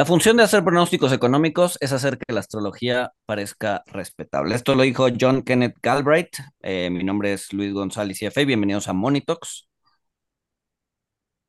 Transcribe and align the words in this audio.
La 0.00 0.06
función 0.06 0.38
de 0.38 0.44
hacer 0.44 0.64
pronósticos 0.64 1.12
económicos 1.12 1.76
es 1.82 1.92
hacer 1.92 2.16
que 2.16 2.32
la 2.32 2.40
astrología 2.40 3.12
parezca 3.26 3.82
respetable. 3.84 4.54
Esto 4.54 4.74
lo 4.74 4.82
dijo 4.82 5.08
John 5.20 5.42
Kenneth 5.42 5.76
Galbraith. 5.82 6.38
Eh, 6.62 6.88
mi 6.88 7.04
nombre 7.04 7.34
es 7.34 7.52
Luis 7.52 7.74
González, 7.74 8.18
CFA. 8.18 8.46
Bienvenidos 8.46 8.88
a 8.88 8.94
Monitox. 8.94 9.68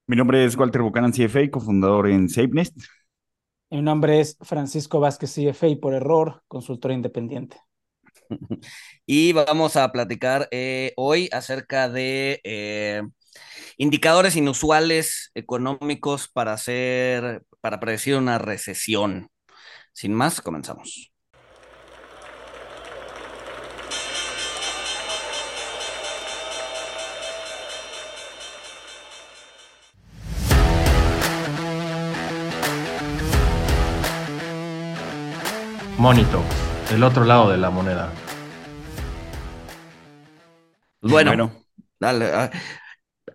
Mi 0.06 0.18
nombre 0.18 0.44
es 0.44 0.58
Walter 0.58 0.82
Buchanan, 0.82 1.14
CFA, 1.14 1.50
cofundador 1.50 2.10
en 2.10 2.28
SafeNest. 2.28 2.78
Mi 3.70 3.82
nombre 3.82 4.20
es 4.20 4.36
Francisco 4.42 5.00
Vázquez, 5.00 5.34
CFA, 5.34 5.68
por 5.82 5.94
error, 5.94 6.44
consultor 6.50 6.92
independiente. 6.92 7.56
Y 9.06 9.32
vamos 9.32 9.78
a 9.78 9.90
platicar 9.94 10.50
eh, 10.52 10.92
hoy 10.98 11.30
acerca 11.32 11.88
de 11.88 12.42
eh, 12.44 13.02
indicadores 13.78 14.36
inusuales 14.36 15.32
económicos 15.36 16.28
para 16.28 16.52
hacer, 16.52 17.44
para 17.62 17.80
predecir 17.80 18.16
una 18.18 18.38
recesión. 18.40 19.30
Sin 19.94 20.14
más, 20.14 20.42
comenzamos. 20.42 21.12
Monito, 35.98 36.44
el 36.92 37.04
otro 37.04 37.26
lado 37.26 37.52
de 37.52 37.58
la 37.58 37.70
moneda. 37.70 38.12
Bueno, 41.02 41.64
dale. 42.00 42.26
ah, 42.34 42.50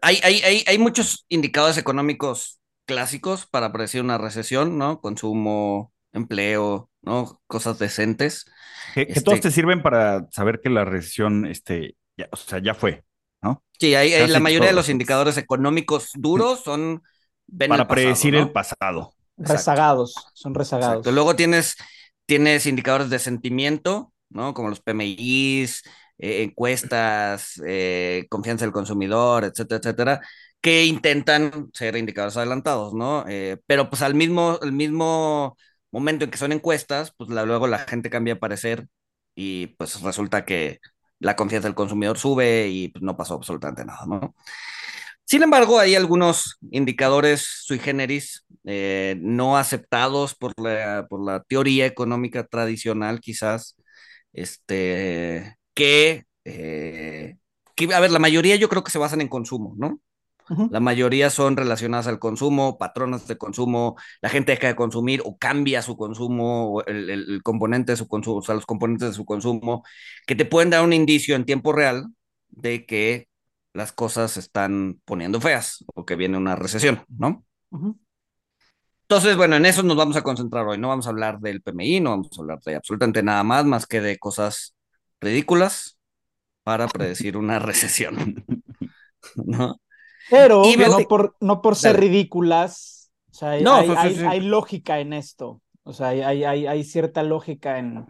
Hay, 0.02 0.18
hay, 0.24 0.40
hay, 0.42 0.64
hay 0.66 0.78
muchos 0.78 1.26
indicadores 1.28 1.78
económicos 1.78 2.60
clásicos 2.86 3.46
para 3.46 3.72
predecir 3.72 4.00
una 4.02 4.18
recesión, 4.18 4.78
¿no? 4.78 5.00
Consumo, 5.00 5.92
empleo, 6.12 6.90
¿no? 7.02 7.40
Cosas 7.46 7.78
decentes. 7.78 8.46
Que, 8.94 9.06
que 9.06 9.12
Este- 9.12 9.22
todos 9.24 9.40
te 9.40 9.50
sirven 9.50 9.82
para 9.82 10.26
saber 10.30 10.60
que 10.62 10.70
la 10.70 10.84
recesión, 10.84 11.46
este, 11.46 11.96
ya, 12.16 12.28
o 12.32 12.36
sea, 12.36 12.58
ya 12.60 12.74
fue, 12.74 13.04
¿no? 13.42 13.62
Sí, 13.78 13.94
hay, 13.94 14.12
hay- 14.14 14.28
la 14.28 14.40
mayoría 14.40 14.68
de 14.68 14.72
todos. 14.72 14.84
los 14.86 14.88
indicadores 14.88 15.36
económicos 15.36 16.10
duros 16.14 16.62
son 16.64 17.02
ven 17.46 17.70
el 17.72 17.78
para 17.78 17.88
pasado, 17.88 17.94
predecir 17.94 18.34
¿no? 18.34 18.40
el 18.40 18.52
pasado. 18.52 19.14
Exacto. 19.38 19.52
Rezagados, 19.52 20.14
son 20.34 20.54
rezagados. 20.54 20.94
Exacto. 20.94 21.12
Luego 21.12 21.36
tienes, 21.36 21.76
tienes 22.24 22.66
indicadores 22.66 23.10
de 23.10 23.18
sentimiento, 23.18 24.12
¿no? 24.30 24.54
Como 24.54 24.70
los 24.70 24.80
PMIs, 24.80 25.82
eh, 26.18 26.42
encuestas, 26.44 27.60
eh, 27.66 28.26
confianza 28.30 28.64
del 28.64 28.72
consumidor, 28.72 29.44
etcétera, 29.44 29.78
etcétera, 29.78 30.20
que 30.66 30.84
intentan 30.84 31.70
ser 31.74 31.96
indicadores 31.96 32.36
adelantados, 32.36 32.92
¿no? 32.92 33.24
Eh, 33.28 33.56
pero 33.68 33.88
pues 33.88 34.02
al 34.02 34.16
mismo, 34.16 34.58
al 34.60 34.72
mismo 34.72 35.56
momento 35.92 36.24
en 36.24 36.30
que 36.32 36.38
son 36.38 36.50
encuestas, 36.50 37.12
pues 37.16 37.30
luego 37.30 37.68
la 37.68 37.78
gente 37.78 38.10
cambia 38.10 38.34
de 38.34 38.40
parecer 38.40 38.88
y 39.36 39.68
pues 39.78 40.02
resulta 40.02 40.44
que 40.44 40.80
la 41.20 41.36
confianza 41.36 41.68
del 41.68 41.76
consumidor 41.76 42.18
sube 42.18 42.66
y 42.68 42.88
pues, 42.88 43.00
no 43.04 43.16
pasó 43.16 43.34
absolutamente 43.34 43.84
nada, 43.84 44.06
¿no? 44.08 44.34
Sin 45.24 45.44
embargo, 45.44 45.78
hay 45.78 45.94
algunos 45.94 46.56
indicadores 46.72 47.42
sui 47.64 47.78
generis 47.78 48.44
eh, 48.64 49.16
no 49.20 49.56
aceptados 49.58 50.34
por 50.34 50.52
la, 50.60 51.06
por 51.08 51.24
la 51.24 51.44
teoría 51.44 51.86
económica 51.86 52.44
tradicional, 52.46 53.20
quizás, 53.20 53.76
este, 54.32 55.56
que, 55.74 56.24
eh, 56.44 57.36
que, 57.76 57.94
a 57.94 58.00
ver, 58.00 58.10
la 58.10 58.18
mayoría 58.18 58.56
yo 58.56 58.68
creo 58.68 58.82
que 58.84 58.90
se 58.90 58.98
basan 58.98 59.20
en 59.20 59.28
consumo, 59.28 59.74
¿no? 59.78 60.00
La 60.68 60.80
mayoría 60.80 61.30
son 61.30 61.56
relacionadas 61.56 62.08
al 62.08 62.18
consumo, 62.18 62.76
patrones 62.78 63.26
de 63.28 63.38
consumo, 63.38 63.96
la 64.20 64.28
gente 64.28 64.52
deja 64.52 64.66
de 64.68 64.76
consumir 64.76 65.22
o 65.24 65.36
cambia 65.38 65.80
su 65.82 65.96
consumo, 65.96 66.72
o 66.74 66.84
el, 66.86 67.08
el- 67.10 67.42
componente 67.44 67.92
de 67.92 67.96
su 67.96 68.08
consumo, 68.08 68.38
o 68.38 68.42
sea, 68.42 68.54
los 68.56 68.66
componentes 68.66 69.08
de 69.10 69.14
su 69.14 69.24
consumo, 69.24 69.84
que 70.26 70.34
te 70.34 70.44
pueden 70.44 70.70
dar 70.70 70.82
un 70.84 70.92
indicio 70.92 71.36
en 71.36 71.44
tiempo 71.44 71.72
real 71.72 72.06
de 72.48 72.84
que 72.86 73.28
las 73.74 73.92
cosas 73.92 74.32
se 74.32 74.40
están 74.40 75.00
poniendo 75.04 75.40
feas 75.40 75.84
o 75.94 76.04
que 76.04 76.16
viene 76.16 76.36
una 76.38 76.56
recesión, 76.56 77.04
¿no? 77.08 77.44
Entonces, 79.02 79.36
bueno, 79.36 79.54
en 79.56 79.66
eso 79.66 79.82
nos 79.82 79.96
vamos 79.96 80.16
a 80.16 80.22
concentrar 80.22 80.66
hoy. 80.66 80.78
No 80.78 80.88
vamos 80.88 81.06
a 81.06 81.10
hablar 81.10 81.38
del 81.40 81.62
PMI, 81.62 82.00
no 82.00 82.10
vamos 82.10 82.28
a 82.36 82.40
hablar 82.42 82.60
de 82.64 82.74
absolutamente 82.76 83.22
nada 83.22 83.42
más, 83.44 83.64
más 83.64 83.86
que 83.86 84.00
de 84.00 84.18
cosas 84.18 84.74
ridículas 85.20 85.98
para 86.64 86.88
predecir 86.90 87.36
una 87.36 87.58
recesión, 87.60 88.44
¿no? 89.36 89.80
Pero 90.28 90.64
no 90.76 91.06
por, 91.08 91.36
no 91.40 91.62
por 91.62 91.76
ser 91.76 91.96
Dale. 91.96 92.00
ridículas, 92.00 93.10
o 93.30 93.34
sea, 93.34 93.50
hay, 93.50 93.62
No, 93.62 93.74
hay, 93.74 93.86
pues, 93.86 93.98
hay- 93.98 94.14
sí. 94.14 94.24
hay 94.26 94.40
lógica 94.40 94.98
en 95.00 95.12
esto. 95.12 95.62
O 95.84 95.92
sea, 95.92 96.08
hay, 96.08 96.84
cierta 96.84 97.22
lógica 97.22 97.78
en, 97.78 98.06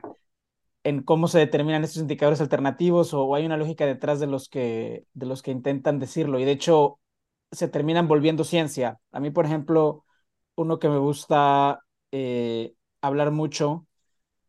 en 0.85 1.03
cómo 1.03 1.29
se 1.29 1.39
determinan 1.41 1.85
estos 1.85 2.03
indicadores 2.03 2.41
alternativos 2.41 3.15
o 3.15 3.35
hay 3.35 3.47
una 3.47 3.57
lógica 3.59 3.87
detrás 3.87 4.21
de 4.21 4.27
los 4.29 4.49
que, 4.49 5.07
de 5.15 5.27
los 5.27 5.43
que 5.43 5.51
intentan 5.53 5.99
decirlo. 5.99 6.39
Y 6.41 6.45
de 6.45 6.53
hecho, 6.53 7.01
se 7.53 7.69
terminan 7.69 8.09
volviendo 8.09 8.45
ciencia. 8.45 8.99
A 9.13 9.21
mí, 9.21 9.31
por 9.31 9.47
ejemplo, 9.47 10.05
uno 10.57 10.79
que 10.79 10.89
me 10.89 10.99
gusta 10.99 11.81
eh, 12.13 12.75
hablar 13.03 13.31
mucho 13.33 13.87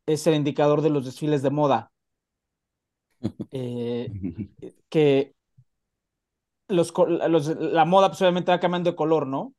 es 0.07 0.27
el 0.27 0.35
indicador 0.35 0.81
de 0.81 0.91
los 0.91 1.06
desfiles 1.06 1.41
de 1.44 1.51
moda. 1.51 1.91
Eh, 3.51 4.13
que 4.89 5.35
los, 6.67 6.94
la 7.59 7.85
moda 7.85 8.09
pues, 8.09 8.22
obviamente 8.22 8.51
va 8.51 8.59
cambiando 8.59 8.91
de 8.91 8.95
color, 8.95 9.28
¿no? 9.28 9.53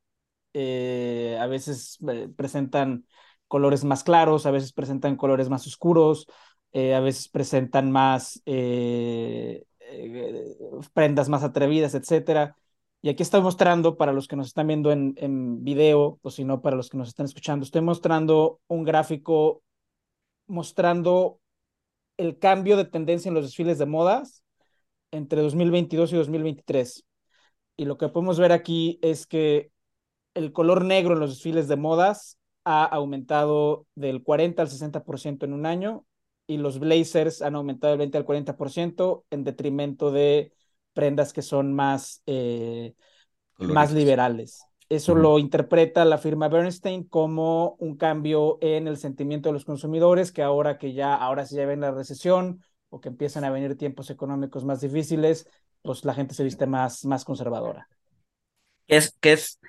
Eh, 0.55 1.39
a 1.41 1.47
veces 1.47 1.99
eh, 2.09 2.29
presentan 2.35 3.07
colores 3.47 3.85
más 3.85 4.05
claros, 4.05 4.47
a 4.47 4.51
veces 4.51 4.73
presentan 4.73 5.17
colores 5.17 5.49
más 5.49 5.67
oscuros, 5.67 6.27
eh, 6.73 6.95
a 6.95 7.01
veces 7.01 7.29
presentan 7.29 7.91
más 7.91 8.43
prendas 10.93 11.29
más 11.29 11.43
atrevidas, 11.43 11.95
etcétera. 11.95 12.57
Y 13.01 13.11
aquí 13.11 13.23
estoy 13.23 13.41
mostrando, 13.41 13.97
para 13.97 14.13
los 14.13 14.27
que 14.27 14.37
nos 14.37 14.49
están 14.49 14.67
viendo 14.67 14.91
en, 14.91 15.15
en 15.17 15.63
video, 15.63 16.19
o 16.23 16.31
si 16.31 16.45
no, 16.45 16.61
para 16.61 16.77
los 16.77 16.91
que 16.91 16.99
nos 16.99 17.09
están 17.09 17.27
escuchando, 17.27 17.65
estoy 17.65 17.81
mostrando 17.81 18.61
un 18.67 18.85
gráfico 18.85 19.63
mostrando 20.47 21.41
el 22.17 22.39
cambio 22.39 22.77
de 22.77 22.85
tendencia 22.85 23.29
en 23.29 23.35
los 23.35 23.45
desfiles 23.45 23.79
de 23.79 23.87
modas 23.87 24.43
entre 25.11 25.43
2022 25.43 26.13
y 26.13 26.17
2023. 26.17 27.05
Y 27.77 27.85
lo 27.85 27.99
que 27.99 28.09
podemos 28.09 28.39
ver 28.39 28.53
aquí 28.53 28.99
es 29.03 29.27
que 29.27 29.71
el 30.35 30.53
color 30.53 30.85
negro 30.85 31.15
en 31.15 31.21
los 31.21 31.31
desfiles 31.31 31.69
de 31.69 31.77
modas 31.77 32.39
ha 32.65 32.85
aumentado 32.85 33.87
del 33.95 34.23
40 34.23 34.63
al 34.63 34.69
60% 34.69 35.47
en 35.47 35.53
un 35.53 35.67
año 35.67 36.05
y 36.47 36.57
los 36.57 36.79
blazers 36.79 37.43
han 37.43 37.55
aumentado 37.55 37.93
del 37.93 37.99
20 37.99 38.19
al 38.19 38.25
40% 38.25 39.25
en 39.31 39.45
detrimento 39.45 40.11
de 40.11 40.53
prendas 40.93 41.33
que 41.33 41.43
son 41.43 41.73
más, 41.73 42.23
eh, 42.27 42.95
más 43.59 43.93
liberales. 43.93 44.65
Eso 44.89 45.15
lo 45.15 45.39
interpreta 45.39 46.05
la 46.07 46.17
firma 46.17 46.49
Bernstein 46.49 47.05
como 47.05 47.77
un 47.79 47.97
cambio 47.97 48.59
en 48.63 48.89
el 48.89 48.97
sentimiento 48.97 49.51
de 49.51 49.53
los 49.53 49.67
consumidores, 49.67 50.33
que 50.33 50.43
ahora 50.43 50.79
que 50.79 50.95
ya, 50.95 51.15
ahora 51.15 51.45
sí 51.45 51.57
ya 51.57 51.67
ven 51.67 51.83
la 51.83 51.91
recesión 51.91 52.63
o 52.91 53.01
que 53.01 53.09
empiezan 53.09 53.45
a 53.45 53.51
venir 53.51 53.77
tiempos 53.77 54.11
económicos 54.11 54.65
más 54.65 54.81
difíciles, 54.81 55.49
pues 55.83 56.05
la 56.05 56.15
gente 56.15 56.35
se 56.35 56.45
viste 56.45 56.67
más, 56.67 57.05
más 57.05 57.25
conservadora. 57.25 57.89
Es, 58.87 59.17
que 59.21 59.33
es, 59.33 59.61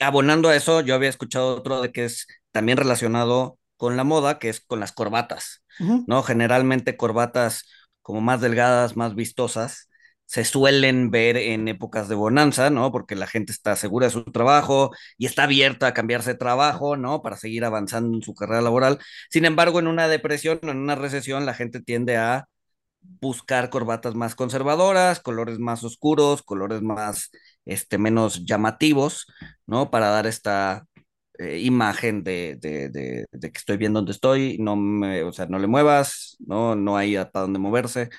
abonando 0.00 0.48
a 0.48 0.56
eso, 0.56 0.80
yo 0.80 0.94
había 0.94 1.08
escuchado 1.08 1.56
otro 1.56 1.80
de 1.80 1.92
que 1.92 2.04
es 2.04 2.26
también 2.50 2.78
relacionado 2.78 3.58
con 3.76 3.96
la 3.96 4.04
moda, 4.04 4.38
que 4.38 4.48
es 4.48 4.60
con 4.60 4.80
las 4.80 4.92
corbatas. 4.92 5.62
¿no? 6.06 6.22
Generalmente 6.22 6.96
corbatas 6.96 7.64
como 8.00 8.20
más 8.20 8.40
delgadas, 8.40 8.96
más 8.96 9.14
vistosas, 9.14 9.88
se 10.26 10.44
suelen 10.44 11.10
ver 11.10 11.36
en 11.36 11.68
épocas 11.68 12.08
de 12.08 12.14
bonanza, 12.14 12.70
¿no? 12.70 12.90
Porque 12.90 13.14
la 13.14 13.26
gente 13.26 13.52
está 13.52 13.76
segura 13.76 14.06
de 14.06 14.12
su 14.12 14.24
trabajo 14.24 14.90
y 15.18 15.26
está 15.26 15.44
abierta 15.44 15.86
a 15.88 15.94
cambiarse 15.94 16.32
de 16.32 16.38
trabajo, 16.38 16.96
¿no? 16.96 17.22
Para 17.22 17.36
seguir 17.36 17.64
avanzando 17.64 18.16
en 18.16 18.22
su 18.22 18.34
carrera 18.34 18.62
laboral. 18.62 18.98
Sin 19.30 19.44
embargo, 19.44 19.78
en 19.78 19.86
una 19.86 20.08
depresión 20.08 20.60
o 20.62 20.70
en 20.70 20.78
una 20.78 20.94
recesión, 20.94 21.46
la 21.46 21.54
gente 21.54 21.80
tiende 21.80 22.16
a 22.16 22.48
buscar 23.20 23.70
corbatas 23.70 24.14
más 24.14 24.34
conservadoras, 24.34 25.20
colores 25.20 25.58
más 25.58 25.84
oscuros, 25.84 26.42
colores 26.42 26.82
más, 26.82 27.30
este, 27.64 27.98
menos 27.98 28.44
llamativos, 28.44 29.26
¿no? 29.66 29.90
Para 29.90 30.08
dar 30.08 30.26
esta 30.26 30.86
eh, 31.38 31.58
imagen 31.60 32.22
de, 32.24 32.56
de, 32.60 32.90
de, 32.90 33.26
de, 33.32 33.52
que 33.52 33.58
estoy 33.58 33.76
bien 33.76 33.92
donde 33.92 34.12
estoy, 34.12 34.58
no 34.58 34.76
me, 34.76 35.22
o 35.24 35.32
sea, 35.32 35.46
no 35.46 35.58
le 35.58 35.66
muevas, 35.66 36.36
¿no? 36.40 36.76
No 36.76 36.96
hay 36.96 37.16
para 37.16 37.42
dónde 37.42 37.58
moverse. 37.58 38.10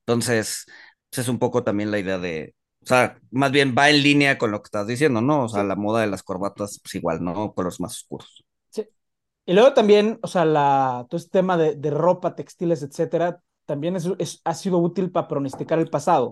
Entonces, 0.00 0.66
pues 1.10 1.20
es 1.20 1.28
un 1.28 1.38
poco 1.38 1.64
también 1.64 1.90
la 1.90 1.98
idea 1.98 2.18
de, 2.18 2.54
o 2.82 2.86
sea, 2.86 3.18
más 3.30 3.52
bien 3.52 3.74
va 3.76 3.90
en 3.90 4.02
línea 4.02 4.38
con 4.38 4.50
lo 4.50 4.60
que 4.62 4.66
estás 4.68 4.86
diciendo, 4.86 5.20
¿no? 5.20 5.44
O 5.44 5.48
sea, 5.48 5.64
la 5.64 5.76
moda 5.76 6.00
de 6.02 6.08
las 6.08 6.22
corbatas, 6.22 6.80
pues 6.82 6.94
igual, 6.94 7.22
¿no? 7.22 7.54
Colores 7.54 7.80
más 7.80 7.92
oscuros. 7.98 8.44
Sí. 8.70 8.86
Y 9.46 9.52
luego 9.54 9.72
también, 9.74 10.18
o 10.22 10.28
sea, 10.28 10.44
la, 10.44 11.06
todo 11.08 11.18
este 11.18 11.30
tema 11.30 11.56
de, 11.56 11.74
de 11.76 11.90
ropa, 11.90 12.34
textiles, 12.34 12.82
etcétera, 12.82 13.40
también 13.68 13.96
es, 13.96 14.08
es, 14.18 14.40
ha 14.44 14.54
sido 14.54 14.78
útil 14.78 15.12
para 15.12 15.28
pronosticar 15.28 15.78
el 15.78 15.90
pasado. 15.90 16.26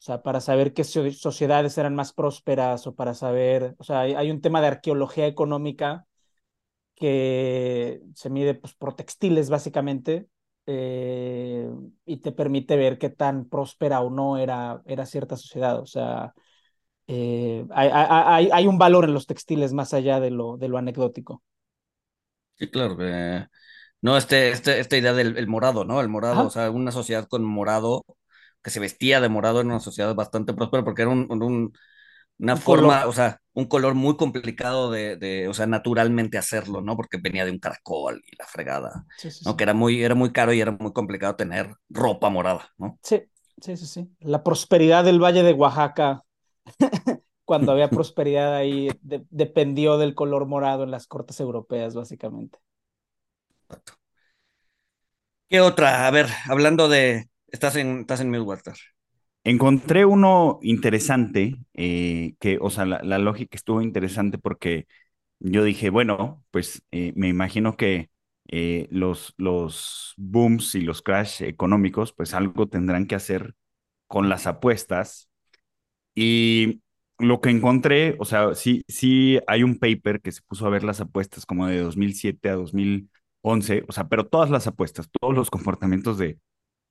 O 0.00 0.04
sea, 0.04 0.22
para 0.22 0.40
saber 0.40 0.74
qué 0.74 0.84
so- 0.84 1.10
sociedades 1.12 1.78
eran 1.78 1.94
más 1.94 2.12
prósperas 2.12 2.86
o 2.86 2.94
para 2.94 3.14
saber, 3.14 3.74
o 3.78 3.84
sea, 3.84 4.00
hay, 4.00 4.14
hay 4.14 4.30
un 4.30 4.40
tema 4.40 4.60
de 4.60 4.68
arqueología 4.68 5.26
económica 5.28 6.06
que 6.96 8.02
se 8.14 8.30
mide 8.30 8.54
pues, 8.54 8.74
por 8.74 8.94
textiles 8.96 9.50
básicamente 9.50 10.28
eh, 10.66 11.70
y 12.06 12.18
te 12.18 12.32
permite 12.32 12.76
ver 12.76 12.98
qué 12.98 13.10
tan 13.10 13.46
próspera 13.48 14.00
o 14.00 14.10
no 14.10 14.38
era, 14.38 14.82
era 14.86 15.06
cierta 15.06 15.36
sociedad. 15.36 15.80
O 15.80 15.86
sea, 15.86 16.34
eh, 17.08 17.66
hay, 17.70 17.90
hay, 17.92 18.50
hay, 18.52 18.66
un 18.68 18.78
valor 18.78 19.04
en 19.04 19.14
los 19.14 19.26
textiles 19.26 19.72
más 19.72 19.94
allá 19.94 20.20
de 20.20 20.30
lo, 20.30 20.56
de 20.58 20.68
lo 20.68 20.78
anecdótico. 20.78 21.42
Sí, 22.58 22.70
claro. 22.70 22.96
No, 24.02 24.16
este, 24.16 24.50
este, 24.50 24.80
esta 24.80 24.96
idea 24.96 25.14
del 25.14 25.46
morado, 25.48 25.84
¿no? 25.84 26.00
El 26.00 26.08
morado, 26.08 26.46
o 26.46 26.50
sea, 26.50 26.70
una 26.70 26.92
sociedad 26.92 27.28
con 27.28 27.44
morado, 27.44 28.04
que 28.62 28.70
se 28.70 28.80
vestía 28.80 29.20
de 29.20 29.28
morado 29.28 29.60
en 29.60 29.68
una 29.68 29.80
sociedad 29.80 30.14
bastante 30.14 30.54
próspera 30.54 30.84
porque 30.84 31.02
era 31.02 31.10
un, 31.10 31.26
un 31.30 31.72
una 32.38 32.56
forma, 32.56 33.06
o 33.06 33.12
sea, 33.12 33.40
un 33.54 33.66
color 33.66 33.94
muy 33.94 34.16
complicado 34.16 34.90
de, 34.90 35.16
de, 35.16 35.48
o 35.48 35.54
sea, 35.54 35.66
naturalmente 35.66 36.38
hacerlo, 36.38 36.80
¿no? 36.82 36.96
Porque 36.96 37.18
venía 37.18 37.44
de 37.44 37.52
un 37.52 37.58
caracol 37.60 38.22
y 38.26 38.36
la 38.36 38.46
fregada, 38.46 39.06
¿no? 39.44 39.56
Que 39.56 39.64
era 39.64 39.74
muy, 39.74 40.02
era 40.02 40.14
muy 40.16 40.32
caro 40.32 40.52
y 40.52 40.60
era 40.60 40.72
muy 40.72 40.92
complicado 40.92 41.36
tener 41.36 41.74
ropa 41.90 42.30
morada, 42.30 42.70
¿no? 42.78 43.00
Sí, 43.02 43.22
sí, 43.60 43.76
sí, 43.76 43.86
sí. 43.86 44.16
La 44.20 44.42
prosperidad 44.42 45.04
del 45.04 45.20
Valle 45.22 45.42
de 45.42 45.52
Oaxaca, 45.52 46.24
cuando 47.44 47.72
había 47.72 47.92
prosperidad 47.92 48.54
ahí, 48.56 48.98
dependió 49.02 49.98
del 49.98 50.14
color 50.14 50.46
morado 50.46 50.84
en 50.84 50.90
las 50.90 51.06
cortes 51.06 51.40
europeas, 51.40 51.94
básicamente. 51.94 52.58
¿Qué 55.48 55.60
otra? 55.60 56.06
A 56.06 56.10
ver, 56.10 56.26
hablando 56.48 56.88
de, 56.88 57.28
estás 57.48 57.76
en, 57.76 58.00
estás 58.00 58.20
en 58.20 58.30
Midwater. 58.30 58.74
Encontré 59.44 60.04
uno 60.04 60.58
interesante, 60.62 61.58
eh, 61.74 62.34
que, 62.40 62.58
o 62.60 62.70
sea, 62.70 62.86
la, 62.86 63.18
lógica 63.18 63.56
estuvo 63.56 63.82
interesante 63.82 64.38
porque 64.38 64.86
yo 65.40 65.64
dije, 65.64 65.90
bueno, 65.90 66.44
pues 66.50 66.82
eh, 66.92 67.12
me 67.16 67.28
imagino 67.28 67.76
que 67.76 68.10
eh, 68.48 68.88
los, 68.90 69.34
los 69.36 70.14
booms 70.16 70.74
y 70.76 70.82
los 70.82 71.02
crash 71.02 71.42
económicos, 71.42 72.12
pues 72.12 72.34
algo 72.34 72.68
tendrán 72.68 73.06
que 73.06 73.16
hacer 73.16 73.54
con 74.06 74.28
las 74.28 74.46
apuestas. 74.46 75.28
Y 76.14 76.82
lo 77.18 77.40
que 77.40 77.50
encontré, 77.50 78.16
o 78.18 78.24
sea, 78.24 78.54
sí, 78.54 78.84
sí 78.88 79.40
hay 79.46 79.62
un 79.62 79.78
paper 79.78 80.20
que 80.20 80.32
se 80.32 80.42
puso 80.42 80.66
a 80.66 80.70
ver 80.70 80.84
las 80.84 81.00
apuestas 81.00 81.46
como 81.46 81.66
de 81.66 81.80
2007 81.80 82.48
a 82.48 82.54
2011, 83.42 83.84
o 83.88 83.92
sea, 83.92 84.08
pero 84.08 84.26
todas 84.26 84.50
las 84.50 84.66
apuestas, 84.66 85.10
todos 85.20 85.34
los 85.34 85.50
comportamientos 85.50 86.18
de, 86.18 86.38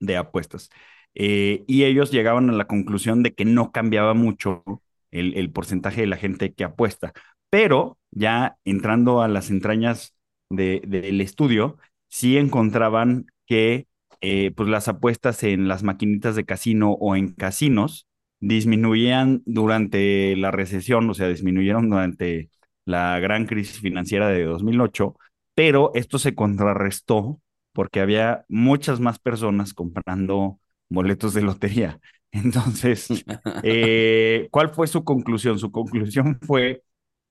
de 0.00 0.16
apuestas. 0.16 0.70
Eh, 1.14 1.64
y 1.66 1.84
ellos 1.84 2.10
llegaban 2.10 2.50
a 2.50 2.52
la 2.54 2.66
conclusión 2.66 3.22
de 3.22 3.34
que 3.34 3.44
no 3.44 3.72
cambiaba 3.72 4.14
mucho 4.14 4.64
el, 5.10 5.50
porcentaje 5.52 6.02
de 6.02 6.06
la 6.06 6.16
gente 6.16 6.54
que 6.54 6.64
apuesta. 6.64 7.12
Pero 7.50 7.98
ya 8.10 8.56
entrando 8.64 9.22
a 9.22 9.28
las 9.28 9.50
entrañas 9.50 10.14
del 10.50 11.20
estudio, 11.20 11.78
sí 12.08 12.36
encontraban 12.38 13.26
que 13.46 13.86
eh, 14.20 14.52
pues 14.52 14.68
las 14.68 14.88
apuestas 14.88 15.42
en 15.42 15.68
las 15.68 15.82
maquinitas 15.82 16.36
de 16.36 16.44
casino 16.44 16.92
o 16.92 17.16
en 17.16 17.34
casinos 17.34 18.06
disminuían 18.40 19.42
durante 19.46 20.36
la 20.36 20.50
recesión, 20.50 21.08
o 21.10 21.14
sea, 21.14 21.28
disminuyeron 21.28 21.90
durante 21.90 22.50
la 22.84 23.18
gran 23.20 23.46
crisis 23.46 23.80
financiera 23.80 24.28
de 24.28 24.44
2008, 24.44 25.16
pero 25.54 25.92
esto 25.94 26.18
se 26.18 26.34
contrarrestó 26.34 27.40
porque 27.72 28.00
había 28.00 28.44
muchas 28.48 29.00
más 29.00 29.18
personas 29.18 29.74
comprando 29.74 30.60
boletos 30.88 31.34
de 31.34 31.42
lotería. 31.42 32.00
Entonces, 32.32 33.24
eh, 33.62 34.48
¿cuál 34.50 34.70
fue 34.70 34.86
su 34.86 35.04
conclusión? 35.04 35.58
Su 35.58 35.70
conclusión 35.70 36.38
fue 36.46 36.82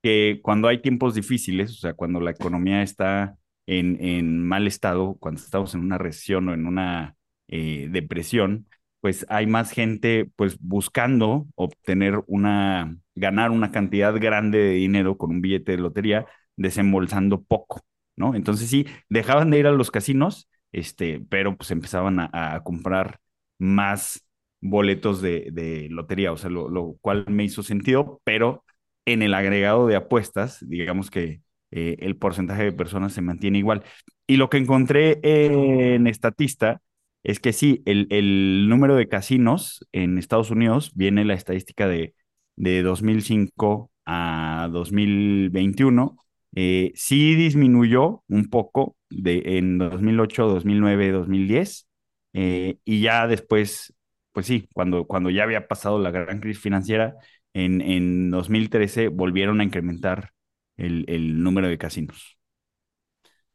que 0.02 0.40
cuando 0.42 0.68
hay 0.68 0.80
tiempos 0.82 1.14
difíciles, 1.14 1.72
o 1.72 1.74
sea, 1.74 1.94
cuando 1.94 2.20
la 2.20 2.32
economía 2.32 2.82
está 2.82 3.36
en, 3.66 4.44
mal 4.46 4.66
estado, 4.66 5.16
cuando 5.20 5.40
estamos 5.40 5.74
en 5.74 5.80
una 5.80 5.98
recesión 5.98 6.48
o 6.48 6.54
en 6.54 6.66
una 6.66 7.16
eh, 7.48 7.88
depresión, 7.90 8.66
pues 9.00 9.26
hay 9.28 9.46
más 9.46 9.70
gente 9.72 10.30
pues 10.36 10.58
buscando 10.60 11.46
obtener 11.56 12.22
una, 12.26 12.96
ganar 13.14 13.50
una 13.50 13.70
cantidad 13.72 14.14
grande 14.20 14.58
de 14.58 14.72
dinero 14.74 15.18
con 15.18 15.30
un 15.30 15.40
billete 15.40 15.72
de 15.72 15.78
lotería, 15.78 16.26
desembolsando 16.56 17.42
poco, 17.42 17.80
¿no? 18.16 18.34
Entonces 18.34 18.68
sí, 18.70 18.86
dejaban 19.08 19.50
de 19.50 19.58
ir 19.58 19.66
a 19.66 19.72
los 19.72 19.90
casinos, 19.90 20.48
este, 20.72 21.20
pero 21.28 21.56
pues 21.56 21.70
empezaban 21.70 22.18
a 22.20 22.60
comprar 22.64 23.20
más 23.58 24.26
boletos 24.62 25.20
de, 25.20 25.88
lotería, 25.90 26.32
o 26.32 26.36
sea, 26.36 26.48
lo, 26.48 26.96
cual 27.00 27.26
me 27.28 27.44
hizo 27.44 27.62
sentido, 27.62 28.20
pero 28.24 28.64
en 29.04 29.22
el 29.22 29.34
agregado 29.34 29.86
de 29.86 29.96
apuestas, 29.96 30.58
digamos 30.68 31.10
que 31.10 31.42
eh, 31.72 31.96
el 32.00 32.16
porcentaje 32.16 32.64
de 32.64 32.72
personas 32.72 33.12
se 33.12 33.22
mantiene 33.22 33.58
igual. 33.58 33.82
Y 34.26 34.36
lo 34.36 34.48
que 34.48 34.58
encontré 34.58 35.20
en 35.22 36.06
Estatista 36.06 36.80
es 37.24 37.40
que 37.40 37.52
sí, 37.52 37.82
el, 37.86 38.68
número 38.68 38.96
de 38.96 39.08
casinos 39.08 39.86
en 39.92 40.18
Estados 40.18 40.50
Unidos 40.50 40.92
viene 40.94 41.24
la 41.24 41.34
estadística 41.34 41.88
de, 41.88 42.14
de 42.56 42.82
2005 42.82 43.90
a 44.06 44.68
2021. 44.72 46.16
Eh, 46.54 46.92
sí 46.94 47.34
disminuyó 47.34 48.22
un 48.28 48.48
poco 48.50 48.96
de, 49.10 49.42
en 49.58 49.78
2008, 49.78 50.46
2009, 50.48 51.10
2010, 51.12 51.88
eh, 52.34 52.78
y 52.84 53.00
ya 53.02 53.26
después, 53.26 53.94
pues 54.32 54.46
sí, 54.46 54.68
cuando, 54.74 55.06
cuando 55.06 55.30
ya 55.30 55.44
había 55.44 55.68
pasado 55.68 55.98
la 55.98 56.10
gran 56.10 56.40
crisis 56.40 56.62
financiera, 56.62 57.14
en, 57.54 57.80
en 57.80 58.30
2013 58.30 59.08
volvieron 59.08 59.60
a 59.60 59.64
incrementar 59.64 60.30
el, 60.76 61.04
el 61.08 61.42
número 61.42 61.68
de 61.68 61.78
casinos. 61.78 62.38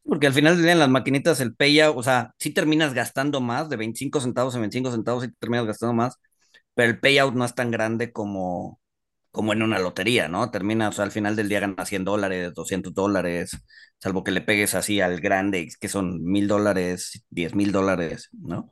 Porque 0.03 0.27
al 0.27 0.33
final 0.33 0.61
de 0.61 0.75
las 0.75 0.89
maquinitas, 0.89 1.39
el 1.41 1.55
payout, 1.55 1.97
o 1.97 2.03
sea, 2.03 2.33
sí 2.39 2.51
terminas 2.53 2.93
gastando 2.93 3.41
más, 3.41 3.69
de 3.69 3.75
25 3.75 4.21
centavos 4.21 4.55
a 4.55 4.59
25 4.59 4.91
centavos, 4.91 5.23
sí 5.23 5.29
terminas 5.39 5.65
gastando 5.65 5.93
más, 5.93 6.15
pero 6.75 6.89
el 6.91 6.99
payout 6.99 7.33
no 7.35 7.43
es 7.45 7.55
tan 7.55 7.71
grande 7.71 8.11
como, 8.13 8.79
como 9.37 9.53
en 9.53 9.63
una 9.63 9.79
lotería, 9.79 10.27
¿no? 10.27 10.51
Termina, 10.51 10.89
o 10.89 10.91
sea, 10.91 11.05
al 11.05 11.11
final 11.11 11.37
del 11.37 11.49
día 11.49 11.61
ganas 11.61 11.89
100 11.89 12.03
dólares, 12.05 12.53
200 12.53 12.93
dólares, 12.93 13.51
salvo 13.99 14.23
que 14.25 14.31
le 14.31 14.41
pegues 14.41 14.75
así 14.75 15.01
al 15.01 15.21
grande, 15.21 15.69
que 15.79 15.87
son 15.89 16.23
mil 16.23 16.47
dólares, 16.49 17.23
10 17.29 17.55
mil 17.55 17.71
dólares, 17.71 18.29
¿no? 18.33 18.71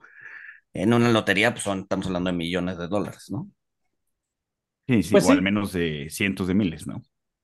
En 0.73 0.93
una 0.93 1.11
lotería, 1.11 1.53
pues 1.53 1.63
son, 1.63 1.81
estamos 1.81 2.07
hablando 2.07 2.31
de 2.31 2.37
millones 2.37 2.77
de 2.77 2.87
dólares, 2.87 3.25
¿no? 3.29 3.49
Sí, 4.87 5.01
sí, 5.03 5.11
pues 5.11 5.27
o 5.27 5.31
al 5.31 5.41
menos 5.41 5.73
de 5.73 6.07
cientos 6.11 6.47
de 6.47 6.53
miles, 6.53 6.85
¿no? 6.85 7.01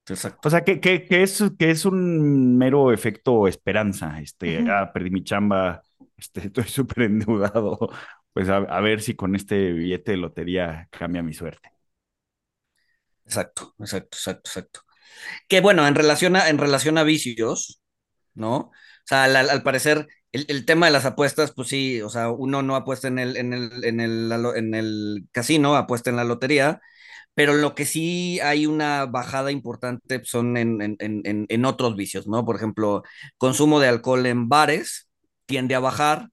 Exacto. 0.08 0.48
O 0.48 0.50
sea, 0.50 0.62
que, 0.64 0.80
que, 0.80 1.04
que, 1.04 1.22
es, 1.22 1.42
que 1.58 1.70
es 1.70 1.84
un 1.84 2.56
mero 2.58 2.92
efecto 2.92 3.46
esperanza. 3.48 4.20
Este, 4.20 4.58
ah, 4.70 4.90
perdí 4.92 5.10
mi 5.10 5.24
chamba, 5.24 5.82
este, 6.16 6.40
estoy 6.46 6.64
súper 6.64 7.04
endeudado. 7.04 7.78
Pues 8.32 8.48
a, 8.48 8.58
a 8.58 8.80
ver 8.80 9.00
si 9.02 9.14
con 9.14 9.34
este 9.36 9.72
billete 9.72 10.12
de 10.12 10.16
lotería 10.18 10.88
cambia 10.90 11.22
mi 11.22 11.34
suerte. 11.34 11.70
Exacto, 13.24 13.74
exacto, 13.78 14.16
exacto, 14.18 14.50
exacto. 14.50 14.80
Que 15.48 15.60
bueno, 15.60 15.86
en 15.86 15.94
relación 15.94 16.36
a, 16.36 16.48
en 16.48 16.58
relación 16.58 16.98
a 16.98 17.04
vicios, 17.04 17.82
¿no? 18.34 18.56
O 18.58 18.72
sea, 19.06 19.24
al, 19.24 19.62
parecer, 19.62 20.08
el, 20.32 20.64
tema 20.66 20.86
de 20.86 20.92
las 20.92 21.04
apuestas, 21.06 21.52
pues 21.54 21.68
sí, 21.68 22.02
o 22.02 22.08
sea, 22.10 22.30
uno 22.30 22.62
no 22.62 22.76
apuesta 22.76 23.08
en 23.08 23.18
el, 23.18 23.36
en 23.36 23.52
el, 23.52 23.84
en 23.84 24.00
el, 24.00 24.32
en 24.56 24.74
el 24.74 25.28
casino, 25.32 25.76
apuesta 25.76 26.10
en 26.10 26.16
la 26.16 26.24
lotería, 26.24 26.80
pero 27.34 27.54
lo 27.54 27.74
que 27.74 27.86
sí 27.86 28.40
hay 28.40 28.66
una 28.66 29.06
bajada 29.06 29.52
importante 29.52 30.22
son 30.24 30.56
en, 30.56 30.82
en, 30.82 30.96
en, 31.00 31.46
en 31.48 31.64
otros 31.64 31.96
vicios, 31.96 32.26
¿no? 32.26 32.44
Por 32.44 32.56
ejemplo, 32.56 33.02
consumo 33.38 33.80
de 33.80 33.88
alcohol 33.88 34.26
en 34.26 34.48
bares 34.48 35.08
tiende 35.46 35.74
a 35.74 35.80
bajar, 35.80 36.28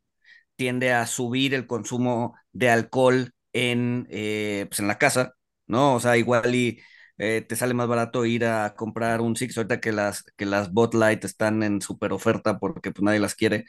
tiende 0.56 0.94
a 0.94 1.08
subir 1.08 1.54
el 1.54 1.68
consumo 1.68 2.36
de 2.52 2.70
alcohol 2.70 3.32
en, 3.54 4.08
eh, 4.12 4.66
pues 4.70 4.80
en 4.80 4.88
la 4.88 4.98
casa, 4.98 5.34
¿no? 5.70 5.96
O 5.96 6.00
sea, 6.02 6.18
igual 6.18 6.54
y 6.54 6.82
eh, 7.18 7.46
te 7.48 7.56
sale 7.56 7.74
más 7.74 7.88
barato 7.88 8.26
ir 8.26 8.46
a 8.46 8.76
comprar 8.76 9.22
un 9.22 9.36
Six 9.36 9.58
ahorita 9.58 9.80
que 9.80 9.92
las, 9.94 10.24
que 10.36 10.46
las 10.46 10.74
Bot 10.74 10.94
Light 10.96 11.24
están 11.24 11.64
en 11.64 11.82
super 11.82 12.12
oferta 12.12 12.60
porque 12.60 12.92
pues 12.92 13.04
nadie 13.04 13.20
las 13.20 13.36
quiere. 13.36 13.66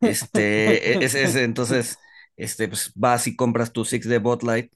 Este, 0.00 0.94
e, 0.94 1.04
es, 1.04 1.14
entonces, 1.36 1.98
este, 2.36 2.68
pues 2.68 2.92
vas 2.94 3.26
y 3.26 3.36
compras 3.36 3.72
tu 3.72 3.84
Six 3.84 4.06
de 4.08 4.18
Bot 4.18 4.42
Light, 4.42 4.72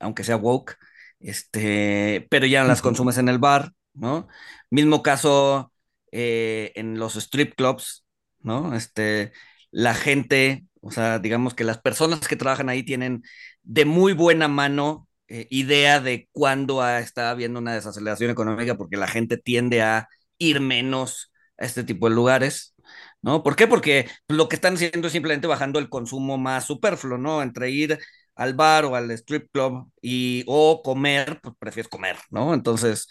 aunque 0.00 0.24
sea 0.24 0.36
woke, 0.36 0.76
este, 1.20 2.26
pero 2.30 2.46
ya 2.46 2.64
las 2.64 2.82
consumes 2.82 3.18
en 3.18 3.28
el 3.28 3.38
bar, 3.38 3.72
¿no? 3.94 4.28
Mismo 4.70 5.02
caso 5.02 5.72
eh, 6.12 6.72
en 6.76 6.98
los 6.98 7.16
strip 7.16 7.54
clubs, 7.54 8.04
¿no? 8.40 8.74
Este, 8.74 9.32
la 9.70 9.94
gente, 9.94 10.66
o 10.80 10.90
sea, 10.90 11.18
digamos 11.18 11.54
que 11.54 11.64
las 11.64 11.78
personas 11.78 12.26
que 12.26 12.36
trabajan 12.36 12.68
ahí 12.68 12.82
tienen 12.82 13.22
de 13.62 13.84
muy 13.84 14.12
buena 14.12 14.48
mano 14.48 15.08
eh, 15.30 15.46
idea 15.50 16.00
de 16.00 16.28
cuándo 16.32 16.84
está 16.88 17.30
habiendo 17.30 17.60
una 17.60 17.74
desaceleración 17.74 18.30
económica 18.32 18.76
porque 18.76 18.96
la 18.96 19.06
gente 19.06 19.36
tiende 19.36 19.80
a 19.80 20.08
ir 20.38 20.60
menos 20.60 21.32
a 21.56 21.66
este 21.66 21.84
tipo 21.84 22.08
de 22.08 22.16
lugares, 22.16 22.74
¿no? 23.22 23.44
¿Por 23.44 23.54
qué? 23.54 23.68
Porque 23.68 24.08
lo 24.26 24.48
que 24.48 24.56
están 24.56 24.74
haciendo 24.74 25.06
es 25.06 25.12
simplemente 25.12 25.46
bajando 25.46 25.78
el 25.78 25.88
consumo 25.88 26.36
más 26.36 26.64
superfluo, 26.64 27.16
¿no? 27.16 27.42
Entre 27.42 27.70
ir 27.70 27.98
al 28.34 28.54
bar 28.54 28.84
o 28.86 28.96
al 28.96 29.08
strip 29.12 29.48
club 29.52 29.92
y 30.02 30.42
o 30.48 30.82
comer, 30.82 31.38
pues 31.40 31.54
prefieres 31.60 31.88
comer, 31.88 32.16
¿no? 32.30 32.52
Entonces, 32.52 33.06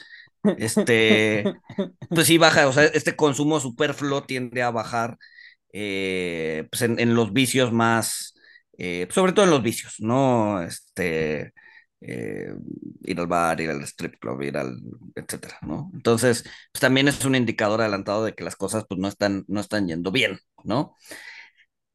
este, 0.57 1.45
pues 2.09 2.27
sí 2.27 2.37
baja, 2.37 2.67
o 2.67 2.73
sea, 2.73 2.83
este 2.83 3.15
consumo 3.15 3.61
superfluo 3.61 4.23
tiende 4.23 4.61
a 4.61 4.71
bajar 4.71 5.17
eh, 5.71 6.67
pues 6.69 6.81
en, 6.81 6.99
en, 6.99 7.15
los 7.15 7.31
vicios 7.31 7.71
más, 7.71 8.33
eh, 8.77 9.07
sobre 9.09 9.31
todo 9.31 9.45
en 9.45 9.51
los 9.51 9.63
vicios, 9.63 9.95
¿no? 9.99 10.61
Este, 10.61 11.53
eh, 12.01 12.53
ir 13.03 13.19
al 13.19 13.27
bar, 13.27 13.59
ir 13.61 13.69
al 13.69 13.81
strip 13.83 14.19
club, 14.19 14.41
ir 14.43 14.57
al, 14.57 14.77
etcétera, 15.15 15.57
¿no? 15.63 15.91
Entonces, 15.93 16.43
pues 16.71 16.81
también 16.81 17.07
es 17.07 17.23
un 17.25 17.35
indicador 17.35 17.81
adelantado 17.81 18.25
de 18.25 18.35
que 18.35 18.43
las 18.43 18.55
cosas 18.55 18.85
pues 18.87 18.99
no 18.99 19.07
están, 19.07 19.45
no 19.47 19.59
están 19.61 19.87
yendo 19.87 20.11
bien, 20.11 20.39
¿no? 20.63 20.95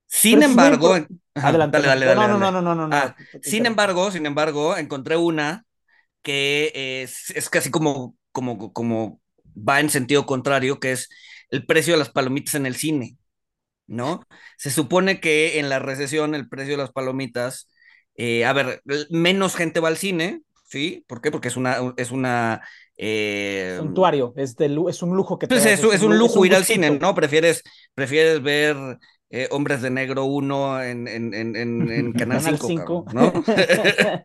Sin 0.06 0.42
Pero 0.42 0.42
embargo, 0.42 0.94
Adelante. 1.40 1.78
dale, 1.78 1.88
dale, 1.88 2.06
dale, 2.06 2.28
no, 2.28 2.38
no, 2.38 2.50
no, 2.52 2.62
no, 2.62 2.74
no, 2.74 2.88
Ah, 2.90 3.14
no. 3.14 3.16
sin 3.42 3.66
embargo, 3.66 4.10
sin 4.12 4.26
embargo, 4.26 4.76
encontré 4.76 5.16
una 5.16 5.66
que 6.22 7.02
es, 7.04 7.30
es 7.30 7.50
casi 7.50 7.70
como, 7.70 8.16
como, 8.32 8.72
como 8.72 9.20
va 9.56 9.80
en 9.80 9.90
sentido 9.90 10.26
contrario, 10.26 10.80
que 10.80 10.92
es 10.92 11.10
el 11.50 11.66
precio 11.66 11.94
de 11.94 11.98
las 12.00 12.10
palomitas 12.10 12.54
en 12.56 12.66
el 12.66 12.76
cine, 12.76 13.18
¿no? 13.86 14.24
Se 14.58 14.70
supone 14.70 15.20
que 15.20 15.58
en 15.60 15.68
la 15.70 15.78
recesión 15.80 16.34
el 16.34 16.48
precio 16.48 16.74
de 16.74 16.78
las 16.84 16.92
palomitas, 16.92 17.70
eh, 18.16 18.44
a 18.44 18.52
ver, 18.52 18.82
menos 19.10 19.56
gente 19.56 19.80
va 19.80 19.88
al 19.88 19.96
cine, 19.96 20.42
¿sí? 20.68 21.04
¿Por 21.08 21.20
qué? 21.20 21.30
Porque 21.30 21.48
es 21.48 21.56
una, 21.56 21.76
es 21.96 22.10
una, 22.10 22.62
eh, 22.96 23.76
Suntuario, 23.78 24.32
es, 24.36 24.56
de, 24.56 24.66
es 24.88 25.02
un 25.02 25.16
lujo 25.16 25.38
que 25.38 25.46
te 25.48 25.52
pues 25.52 25.66
es, 25.66 25.82
es 25.84 26.02
un 26.02 26.12
lu- 26.18 26.18
lujo 26.18 26.44
ir 26.44 26.54
al 26.54 26.64
cine, 26.64 26.90
¿no? 26.90 27.14
Prefieres, 27.14 27.62
prefieres 27.94 28.42
ver 28.42 28.76
eh, 29.30 29.48
Hombres 29.50 29.82
de 29.82 29.90
Negro 29.90 30.24
1 30.24 30.82
en, 30.82 31.08
en, 31.08 31.34
en, 31.34 31.56
en, 31.56 31.90
en 31.90 32.12
Canal 32.14 32.32
Canal 32.32 32.40
5, 32.40 32.58
5. 32.58 32.74
cabrón, 32.74 33.04
¿no? 33.10 33.32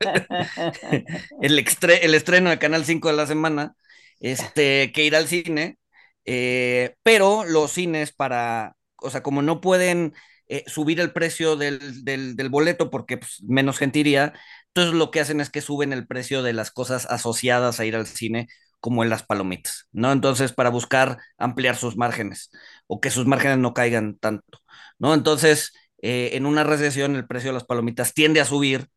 el, 1.39 1.58
extre- 1.60 2.00
el 2.03 2.13
estreno 2.15 2.50
de 2.50 2.60
Canal 2.60 2.86
5 2.86 3.10
de 3.10 3.15
la 3.15 3.27
semana, 3.27 3.75
este, 4.19 4.91
que 4.93 5.03
ir 5.05 5.15
al 5.15 5.27
cine, 5.27 5.77
eh, 6.25 6.96
pero 7.03 7.43
los 7.46 7.72
cines 7.72 8.12
para, 8.12 8.75
o 8.98 9.10
sea, 9.10 9.24
como 9.24 9.41
no 9.41 9.62
pueden 9.62 10.13
eh, 10.50 10.63
subir 10.68 11.00
el 11.00 11.13
precio 11.13 11.56
del, 11.56 12.03
del, 12.03 12.50
boleto 12.50 12.89
porque 12.89 13.18
pues, 13.18 13.41
menos 13.48 13.77
gente 13.77 14.00
iría, 14.00 14.34
entonces 14.68 14.94
lo 14.94 15.12
que 15.12 15.20
hacen 15.22 15.41
es 15.41 15.50
que 15.50 15.62
suben 15.62 15.94
el 15.94 16.08
precio 16.08 16.44
de 16.44 16.53
las 16.53 16.72
cosas 16.72 17.06
asociadas 17.06 17.79
a 17.79 17.86
ir 17.86 17.96
al 17.96 18.08
cine, 18.08 18.48
como 18.79 19.03
en 19.03 19.10
las 19.10 19.24
palomitas, 19.24 19.88
¿no? 19.91 20.12
Entonces, 20.12 20.53
para 20.53 20.70
buscar 20.70 21.18
ampliar 21.38 21.75
sus 21.75 21.98
márgenes 21.98 22.50
o 22.88 23.01
que 23.01 23.12
sus 23.12 23.25
márgenes 23.27 23.58
no 23.60 23.74
caigan 23.74 24.18
tanto, 24.18 24.60
¿no? 25.00 25.13
Entonces, 25.13 25.74
eh, 26.01 26.32
en 26.34 26.46
una 26.46 26.63
recesión 26.63 27.15
el 27.15 27.27
precio 27.27 27.50
de 27.50 27.53
las 27.56 27.65
palomitas 27.65 28.13
tiende 28.13 28.41
a 28.41 28.46
subir 28.46 28.88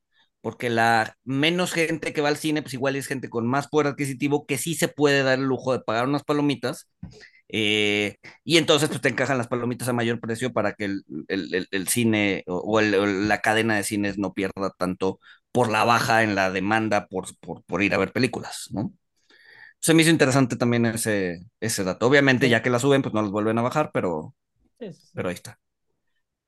porque 0.41 0.71
la 0.71 1.17
menos 1.25 1.73
gente 1.73 2.13
que 2.13 2.21
va 2.21 2.29
al 2.29 2.37
cine, 2.37 2.63
pues 2.63 2.75
igual 2.75 2.97
es 2.97 3.07
gente 3.07 3.31
con 3.31 3.47
más 3.47 3.69
poder 3.69 3.89
adquisitivo 3.89 4.47
que 4.47 4.59
sí 4.59 4.75
se 4.75 4.89
puede 4.89 5.23
dar 5.23 5.39
el 5.39 5.45
lujo 5.47 5.73
de 5.73 5.81
pagar 5.81 6.07
unas 6.09 6.25
palomitas. 6.25 6.89
Eh, 7.53 8.17
y 8.45 8.59
entonces 8.59 8.91
pues 8.91 9.03
te 9.03 9.11
encajan 9.11 9.39
las 9.39 9.49
palomitas 9.49 9.89
a 9.89 9.95
mayor 9.95 10.21
precio 10.21 10.53
para 10.55 10.75
que 10.75 10.87
el, 10.87 11.05
el- 11.29 11.55
el- 11.55 11.69
el 11.73 11.89
cine 11.89 12.45
o, 12.49 12.59
o 12.79 12.83
la 12.83 13.41
cadena 13.43 13.77
de 13.77 13.85
cines 13.85 14.19
no 14.19 14.35
pierda 14.35 14.73
tanto 14.79 15.21
por 15.53 15.71
la 15.71 15.85
baja 15.85 16.25
en 16.25 16.35
la 16.37 16.51
demanda 16.53 17.09
por, 17.09 17.27
por, 17.41 17.65
por 17.65 17.83
ir 17.85 17.95
a 17.95 17.99
ver 17.99 18.13
películas, 18.13 18.69
¿no? 18.73 18.93
Se 19.81 19.95
me 19.95 20.03
hizo 20.03 20.11
interesante 20.13 20.57
también 20.57 20.87
ese, 20.87 21.41
ese 21.61 21.85
dato. 21.85 22.07
Obviamente, 22.07 22.49
ya 22.49 22.63
que 22.63 22.71
la 22.71 22.79
suben, 22.81 23.03
pues 23.03 23.15
no 23.15 23.23
los 23.23 23.33
vuelven 23.33 23.59
a 23.59 23.63
bajar, 23.63 23.91
pero, 23.93 24.35
Sí, 24.79 24.93
sí, 24.93 25.09
pero 25.15 25.29
ahí 25.31 25.35
está. 25.37 25.61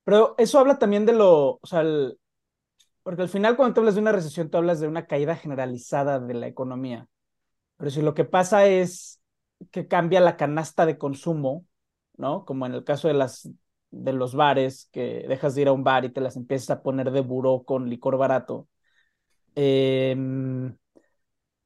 Pero 0.05 0.35
eso 0.39 0.59
habla 0.59 0.79
también 0.79 1.07
de 1.07 1.13
lo, 1.15 1.59
o 1.63 1.67
sea, 1.67 1.81
el- 1.81 2.19
porque 3.03 3.23
al 3.23 3.29
final 3.31 3.57
cuando 3.57 3.75
te 3.75 3.81
hablas 3.81 3.97
de 3.97 4.03
una 4.03 4.13
recesión, 4.13 4.51
tú 4.51 4.59
hablas 4.59 4.81
de 4.81 4.89
una 4.89 5.07
caída 5.07 5.37
generalizada 5.37 6.21
de 6.21 6.35
la 6.35 6.49
economía. 6.49 7.09
Pero 7.79 7.91
si 7.91 8.03
lo 8.03 8.15
que 8.15 8.25
pasa 8.27 8.67
es 8.69 9.21
que 9.71 9.89
cambia 9.89 10.21
la 10.21 10.37
canasta 10.37 10.87
de 10.87 10.99
consumo, 10.99 11.67
¿no? 12.17 12.45
Como 12.45 12.67
en 12.67 12.75
el 12.75 12.85
caso 12.85 13.09
de 13.09 13.15
las 13.15 13.51
de 13.91 14.13
los 14.13 14.35
bares, 14.35 14.89
que 14.93 15.25
dejas 15.29 15.55
de 15.55 15.63
ir 15.63 15.69
a 15.69 15.73
un 15.73 15.85
bar 15.85 16.05
y 16.05 16.11
te 16.11 16.21
las 16.21 16.37
empiezas 16.37 16.71
a 16.71 16.83
poner 16.83 17.11
de 17.11 17.21
buró 17.21 17.63
con 17.65 17.89
licor 17.89 18.17
barato. 18.19 18.69
em, 19.55 20.77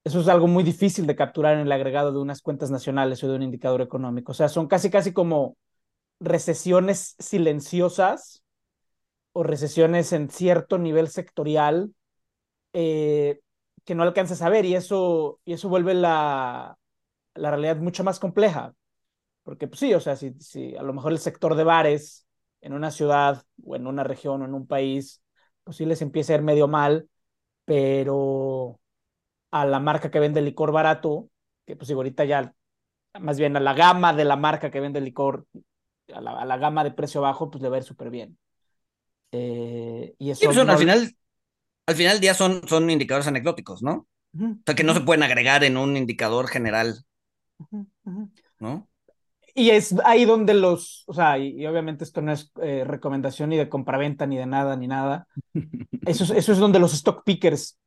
eso 0.04 0.20
es 0.20 0.28
algo 0.28 0.46
muy 0.46 0.64
difícil 0.64 1.06
de 1.06 1.16
capturar 1.16 1.54
en 1.54 1.60
el 1.60 1.72
agregado 1.72 2.12
de 2.12 2.18
unas 2.18 2.42
cuentas 2.42 2.70
nacionales 2.70 3.22
o 3.22 3.28
de 3.28 3.36
un 3.36 3.42
indicador 3.42 3.82
económico. 3.82 4.32
O 4.32 4.34
sea, 4.34 4.48
son 4.48 4.66
casi, 4.68 4.90
casi 4.90 5.12
como 5.12 5.56
recesiones 6.20 7.16
silenciosas 7.18 8.42
o 9.32 9.42
recesiones 9.42 10.12
en 10.12 10.30
cierto 10.30 10.78
nivel 10.78 11.08
sectorial 11.08 11.94
eh, 12.72 13.40
que 13.84 13.94
no 13.94 14.02
alcanzas 14.02 14.42
a 14.42 14.48
ver 14.50 14.64
y 14.64 14.74
eso, 14.74 15.40
y 15.44 15.54
eso 15.54 15.68
vuelve 15.68 15.94
la, 15.94 16.78
la 17.38 17.50
realidad 17.52 17.76
mucho 17.78 18.04
más 18.04 18.18
compleja. 18.20 18.74
Porque 19.42 19.68
pues 19.68 19.80
sí, 19.80 19.94
o 19.94 20.00
sea, 20.00 20.16
si, 20.16 20.34
si 20.40 20.76
a 20.76 20.82
lo 20.82 20.92
mejor 20.92 21.12
el 21.12 21.18
sector 21.18 21.54
de 21.56 21.64
bares 21.64 22.26
en 22.60 22.72
una 22.74 22.90
ciudad 22.90 23.44
o 23.64 23.76
en 23.76 23.86
una 23.86 24.04
región 24.04 24.42
o 24.42 24.44
en 24.44 24.54
un 24.54 24.66
país, 24.66 25.22
pues 25.64 25.76
sí 25.78 25.86
les 25.86 26.02
empieza 26.02 26.32
a 26.34 26.36
ir 26.36 26.42
medio 26.42 26.68
mal, 26.68 27.08
pero 27.64 28.80
a 29.50 29.66
la 29.66 29.80
marca 29.80 30.10
que 30.10 30.20
vende 30.20 30.42
licor 30.42 30.72
barato, 30.72 31.30
que 31.66 31.76
pues 31.76 31.90
ahorita 31.90 32.24
ya, 32.24 32.54
más 33.20 33.38
bien 33.38 33.56
a 33.56 33.60
la 33.60 33.74
gama 33.74 34.12
de 34.14 34.24
la 34.26 34.36
marca 34.36 34.70
que 34.70 34.80
vende 34.80 35.00
licor, 35.00 35.46
a 36.14 36.20
la, 36.20 36.32
a 36.40 36.44
la 36.46 36.58
gama 36.58 36.84
de 36.84 36.92
precio 36.92 37.20
bajo, 37.22 37.50
pues 37.50 37.62
le 37.62 37.68
va 37.70 37.76
a 37.76 37.78
ir 37.80 37.84
súper 37.84 38.10
bien. 38.10 38.38
Eh, 39.32 40.14
y 40.18 40.30
eso 40.30 40.42
Sí, 40.42 40.54
pues, 40.54 40.56
son- 40.56 40.70
no- 40.70 40.70
al 40.70 40.78
final, 40.78 41.16
al 41.86 41.96
final 41.96 42.14
del 42.14 42.20
día 42.22 42.34
son, 42.34 42.62
son 42.68 42.90
indicadores 42.90 43.28
anecdóticos, 43.28 43.82
¿no? 43.82 43.92
Ujú, 44.34 44.58
O 44.62 44.64
sea, 44.66 44.74
que 44.76 44.84
no 44.84 44.94
se 44.94 45.02
pueden 45.02 45.24
agregar 45.24 45.64
en 45.64 45.76
un 45.78 45.96
indicador 45.96 46.48
general. 46.48 47.04
¿No? 48.60 48.88
Y 49.54 49.70
es 49.70 49.94
ahí 50.04 50.24
donde 50.24 50.54
los, 50.54 51.04
o 51.06 51.14
sea, 51.14 51.38
y, 51.38 51.48
y 51.60 51.66
obviamente 51.66 52.04
esto 52.04 52.22
no 52.22 52.32
es 52.32 52.52
eh, 52.62 52.84
recomendación 52.86 53.50
ni 53.50 53.56
de 53.56 53.68
compraventa, 53.68 54.26
ni 54.26 54.36
de 54.36 54.46
nada, 54.46 54.76
ni 54.76 54.86
nada. 54.86 55.26
Eso 56.04 56.24
es, 56.24 56.30
eso 56.30 56.52
es 56.52 56.58
donde 56.58 56.78
los 56.78 56.94
stock 56.94 57.24
pickers 57.24 57.78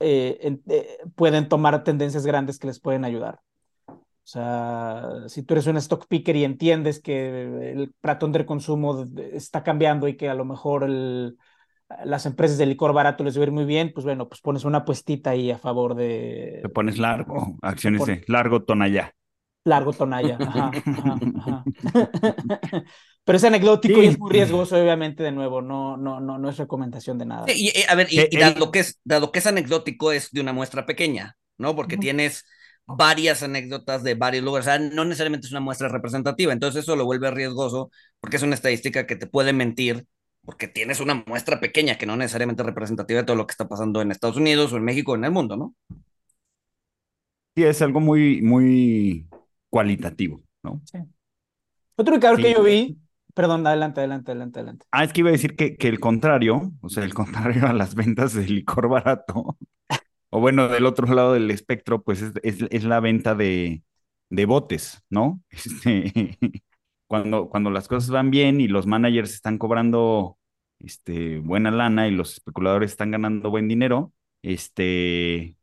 eh, 0.00 0.38
en- 0.42 0.62
eh, 0.68 0.98
pueden 1.16 1.48
tomar 1.48 1.84
tendencias 1.84 2.26
grandes 2.26 2.58
que 2.58 2.68
les 2.68 2.80
pueden 2.80 3.04
ayudar. 3.04 3.40
O 3.88 4.30
sea, 4.30 5.08
si 5.28 5.42
tú 5.42 5.54
eres 5.54 5.66
un 5.66 5.78
stock 5.78 6.06
picker 6.08 6.36
y 6.36 6.44
entiendes 6.44 7.00
que 7.00 7.72
el 7.72 7.94
patrón 8.00 8.32
del 8.32 8.46
consumo 8.46 9.04
está 9.32 9.62
cambiando 9.64 10.08
y 10.08 10.16
que 10.16 10.28
a 10.28 10.34
lo 10.34 10.44
mejor 10.44 10.84
el, 10.84 11.38
las 12.04 12.26
empresas 12.26 12.58
de 12.58 12.66
licor 12.66 12.92
barato 12.92 13.24
les 13.24 13.36
va 13.38 13.42
a 13.42 13.44
ir 13.46 13.52
muy 13.52 13.64
bien, 13.64 13.92
pues 13.92 14.04
bueno, 14.04 14.28
pues 14.28 14.40
pones 14.40 14.64
una 14.64 14.84
puestita 14.84 15.30
ahí 15.30 15.50
a 15.50 15.58
favor 15.58 15.94
de 15.94 16.62
Te 16.62 16.68
pones 16.68 16.98
largo, 16.98 17.58
acciones 17.62 18.04
pon- 18.04 18.06
de 18.06 18.22
largo 18.28 18.62
tonalla. 18.62 19.12
largo 19.64 19.96
tonalla. 19.96 20.36
Ajá, 20.44 20.82
ajá, 20.92 21.24
ajá. 21.34 21.68
Pero 23.24 23.36
es 23.36 23.44
anecdótico 23.44 24.02
y 24.02 24.06
es 24.06 24.18
muy 24.18 24.30
riesgoso, 24.32 24.76
obviamente, 24.80 25.22
de 25.22 25.32
nuevo, 25.32 25.60
no, 25.62 25.96
no, 25.96 26.20
no, 26.20 26.38
no 26.38 26.48
es 26.48 26.56
recomendación 26.58 27.18
de 27.18 27.26
nada. 27.26 27.46
Sí, 27.46 27.70
Y, 27.74 27.78
eh, 27.80 27.86
a 27.88 27.94
ver, 27.94 28.08
y, 28.10 28.20
Eh, 28.20 28.28
y 28.30 28.36
el- 28.40 28.54
dado, 28.54 28.70
que 28.70 28.80
es, 28.80 29.00
dado 29.04 29.32
que 29.32 29.38
es 29.38 29.46
anecdótico, 29.46 30.12
es 30.12 30.30
de 30.30 30.40
una 30.40 30.52
muestra 30.52 30.84
pequeña, 30.86 31.36
¿no? 31.56 31.74
Porque 31.74 31.96
tienes 31.96 32.44
varias 32.86 33.42
anécdotas 33.42 34.02
de 34.02 34.14
varios 34.14 34.44
lugares, 34.44 34.66
o 34.66 34.70
sea, 34.70 34.78
no 34.78 35.04
necesariamente 35.04 35.46
es 35.46 35.52
una 35.52 35.60
muestra 35.60 35.88
representativa, 35.88 36.52
entonces 36.52 36.82
eso 36.84 36.96
lo 36.96 37.04
vuelve 37.04 37.30
riesgoso 37.30 37.90
porque 38.20 38.36
es 38.36 38.42
una 38.42 38.54
estadística 38.54 39.06
que 39.06 39.16
te 39.16 39.26
puede 39.26 39.52
mentir 39.52 40.06
porque 40.48 40.66
tienes 40.66 41.00
una 41.00 41.22
muestra 41.26 41.60
pequeña 41.60 41.98
que 41.98 42.06
no 42.06 42.16
necesariamente 42.16 42.62
es 42.62 42.66
representativa 42.66 43.20
de 43.20 43.26
todo 43.26 43.36
lo 43.36 43.46
que 43.46 43.52
está 43.52 43.68
pasando 43.68 44.00
en 44.00 44.10
Estados 44.12 44.38
Unidos 44.38 44.72
o 44.72 44.78
en 44.78 44.84
México 44.84 45.12
o 45.12 45.16
en 45.16 45.24
el 45.24 45.30
mundo, 45.30 45.56
¿no? 45.58 45.74
Sí, 47.56 47.64
es 47.64 47.82
algo 47.82 48.00
muy, 48.00 48.40
muy 48.42 49.28
cualitativo, 49.68 50.42
¿no? 50.62 50.80
Sí. 50.84 50.98
Otro 51.96 52.18
que 52.20 52.26
Sí. 52.36 52.54
yo 52.54 52.62
vi, 52.62 52.98
perdón, 53.34 53.66
adelante, 53.66 54.00
adelante, 54.00 54.30
adelante, 54.32 54.58
adelante. 54.60 54.86
Ah, 54.90 55.04
es 55.04 55.12
que 55.12 55.20
iba 55.20 55.28
a 55.28 55.32
decir 55.32 55.54
que, 55.56 55.76
que 55.76 55.88
el 55.88 56.00
contrario, 56.00 56.72
o 56.80 56.88
sea, 56.88 57.04
el 57.04 57.12
contrario 57.14 57.66
a 57.66 57.72
las 57.74 57.94
ventas 57.94 58.32
de 58.34 58.46
licor 58.46 58.88
barato, 58.88 59.58
o 60.30 60.40
bueno, 60.40 60.68
del 60.68 60.86
otro 60.86 61.06
lado 61.14 61.34
del 61.34 61.50
espectro, 61.50 62.02
pues 62.02 62.22
es, 62.22 62.32
es, 62.42 62.64
es 62.70 62.84
la 62.84 63.00
venta 63.00 63.34
de, 63.34 63.82
de 64.30 64.46
botes, 64.46 65.02
¿no? 65.10 65.42
Este, 65.50 66.38
cuando, 67.08 67.48
cuando 67.50 67.70
las 67.70 67.88
cosas 67.88 68.10
van 68.10 68.30
bien 68.30 68.60
y 68.60 68.68
los 68.68 68.86
managers 68.86 69.34
están 69.34 69.58
cobrando 69.58 70.38
este, 70.80 71.38
buena 71.40 71.70
lana 71.72 72.08
y 72.08 72.12
los 72.12 72.34
especuladores 72.34 72.92
están 72.92 73.10
ganando 73.10 73.50
buen 73.50 73.68
dinero, 73.68 74.12
este, 74.42 75.56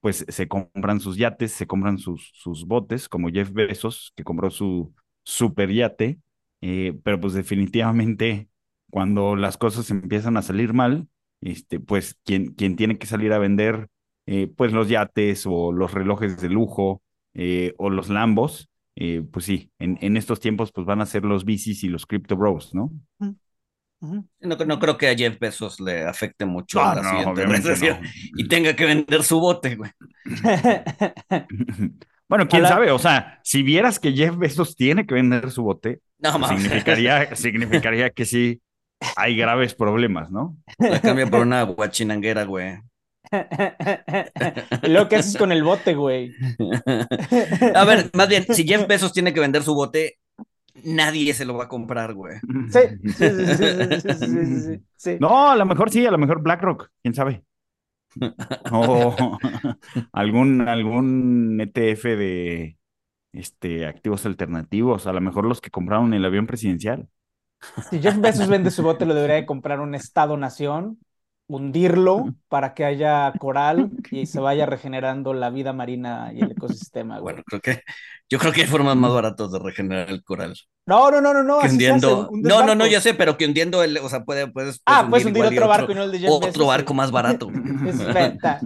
pues 0.00 0.24
se 0.28 0.48
compran 0.48 1.00
sus 1.00 1.16
yates, 1.16 1.52
se 1.52 1.66
compran 1.66 1.98
sus, 1.98 2.30
sus 2.34 2.66
botes, 2.66 3.08
como 3.08 3.30
Jeff 3.30 3.52
Bezos, 3.52 4.12
que 4.16 4.24
compró 4.24 4.50
su 4.50 4.94
super 5.24 5.70
yate, 5.72 6.20
eh, 6.60 6.98
pero 7.04 7.20
pues 7.20 7.34
definitivamente 7.34 8.48
cuando 8.90 9.36
las 9.36 9.56
cosas 9.58 9.90
empiezan 9.90 10.36
a 10.36 10.42
salir 10.42 10.72
mal, 10.74 11.08
este, 11.40 11.80
pues 11.80 12.16
quien, 12.24 12.54
quien 12.54 12.76
tiene 12.76 12.98
que 12.98 13.06
salir 13.06 13.32
a 13.32 13.38
vender 13.38 13.88
eh, 14.26 14.48
pues 14.56 14.72
los 14.72 14.88
yates 14.88 15.44
o 15.46 15.72
los 15.72 15.92
relojes 15.94 16.40
de 16.40 16.48
lujo 16.50 17.02
eh, 17.34 17.74
o 17.78 17.90
los 17.90 18.08
Lambos, 18.08 18.69
eh, 19.00 19.22
pues 19.32 19.46
sí, 19.46 19.72
en, 19.78 19.98
en 20.00 20.16
estos 20.16 20.40
tiempos 20.40 20.72
pues 20.72 20.86
van 20.86 21.00
a 21.00 21.06
ser 21.06 21.24
los 21.24 21.44
bicis 21.44 21.82
y 21.84 21.88
los 21.88 22.06
crypto 22.06 22.36
bros, 22.36 22.74
¿no? 22.74 22.92
No, 24.00 24.56
no 24.56 24.78
creo 24.78 24.96
que 24.96 25.08
a 25.08 25.14
Jeff 25.14 25.38
Bezos 25.38 25.78
le 25.80 26.04
afecte 26.06 26.46
mucho 26.46 26.78
No, 26.78 26.94
la 26.94 27.02
no, 27.02 27.08
siguiente 27.10 27.30
obviamente 27.32 27.68
recesión 27.68 28.00
no. 28.02 28.08
y 28.36 28.48
tenga 28.48 28.74
que 28.74 28.86
vender 28.86 29.22
su 29.22 29.40
bote, 29.40 29.76
güey. 29.76 29.90
Bueno, 32.28 32.46
quién 32.46 32.64
sabe, 32.64 32.92
o 32.92 32.98
sea, 33.00 33.40
si 33.42 33.64
vieras 33.64 33.98
que 33.98 34.12
Jeff 34.12 34.36
Bezos 34.36 34.76
tiene 34.76 35.04
que 35.04 35.14
vender 35.14 35.50
su 35.50 35.64
bote, 35.64 36.00
No, 36.20 36.38
pues 36.38 36.50
significaría, 36.50 37.34
significaría 37.34 38.10
que 38.10 38.24
sí 38.24 38.62
hay 39.16 39.36
graves 39.36 39.74
problemas, 39.74 40.30
¿no? 40.30 40.56
La 40.78 41.00
cambia 41.00 41.26
por 41.26 41.40
una 41.40 41.64
guachinanguera, 41.64 42.44
güey. 42.44 42.78
lo 44.82 45.08
que 45.08 45.16
haces 45.16 45.36
con 45.36 45.52
el 45.52 45.62
bote, 45.62 45.94
güey. 45.94 46.32
A 47.74 47.84
ver, 47.84 48.10
más 48.14 48.28
bien, 48.28 48.44
si 48.48 48.66
Jeff 48.66 48.86
Bezos 48.86 49.12
tiene 49.12 49.32
que 49.32 49.40
vender 49.40 49.62
su 49.62 49.74
bote, 49.74 50.18
nadie 50.84 51.34
se 51.34 51.44
lo 51.44 51.56
va 51.56 51.64
a 51.64 51.68
comprar, 51.68 52.14
güey. 52.14 52.38
Sí, 52.70 52.80
sí, 53.12 53.28
sí, 53.56 54.26
sí, 54.26 54.82
sí. 54.96 55.16
No, 55.20 55.50
a 55.50 55.56
lo 55.56 55.66
mejor 55.66 55.90
sí, 55.90 56.06
a 56.06 56.10
lo 56.10 56.18
mejor 56.18 56.42
BlackRock, 56.42 56.90
quién 57.02 57.14
sabe. 57.14 57.44
O 58.72 59.38
algún, 60.12 60.68
algún 60.68 61.60
ETF 61.60 62.04
de 62.04 62.76
este, 63.32 63.86
activos 63.86 64.26
alternativos, 64.26 65.06
a 65.06 65.12
lo 65.12 65.20
mejor 65.20 65.44
los 65.44 65.60
que 65.60 65.70
compraron 65.70 66.12
el 66.14 66.24
avión 66.24 66.46
presidencial. 66.46 67.08
Si 67.90 68.00
Jeff 68.00 68.18
Bezos 68.18 68.48
vende 68.48 68.70
su 68.70 68.82
bote, 68.82 69.06
lo 69.06 69.14
debería 69.14 69.36
de 69.36 69.46
comprar 69.46 69.80
un 69.80 69.94
Estado-Nación 69.94 70.98
hundirlo 71.50 72.32
para 72.48 72.74
que 72.74 72.84
haya 72.84 73.32
coral 73.38 73.90
y 74.10 74.26
se 74.26 74.38
vaya 74.38 74.66
regenerando 74.66 75.34
la 75.34 75.50
vida 75.50 75.72
marina 75.72 76.30
y 76.32 76.40
el 76.40 76.52
ecosistema, 76.52 77.18
güey. 77.18 77.34
Bueno, 77.34 77.42
creo 77.44 77.60
que 77.60 77.82
yo 78.28 78.38
creo 78.38 78.52
que 78.52 78.60
hay 78.62 78.66
formas 78.68 78.96
más 78.96 79.12
baratas 79.12 79.50
de 79.50 79.58
regenerar 79.58 80.08
el 80.08 80.22
coral. 80.22 80.54
No, 80.86 81.10
no, 81.10 81.20
no, 81.20 81.34
no, 81.34 81.42
no. 81.42 81.58
hundiendo. 81.58 82.28
un 82.30 82.42
No, 82.42 82.64
no, 82.64 82.74
no, 82.76 82.86
ya 82.86 83.00
sé, 83.00 83.14
pero 83.14 83.36
que 83.36 83.46
hundiendo 83.46 83.82
el, 83.82 83.98
o 83.98 84.08
sea, 84.08 84.24
puede, 84.24 84.46
puedes, 84.46 84.80
Ah, 84.86 85.06
puedes 85.10 85.26
hundir 85.26 85.44
otro 85.44 85.66
barco 85.66 85.90
y 85.90 85.94
no 85.96 86.04
el 86.04 86.12
de 86.12 86.20
Jeff 86.20 86.30
otro 86.30 86.66
barco 86.66 86.94
más 86.94 87.10
barato. 87.10 87.50
Es 87.86 88.14
venta. 88.14 88.60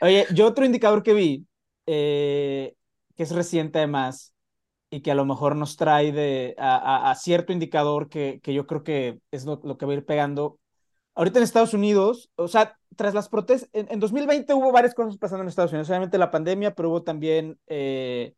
Oye, 0.00 0.26
yo 0.34 0.46
otro 0.46 0.64
indicador 0.64 1.02
que 1.02 1.14
vi, 1.14 1.46
eh, 1.86 2.74
que 3.16 3.22
es 3.22 3.30
reciente 3.30 3.78
además, 3.78 4.34
y 4.90 5.02
que 5.02 5.10
a 5.10 5.14
lo 5.14 5.24
mejor 5.24 5.56
nos 5.56 5.76
trae 5.76 6.12
de, 6.12 6.54
a, 6.58 7.10
a- 7.10 7.14
cierto 7.16 7.52
indicador 7.52 8.08
que, 8.08 8.40
que 8.42 8.54
yo 8.54 8.66
creo 8.66 8.84
que 8.84 9.20
es 9.30 9.44
lo, 9.44 9.60
lo 9.64 9.76
que 9.78 9.86
va 9.86 9.92
a 9.92 9.96
ir 9.96 10.04
pegando. 10.06 10.58
Ahorita 11.14 11.38
en 11.38 11.44
Estados 11.44 11.74
Unidos, 11.74 12.30
o 12.36 12.48
sea, 12.48 12.78
tras 12.96 13.14
las 13.14 13.28
protestas, 13.28 13.70
en, 13.72 13.88
en 13.90 14.00
2020 14.00 14.54
hubo 14.54 14.72
varias 14.72 14.94
cosas 14.94 15.18
pasando 15.18 15.42
en 15.42 15.48
Estados 15.48 15.72
Unidos, 15.72 15.88
obviamente 15.90 16.18
la 16.18 16.30
pandemia, 16.30 16.74
pero 16.74 16.90
hubo 16.90 17.02
también 17.04 17.58
eh, 17.68 18.34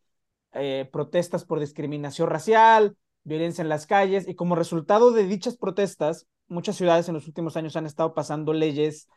eh, 0.52 0.88
protestas 0.92 1.44
por 1.44 1.60
discriminación 1.60 2.28
racial, 2.30 2.96
violencia 3.24 3.62
en 3.62 3.68
las 3.68 3.86
calles, 3.86 4.28
y 4.28 4.34
como 4.34 4.54
resultado 4.56 5.12
de 5.12 5.24
dichas 5.26 5.56
protestas, 5.56 6.26
muchas 6.48 6.76
ciudades 6.76 7.08
en 7.08 7.14
los 7.14 7.26
últimos 7.26 7.56
años 7.56 7.76
han 7.76 7.86
estado 7.86 8.14
pasando 8.14 8.52
leyes 8.52 9.08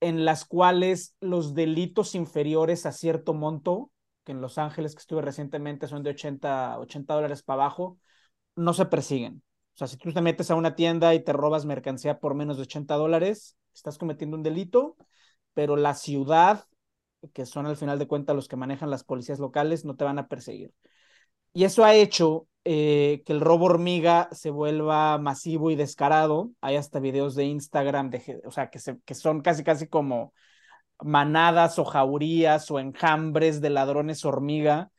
en 0.00 0.24
las 0.24 0.44
cuales 0.44 1.14
los 1.20 1.54
delitos 1.54 2.14
inferiores 2.14 2.86
a 2.86 2.92
cierto 2.92 3.34
monto, 3.34 3.90
que 4.26 4.32
en 4.32 4.40
Los 4.42 4.58
Ángeles, 4.58 4.94
que 4.94 5.00
estuve 5.00 5.22
recientemente, 5.22 5.86
son 5.86 6.02
de 6.02 6.10
80, 6.10 6.78
80 6.80 7.14
dólares 7.14 7.42
para 7.42 7.62
abajo, 7.62 7.98
no 8.56 8.74
se 8.74 8.86
persiguen. 8.86 9.42
O 9.74 9.78
sea, 9.78 9.86
si 9.86 9.96
tú 9.96 10.12
te 10.12 10.20
metes 10.20 10.50
a 10.50 10.56
una 10.56 10.74
tienda 10.74 11.14
y 11.14 11.22
te 11.22 11.32
robas 11.32 11.64
mercancía 11.64 12.18
por 12.18 12.34
menos 12.34 12.56
de 12.56 12.64
80 12.64 12.96
dólares, 12.96 13.56
estás 13.74 13.98
cometiendo 13.98 14.36
un 14.36 14.42
delito, 14.42 14.96
pero 15.54 15.76
la 15.76 15.94
ciudad, 15.94 16.66
que 17.32 17.46
son 17.46 17.66
al 17.66 17.76
final 17.76 17.98
de 17.98 18.08
cuentas 18.08 18.34
los 18.36 18.48
que 18.48 18.56
manejan 18.56 18.90
las 18.90 19.04
policías 19.04 19.38
locales, 19.38 19.84
no 19.84 19.96
te 19.96 20.04
van 20.04 20.18
a 20.18 20.28
perseguir. 20.28 20.72
Y 21.52 21.64
eso 21.64 21.84
ha 21.84 21.94
hecho 21.94 22.48
eh, 22.64 23.22
que 23.24 23.32
el 23.32 23.40
robo 23.40 23.66
hormiga 23.66 24.28
se 24.32 24.50
vuelva 24.50 25.18
masivo 25.18 25.70
y 25.70 25.76
descarado. 25.76 26.50
Hay 26.60 26.76
hasta 26.76 26.98
videos 27.00 27.36
de 27.36 27.44
Instagram, 27.44 28.10
de, 28.10 28.42
o 28.44 28.50
sea, 28.50 28.70
que, 28.70 28.80
se, 28.80 28.98
que 29.04 29.14
son 29.14 29.40
casi, 29.40 29.62
casi 29.62 29.86
como 29.86 30.34
manadas 31.02 31.78
o 31.78 31.84
jaurías 31.84 32.70
o 32.70 32.78
enjambres 32.78 33.60
de 33.60 33.70
ladrones 33.70 34.24
hormiga 34.24 34.90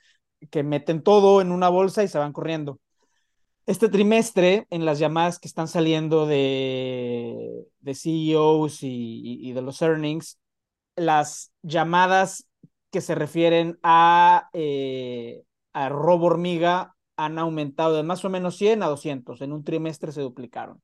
que 0.52 0.64
meten 0.64 1.02
todo 1.02 1.42
en 1.42 1.52
una 1.52 1.70
bolsa 1.70 2.04
y 2.04 2.08
se 2.08 2.20
van 2.20 2.34
corriendo. 2.34 2.80
Este 3.66 3.90
trimestre, 3.90 4.66
en 4.70 4.86
las 4.86 5.00
llamadas 5.00 5.40
que 5.40 5.48
están 5.48 5.68
saliendo 5.68 6.26
de, 6.26 7.66
de 7.80 7.96
CEOs 7.96 8.80
y, 8.82 9.52
de 9.52 9.62
los 9.62 9.82
earnings, 9.82 10.40
las 10.96 11.52
llamadas 11.64 12.48
que 12.92 13.02
se 13.02 13.14
refieren 13.14 13.78
a, 13.84 14.50
eh, 14.54 15.44
a 15.74 15.90
robo 15.90 16.28
hormiga 16.28 16.96
han 17.18 17.40
aumentado 17.40 17.96
de 17.96 18.04
más 18.04 18.24
o 18.24 18.30
menos 18.30 18.56
100 18.58 18.84
a 18.84 18.88
200. 18.88 19.42
En 19.42 19.52
un 19.52 19.64
trimestre 19.66 20.14
se 20.14 20.22
duplicaron. 20.22 20.82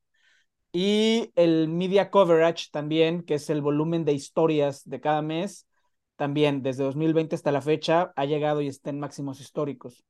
Y 0.74 1.32
el 1.36 1.70
media 1.70 2.12
coverage 2.12 2.70
también, 2.72 3.24
que 3.24 3.36
es 3.36 3.50
el 3.52 3.62
volumen 3.62 4.06
de 4.06 4.14
historias 4.14 4.84
de 4.90 5.02
cada 5.02 5.22
mes, 5.22 5.68
también 6.16 6.64
desde 6.64 6.84
2020 6.84 7.36
hasta 7.36 7.52
la 7.52 7.62
fecha 7.62 8.12
ha 8.16 8.26
llegado 8.26 8.62
y 8.62 8.68
está 8.68 8.90
en 8.90 9.00
máximos 9.00 9.40
históricos. 9.42 10.04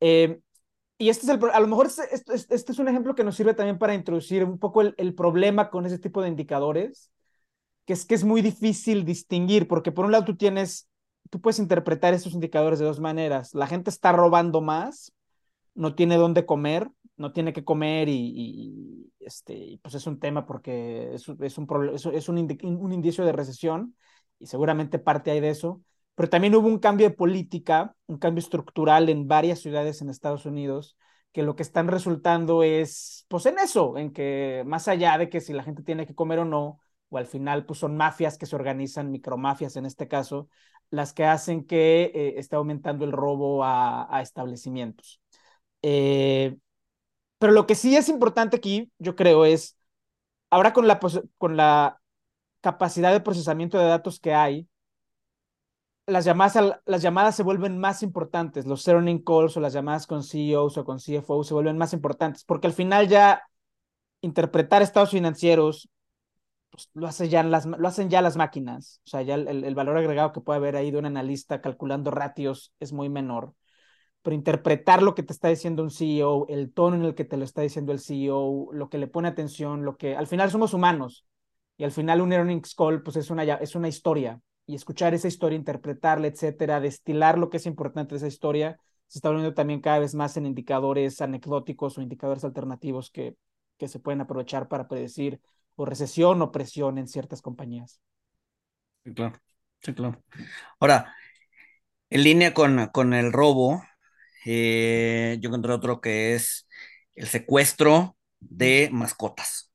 Eh, 0.00 0.40
y 0.98 1.10
este 1.10 1.26
es 1.26 1.30
el, 1.30 1.50
a 1.52 1.60
lo 1.60 1.68
mejor 1.68 1.86
este, 1.86 2.02
este- 2.14 2.54
este 2.56 2.72
es 2.72 2.78
un 2.80 2.88
ejemplo 2.88 3.14
que 3.14 3.24
nos 3.24 3.36
sirve 3.36 3.54
también 3.54 3.78
para 3.78 3.94
introducir 3.94 4.44
un 4.44 4.58
poco 4.58 4.82
el, 4.82 4.94
el 4.98 5.14
problema 5.14 5.70
con 5.70 5.86
ese 5.86 5.98
tipo 5.98 6.22
de 6.22 6.28
indicadores, 6.30 7.10
que 7.86 7.94
es 7.94 8.06
que 8.06 8.14
es 8.14 8.24
muy 8.24 8.42
difícil 8.42 9.04
distinguir, 9.04 9.68
porque 9.68 9.92
por 9.92 10.06
un 10.06 10.12
lado 10.12 10.24
tú 10.24 10.36
tienes, 10.36 10.88
tú 11.30 11.40
puedes 11.40 11.58
interpretar 11.58 12.14
estos 12.14 12.34
indicadores 12.34 12.78
de 12.78 12.86
dos 12.86 13.00
maneras. 13.00 13.54
La 13.54 13.66
gente 13.66 13.90
está 13.90 14.12
robando 14.12 14.60
más, 14.60 15.12
no 15.74 15.94
tiene 15.94 16.16
dónde 16.16 16.46
comer, 16.46 16.90
no 17.16 17.32
tiene 17.32 17.52
que 17.52 17.64
comer 17.64 18.08
y, 18.08 19.12
este, 19.20 19.78
pues 19.82 19.94
es 19.94 20.06
un 20.06 20.18
tema 20.18 20.46
porque 20.46 21.14
es, 21.14 21.28
es 21.28 21.58
un, 21.58 21.90
es, 21.94 22.06
es 22.06 22.28
un, 22.28 22.38
un 22.62 22.92
indicio 22.92 23.24
de 23.24 23.32
recesión 23.32 23.96
y 24.38 24.46
seguramente 24.46 24.98
parte 24.98 25.30
hay 25.30 25.40
de 25.40 25.50
eso, 25.50 25.82
pero 26.14 26.28
también 26.28 26.54
hubo 26.54 26.68
un 26.68 26.78
cambio 26.78 27.08
de 27.08 27.14
política, 27.14 27.94
un 28.06 28.18
cambio 28.18 28.40
estructural 28.40 29.08
en 29.08 29.28
varias 29.28 29.60
ciudades 29.60 30.02
en 30.02 30.10
Estados 30.10 30.46
Unidos 30.46 30.96
que 31.32 31.42
lo 31.42 31.56
que 31.56 31.62
están 31.62 31.88
resultando 31.88 32.62
es, 32.62 33.24
pues 33.28 33.46
en 33.46 33.58
eso, 33.58 33.96
en 33.96 34.12
que 34.12 34.62
más 34.66 34.86
allá 34.88 35.16
de 35.18 35.30
que 35.30 35.40
si 35.40 35.52
la 35.54 35.62
gente 35.62 35.82
tiene 35.82 36.06
que 36.06 36.14
comer 36.14 36.40
o 36.40 36.44
no, 36.44 36.80
o 37.08 37.18
al 37.18 37.26
final 37.26 37.64
pues 37.64 37.78
son 37.78 37.96
mafias 37.96 38.36
que 38.38 38.46
se 38.46 38.56
organizan, 38.56 39.10
micromafias 39.10 39.76
en 39.76 39.86
este 39.86 40.08
caso, 40.08 40.48
las 40.90 41.12
que 41.14 41.24
hacen 41.24 41.64
que 41.66 42.12
eh, 42.14 42.34
esté 42.36 42.56
aumentando 42.56 43.04
el 43.06 43.12
robo 43.12 43.64
a 43.64 44.20
establecimientos. 44.22 45.21
Eh, 45.82 46.56
pero 47.38 47.52
lo 47.52 47.66
que 47.66 47.74
sí 47.74 47.96
es 47.96 48.08
importante 48.08 48.56
aquí, 48.56 48.92
yo 48.98 49.16
creo, 49.16 49.44
es 49.44 49.76
ahora 50.50 50.72
con 50.72 50.88
la, 50.88 51.00
con 51.38 51.56
la 51.56 52.00
capacidad 52.60 53.12
de 53.12 53.20
procesamiento 53.20 53.78
de 53.78 53.86
datos 53.86 54.20
que 54.20 54.34
hay, 54.34 54.68
las 56.06 56.24
llamadas, 56.24 56.80
las 56.84 57.02
llamadas 57.02 57.36
se 57.36 57.42
vuelven 57.42 57.78
más 57.78 58.02
importantes, 58.02 58.66
los 58.66 58.86
earning 58.88 59.22
calls 59.22 59.56
o 59.56 59.60
las 59.60 59.72
llamadas 59.72 60.06
con 60.06 60.22
CEOs 60.22 60.78
o 60.78 60.84
con 60.84 60.98
CFOs 60.98 61.48
se 61.48 61.54
vuelven 61.54 61.78
más 61.78 61.92
importantes, 61.92 62.44
porque 62.44 62.66
al 62.66 62.72
final 62.72 63.08
ya 63.08 63.42
interpretar 64.22 64.82
estados 64.82 65.10
financieros 65.10 65.88
pues, 66.70 66.90
lo, 66.94 67.06
hace 67.06 67.28
ya 67.28 67.42
las, 67.42 67.66
lo 67.66 67.88
hacen 67.88 68.10
ya 68.10 68.22
las 68.22 68.36
máquinas, 68.36 69.00
o 69.06 69.10
sea, 69.10 69.22
ya 69.22 69.34
el, 69.36 69.64
el 69.64 69.74
valor 69.74 69.96
agregado 69.98 70.32
que 70.32 70.40
puede 70.40 70.58
haber 70.58 70.76
ahí 70.76 70.90
de 70.90 70.98
un 70.98 71.06
analista 71.06 71.60
calculando 71.60 72.10
ratios 72.10 72.72
es 72.80 72.92
muy 72.92 73.08
menor 73.08 73.54
pero 74.22 74.34
interpretar 74.36 75.02
lo 75.02 75.14
que 75.14 75.22
te 75.22 75.32
está 75.32 75.48
diciendo 75.48 75.82
un 75.82 75.90
CEO, 75.90 76.46
el 76.48 76.72
tono 76.72 76.96
en 76.96 77.04
el 77.04 77.14
que 77.14 77.24
te 77.24 77.36
lo 77.36 77.44
está 77.44 77.62
diciendo 77.62 77.92
el 77.92 78.00
CEO, 78.00 78.68
lo 78.72 78.88
que 78.88 78.98
le 78.98 79.08
pone 79.08 79.28
atención, 79.28 79.84
lo 79.84 79.96
que 79.96 80.16
al 80.16 80.26
final 80.26 80.50
somos 80.50 80.74
humanos 80.74 81.26
y 81.76 81.84
al 81.84 81.92
final 81.92 82.20
un 82.20 82.32
earnings 82.32 82.74
call 82.74 83.02
pues 83.02 83.16
es 83.16 83.30
una, 83.30 83.44
es 83.44 83.74
una 83.74 83.88
historia 83.88 84.40
y 84.66 84.74
escuchar 84.76 85.14
esa 85.14 85.28
historia, 85.28 85.56
interpretarla, 85.58 86.28
etcétera, 86.28 86.80
destilar 86.80 87.36
lo 87.38 87.50
que 87.50 87.56
es 87.56 87.66
importante 87.66 88.14
de 88.14 88.18
esa 88.18 88.28
historia, 88.28 88.78
se 89.08 89.18
está 89.18 89.28
volviendo 89.28 89.54
también 89.54 89.80
cada 89.80 89.98
vez 89.98 90.14
más 90.14 90.36
en 90.36 90.46
indicadores 90.46 91.20
anecdóticos 91.20 91.98
o 91.98 92.02
indicadores 92.02 92.44
alternativos 92.44 93.10
que, 93.10 93.36
que 93.76 93.88
se 93.88 93.98
pueden 93.98 94.20
aprovechar 94.20 94.68
para 94.68 94.86
predecir 94.88 95.40
o 95.74 95.84
recesión 95.84 96.40
o 96.42 96.52
presión 96.52 96.98
en 96.98 97.08
ciertas 97.08 97.42
compañías. 97.42 98.00
Sí, 99.04 99.12
claro. 99.14 99.40
Sí, 99.82 99.94
claro. 99.94 100.22
Ahora, 100.80 101.14
en 102.10 102.24
línea 102.24 102.54
con, 102.54 102.88
con 102.88 103.14
el 103.14 103.32
robo, 103.32 103.82
eh, 104.44 105.38
yo 105.40 105.48
encontré 105.48 105.72
otro 105.72 106.00
que 106.00 106.34
es 106.34 106.68
el 107.14 107.26
secuestro 107.28 108.16
de 108.40 108.88
mascotas. 108.92 109.72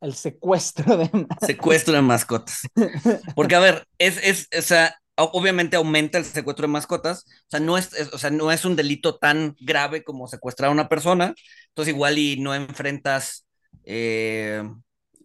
El 0.00 0.14
secuestro 0.14 0.96
de... 0.96 1.10
Secuestro 1.40 1.94
de 1.94 2.02
mascotas. 2.02 2.60
Porque, 3.34 3.54
a 3.54 3.60
ver, 3.60 3.86
es, 3.98 4.18
es, 4.22 4.48
o 4.58 4.62
sea, 4.62 4.96
obviamente 5.16 5.76
aumenta 5.76 6.18
el 6.18 6.24
secuestro 6.24 6.66
de 6.66 6.72
mascotas. 6.72 7.24
O 7.26 7.50
sea, 7.50 7.60
no 7.60 7.78
es, 7.78 7.92
es- 7.94 8.12
o 8.12 8.18
sea, 8.18 8.30
no 8.30 8.52
es 8.52 8.64
un 8.64 8.76
delito 8.76 9.18
tan 9.18 9.56
grave 9.60 10.04
como 10.04 10.28
secuestrar 10.28 10.70
a 10.70 10.72
una 10.72 10.88
persona. 10.88 11.34
Entonces, 11.68 11.94
igual 11.94 12.18
y 12.18 12.38
no 12.40 12.54
enfrentas 12.54 13.46
eh, 13.84 14.62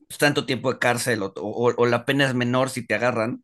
pues, 0.08 0.18
tanto 0.18 0.46
tiempo 0.46 0.72
de 0.74 0.80
cárcel 0.80 1.24
o, 1.24 1.34
o- 1.38 1.74
o 1.78 1.86
la 1.86 2.06
pena 2.06 2.26
es 2.28 2.34
menor 2.36 2.70
si 2.70 2.86
te 2.86 2.96
agarran. 2.96 3.44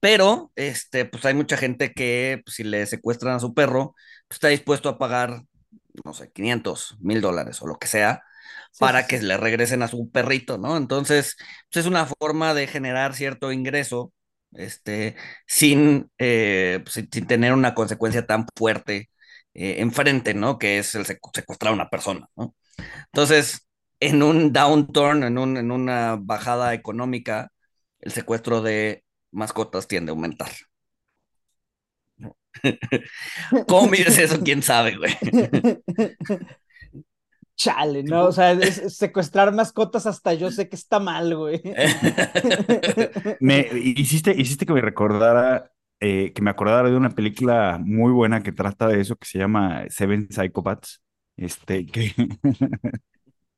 Pero, 0.00 0.52
este, 0.56 1.04
pues 1.04 1.24
hay 1.24 1.34
mucha 1.34 1.56
gente 1.56 1.92
que 1.92 2.40
pues, 2.44 2.56
si 2.56 2.64
le 2.64 2.86
secuestran 2.86 3.36
a 3.36 3.40
su 3.40 3.54
perro, 3.54 3.94
está 4.34 4.48
dispuesto 4.48 4.88
a 4.88 4.98
pagar, 4.98 5.44
no 6.04 6.14
sé, 6.14 6.32
500, 6.32 6.96
mil 7.00 7.20
dólares 7.20 7.62
o 7.62 7.66
lo 7.66 7.78
que 7.78 7.86
sea 7.88 8.22
Sí, 8.72 8.88
para 8.88 9.06
sí, 9.06 9.06
que 9.06 9.20
le 9.22 9.36
regresen 9.36 9.82
a 9.82 9.88
su 9.88 10.10
perrito, 10.10 10.58
¿no? 10.58 10.76
Entonces, 10.76 11.36
pues 11.72 11.84
es 11.84 11.90
una 11.90 12.06
forma 12.06 12.54
de 12.54 12.66
generar 12.66 13.14
cierto 13.14 13.52
ingreso 13.52 14.12
este, 14.52 15.16
sin, 15.46 16.10
eh, 16.18 16.80
pues, 16.84 16.94
sin, 16.94 17.08
sin 17.12 17.26
tener 17.26 17.52
una 17.54 17.74
consecuencia 17.74 18.26
tan 18.26 18.46
fuerte 18.56 19.10
eh, 19.54 19.76
enfrente, 19.80 20.34
¿no? 20.34 20.58
Que 20.58 20.78
es 20.78 20.94
el 20.96 21.04
secu- 21.06 21.30
secuestrar 21.34 21.72
a 21.72 21.74
una 21.74 21.90
persona, 21.90 22.28
¿no? 22.36 22.54
Entonces, 23.06 23.68
en 24.00 24.22
un 24.22 24.52
downturn, 24.52 25.22
en, 25.24 25.38
un, 25.38 25.56
en 25.56 25.70
una 25.70 26.16
bajada 26.20 26.74
económica, 26.74 27.52
el 28.00 28.12
secuestro 28.12 28.62
de 28.62 29.04
mascotas 29.32 29.86
tiende 29.88 30.10
a 30.12 30.14
aumentar. 30.14 30.50
¿Cómo 33.68 33.88
mides 33.88 34.18
eso? 34.18 34.40
¿Quién 34.42 34.62
sabe, 34.62 34.96
güey? 34.96 35.12
Chale, 37.56 38.02
¿no? 38.02 38.24
O 38.26 38.32
sea, 38.32 38.52
es- 38.52 38.78
es 38.78 38.96
secuestrar 38.96 39.52
mascotas 39.52 40.06
hasta 40.06 40.34
yo 40.34 40.50
sé 40.50 40.68
que 40.68 40.76
está 40.76 40.98
mal, 41.00 41.36
güey. 41.36 41.60
Me 43.40 43.68
hiciste, 43.72 44.32
hiciste 44.36 44.66
que 44.66 44.72
me 44.72 44.80
recordara, 44.80 45.70
eh, 46.00 46.32
que 46.32 46.42
me 46.42 46.50
acordara 46.50 46.90
de 46.90 46.96
una 46.96 47.10
película 47.10 47.78
muy 47.80 48.10
buena 48.12 48.42
que 48.42 48.52
trata 48.52 48.88
de 48.88 49.00
eso, 49.00 49.16
que 49.16 49.26
se 49.26 49.38
llama 49.38 49.84
Seven 49.90 50.28
Psychopaths. 50.30 51.02
Este, 51.36 51.86
que, 51.86 52.12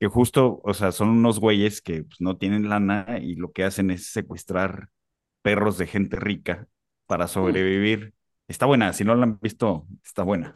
que 0.00 0.07
justo, 0.09 0.61
o 0.64 0.74
sea, 0.74 0.92
son 0.92 1.09
unos 1.11 1.40
güeyes 1.40 1.80
que 1.83 2.04
pues, 2.04 2.20
no 2.20 2.37
tienen 2.37 2.68
lana 2.68 3.18
y 3.20 3.35
lo 3.37 3.52
que 3.52 3.64
hacen 3.64 3.90
es 3.90 4.07
secuestrar 4.12 4.88
perros 5.42 5.78
de 5.78 5.87
gente 5.87 6.16
rica 6.16 6.66
para 7.07 7.28
sobrevivir. 7.28 8.14
Está 8.48 8.66
buena, 8.66 8.92
si 8.92 9.04
no 9.04 9.14
la 9.14 9.24
han 9.24 9.38
visto, 9.40 9.87
está 10.04 10.22
buena. 10.22 10.54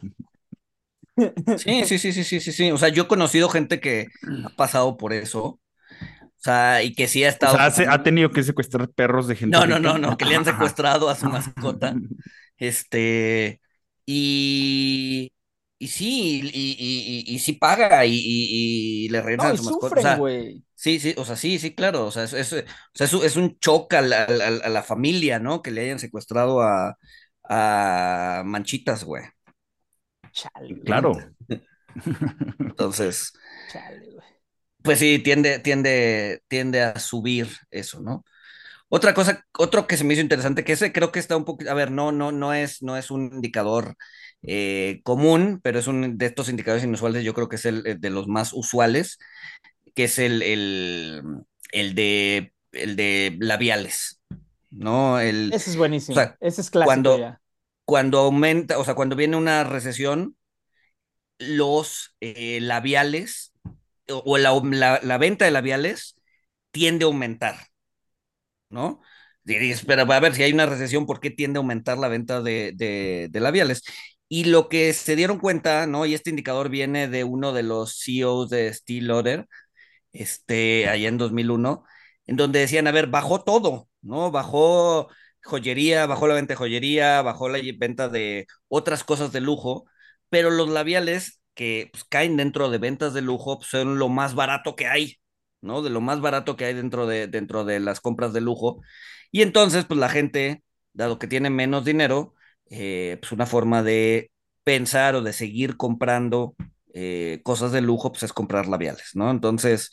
Sí, 1.55 1.83
sí, 1.85 1.99
sí, 1.99 2.13
sí, 2.13 2.23
sí, 2.23 2.39
sí, 2.39 2.51
sí. 2.53 2.71
O 2.71 2.77
sea, 2.77 2.89
yo 2.89 3.03
he 3.03 3.07
conocido 3.07 3.49
gente 3.49 3.79
que 3.81 4.07
ha 4.43 4.49
pasado 4.55 4.95
por 4.97 5.13
eso. 5.13 5.43
O 5.45 5.61
sea, 6.37 6.83
y 6.83 6.93
que 6.95 7.07
sí 7.07 7.23
ha 7.23 7.29
O 7.41 7.47
estado. 7.47 7.57
sea, 7.57 7.65
hace- 7.65 7.87
ha 7.87 8.03
tenido 8.03 8.31
que 8.31 8.43
secuestrar 8.43 8.89
perros 8.89 9.27
de 9.27 9.35
gente 9.35 9.61
No, 9.61 9.65
no, 9.65 9.79
rica. 9.79 9.79
no, 9.79 9.97
no, 9.97 10.17
que 10.17 10.25
le 10.25 10.35
han 10.35 10.45
secuestrado 10.45 11.09
a 11.09 11.15
su 11.15 11.27
mascota. 11.27 12.01
Este, 12.57 13.61
y, 14.05 15.31
y 15.79 15.87
sí, 15.87 16.41
y, 16.43 16.49
y, 16.79 17.25
y, 17.31 17.35
y 17.35 17.39
sí 17.39 17.53
paga 17.53 18.05
y, 18.05 18.13
y, 18.15 19.05
y 19.05 19.09
le 19.09 19.21
regresan 19.21 19.51
No, 19.51 19.53
a 19.53 19.55
su 19.55 19.63
mascota. 19.63 19.95
O 19.95 19.99
sea, 19.99 20.27
sí, 20.75 20.99
sí, 20.99 21.15
o 21.17 21.25
sea, 21.25 21.35
sí, 21.37 21.59
sí, 21.59 21.75
claro. 21.75 22.05
O 22.07 22.11
sea, 22.11 22.23
es, 22.25 22.33
es, 22.33 22.53
o 22.53 22.57
sea, 22.93 23.05
es, 23.07 23.13
un- 23.13 23.23
a 24.25 24.29
la- 24.39 24.47
a 24.65 24.69
la 24.69 24.83
familia, 24.83 25.39
¿no? 25.39 25.61
Que 25.61 25.71
le 25.71 25.81
hayan 25.83 25.99
secuestrado 25.99 26.61
a, 26.61 26.97
a 27.49 28.43
Manchitas, 28.45 29.03
güey. 29.03 29.23
Chale, 30.31 30.73
güey. 30.75 30.85
Claro. 30.85 31.13
Entonces, 32.59 33.33
Chale, 33.67 34.11
güey. 34.11 34.39
pues 34.83 34.99
sí, 34.99 35.19
tiende, 35.19 35.59
tiende, 35.59 36.41
tiende 36.47 36.81
a 36.81 36.99
subir 36.99 37.47
eso, 37.71 38.01
¿no? 38.01 38.23
Otra 38.89 39.13
cosa, 39.13 39.45
otro 39.57 39.87
que 39.87 39.97
se 39.97 40.05
me 40.05 40.13
hizo 40.15 40.23
interesante, 40.23 40.63
que 40.65 40.73
ese 40.73 40.93
creo 40.93 41.11
que 41.11 41.19
está 41.19 41.37
un 41.37 41.45
poco, 41.45 41.69
a 41.69 41.73
ver, 41.75 41.91
no, 41.91 42.11
no, 42.11 42.31
no 42.31 42.53
es, 42.53 42.83
no 42.83 42.97
es 42.97 43.11
un 43.11 43.25
indicador 43.33 43.95
eh, 44.43 45.01
común, 45.03 45.59
pero 45.63 45.79
es 45.79 45.87
un 45.87 46.17
de 46.17 46.27
estos 46.27 46.49
indicadores 46.49 46.85
inusuales, 46.85 47.23
yo 47.23 47.33
creo 47.35 47.49
que 47.49 47.57
es 47.57 47.65
el, 47.65 47.85
el 47.87 48.01
de 48.01 48.09
los 48.11 48.27
más 48.27 48.53
usuales, 48.53 49.19
que 49.95 50.05
es 50.05 50.19
el, 50.19 50.41
el, 50.43 51.23
el 51.71 51.95
de, 51.95 52.53
el 52.73 52.95
de 52.95 53.37
labiales, 53.41 54.18
¿no? 54.71 55.19
El, 55.19 55.51
Ese 55.53 55.69
es 55.71 55.77
buenísimo. 55.77 56.17
O 56.19 56.21
sea, 56.21 56.37
Ese 56.39 56.61
es 56.61 56.69
clásico 56.69 56.95
cuando- 56.95 57.17
ya. 57.17 57.41
cuando 57.85 58.19
aumenta, 58.19 58.77
o 58.79 58.85
sea, 58.85 58.95
cuando 58.95 59.15
viene 59.15 59.37
una 59.37 59.63
recesión, 59.63 60.37
los 61.37 62.15
eh, 62.21 62.59
labiales 62.61 63.53
o, 64.09 64.23
o 64.25 64.37
la, 64.37 64.53
la- 64.63 64.99
la 65.03 65.17
venta 65.17 65.45
de 65.45 65.51
labiales 65.51 66.15
tiende 66.71 67.05
a 67.05 67.07
aumentar, 67.07 67.55
¿no? 68.69 69.01
Dices, 69.43 69.83
pero 69.85 70.01
a 70.11 70.19
ver, 70.19 70.35
si 70.35 70.43
hay 70.43 70.53
una 70.53 70.65
recesión, 70.67 71.05
¿por 71.05 71.19
qué 71.19 71.31
tiende 71.31 71.57
a 71.57 71.61
aumentar 71.61 71.97
la 71.97 72.07
venta 72.07 72.41
de, 72.41 72.71
de- 72.75 73.27
de 73.31 73.39
labiales? 73.39 73.83
Y 74.27 74.45
lo 74.45 74.69
que 74.69 74.93
se 74.93 75.15
dieron 75.15 75.39
cuenta, 75.39 75.87
¿no? 75.87 76.05
Y 76.05 76.13
este 76.13 76.29
indicador 76.29 76.69
viene 76.69 77.07
de 77.07 77.23
uno 77.23 77.51
de 77.53 77.63
los 77.63 77.97
CEOs 78.03 78.49
de 78.49 78.71
Steel 78.73 79.07
Lauder, 79.07 79.47
este, 80.13 80.89
allá 80.89 81.09
en 81.09 81.17
2001, 81.19 81.85
en 82.27 82.37
donde 82.37 82.59
decían, 82.61 82.87
a 82.87 82.93
ver, 82.93 83.07
bajó 83.07 83.43
todo, 83.43 83.88
¿no? 84.01 84.31
Bajó 84.31 85.09
joyería, 85.43 86.05
bajó 86.05 86.27
la 86.27 86.35
venta 86.35 86.53
de 86.53 86.57
joyería, 86.57 87.21
bajó 87.21 87.49
la 87.49 87.59
venta 87.77 88.09
de 88.09 88.47
otras 88.67 89.03
cosas 89.03 89.31
de 89.31 89.41
lujo, 89.41 89.85
pero 90.29 90.49
los 90.51 90.69
labiales 90.69 91.41
que 91.53 91.89
pues, 91.91 92.03
caen 92.05 92.37
dentro 92.37 92.69
de 92.69 92.77
ventas 92.77 93.13
de 93.13 93.21
lujo 93.21 93.59
pues, 93.59 93.69
son 93.69 93.99
lo 93.99 94.09
más 94.09 94.35
barato 94.35 94.75
que 94.75 94.87
hay, 94.87 95.19
¿no? 95.61 95.81
De 95.81 95.89
lo 95.89 96.01
más 96.01 96.21
barato 96.21 96.55
que 96.55 96.65
hay 96.65 96.73
dentro 96.73 97.07
de, 97.07 97.27
dentro 97.27 97.65
de 97.65 97.79
las 97.79 97.99
compras 98.01 98.33
de 98.33 98.41
lujo. 98.41 98.81
Y 99.31 99.41
entonces, 99.41 99.85
pues 99.85 99.99
la 99.99 100.09
gente, 100.09 100.63
dado 100.93 101.19
que 101.19 101.27
tiene 101.27 101.49
menos 101.49 101.85
dinero, 101.85 102.33
eh, 102.69 103.17
pues 103.21 103.31
una 103.31 103.45
forma 103.45 103.83
de 103.83 104.31
pensar 104.63 105.15
o 105.15 105.21
de 105.21 105.33
seguir 105.33 105.77
comprando 105.77 106.55
eh, 106.93 107.41
cosas 107.43 107.71
de 107.71 107.81
lujo, 107.81 108.11
pues 108.11 108.23
es 108.23 108.33
comprar 108.33 108.67
labiales, 108.67 109.11
¿no? 109.15 109.31
Entonces, 109.31 109.91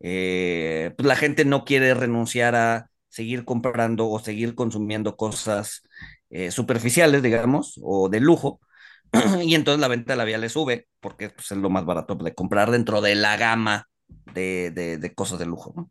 eh, 0.00 0.92
pues 0.96 1.06
la 1.06 1.16
gente 1.16 1.44
no 1.44 1.64
quiere 1.64 1.94
renunciar 1.94 2.54
a 2.54 2.90
seguir 3.14 3.44
comprando 3.44 4.08
o 4.10 4.18
seguir 4.20 4.54
consumiendo 4.54 5.16
cosas 5.16 5.82
eh, 6.30 6.50
superficiales, 6.50 7.22
digamos, 7.22 7.80
o 7.82 8.08
de 8.08 8.20
lujo, 8.20 8.60
y 9.42 9.54
entonces 9.54 9.80
la 9.80 9.88
venta 9.88 10.12
de 10.14 10.18
labiales 10.18 10.52
sube, 10.52 10.88
porque 11.00 11.30
pues, 11.30 11.50
es 11.52 11.58
lo 11.58 11.70
más 11.70 11.84
barato 11.86 12.14
de 12.16 12.34
comprar 12.34 12.70
dentro 12.70 13.00
de 13.00 13.14
la 13.16 13.36
gama 13.36 13.88
de, 14.34 14.70
de, 14.72 14.98
de 14.98 15.14
cosas 15.14 15.38
de 15.38 15.46
lujo, 15.46 15.72
¿no? 15.76 15.90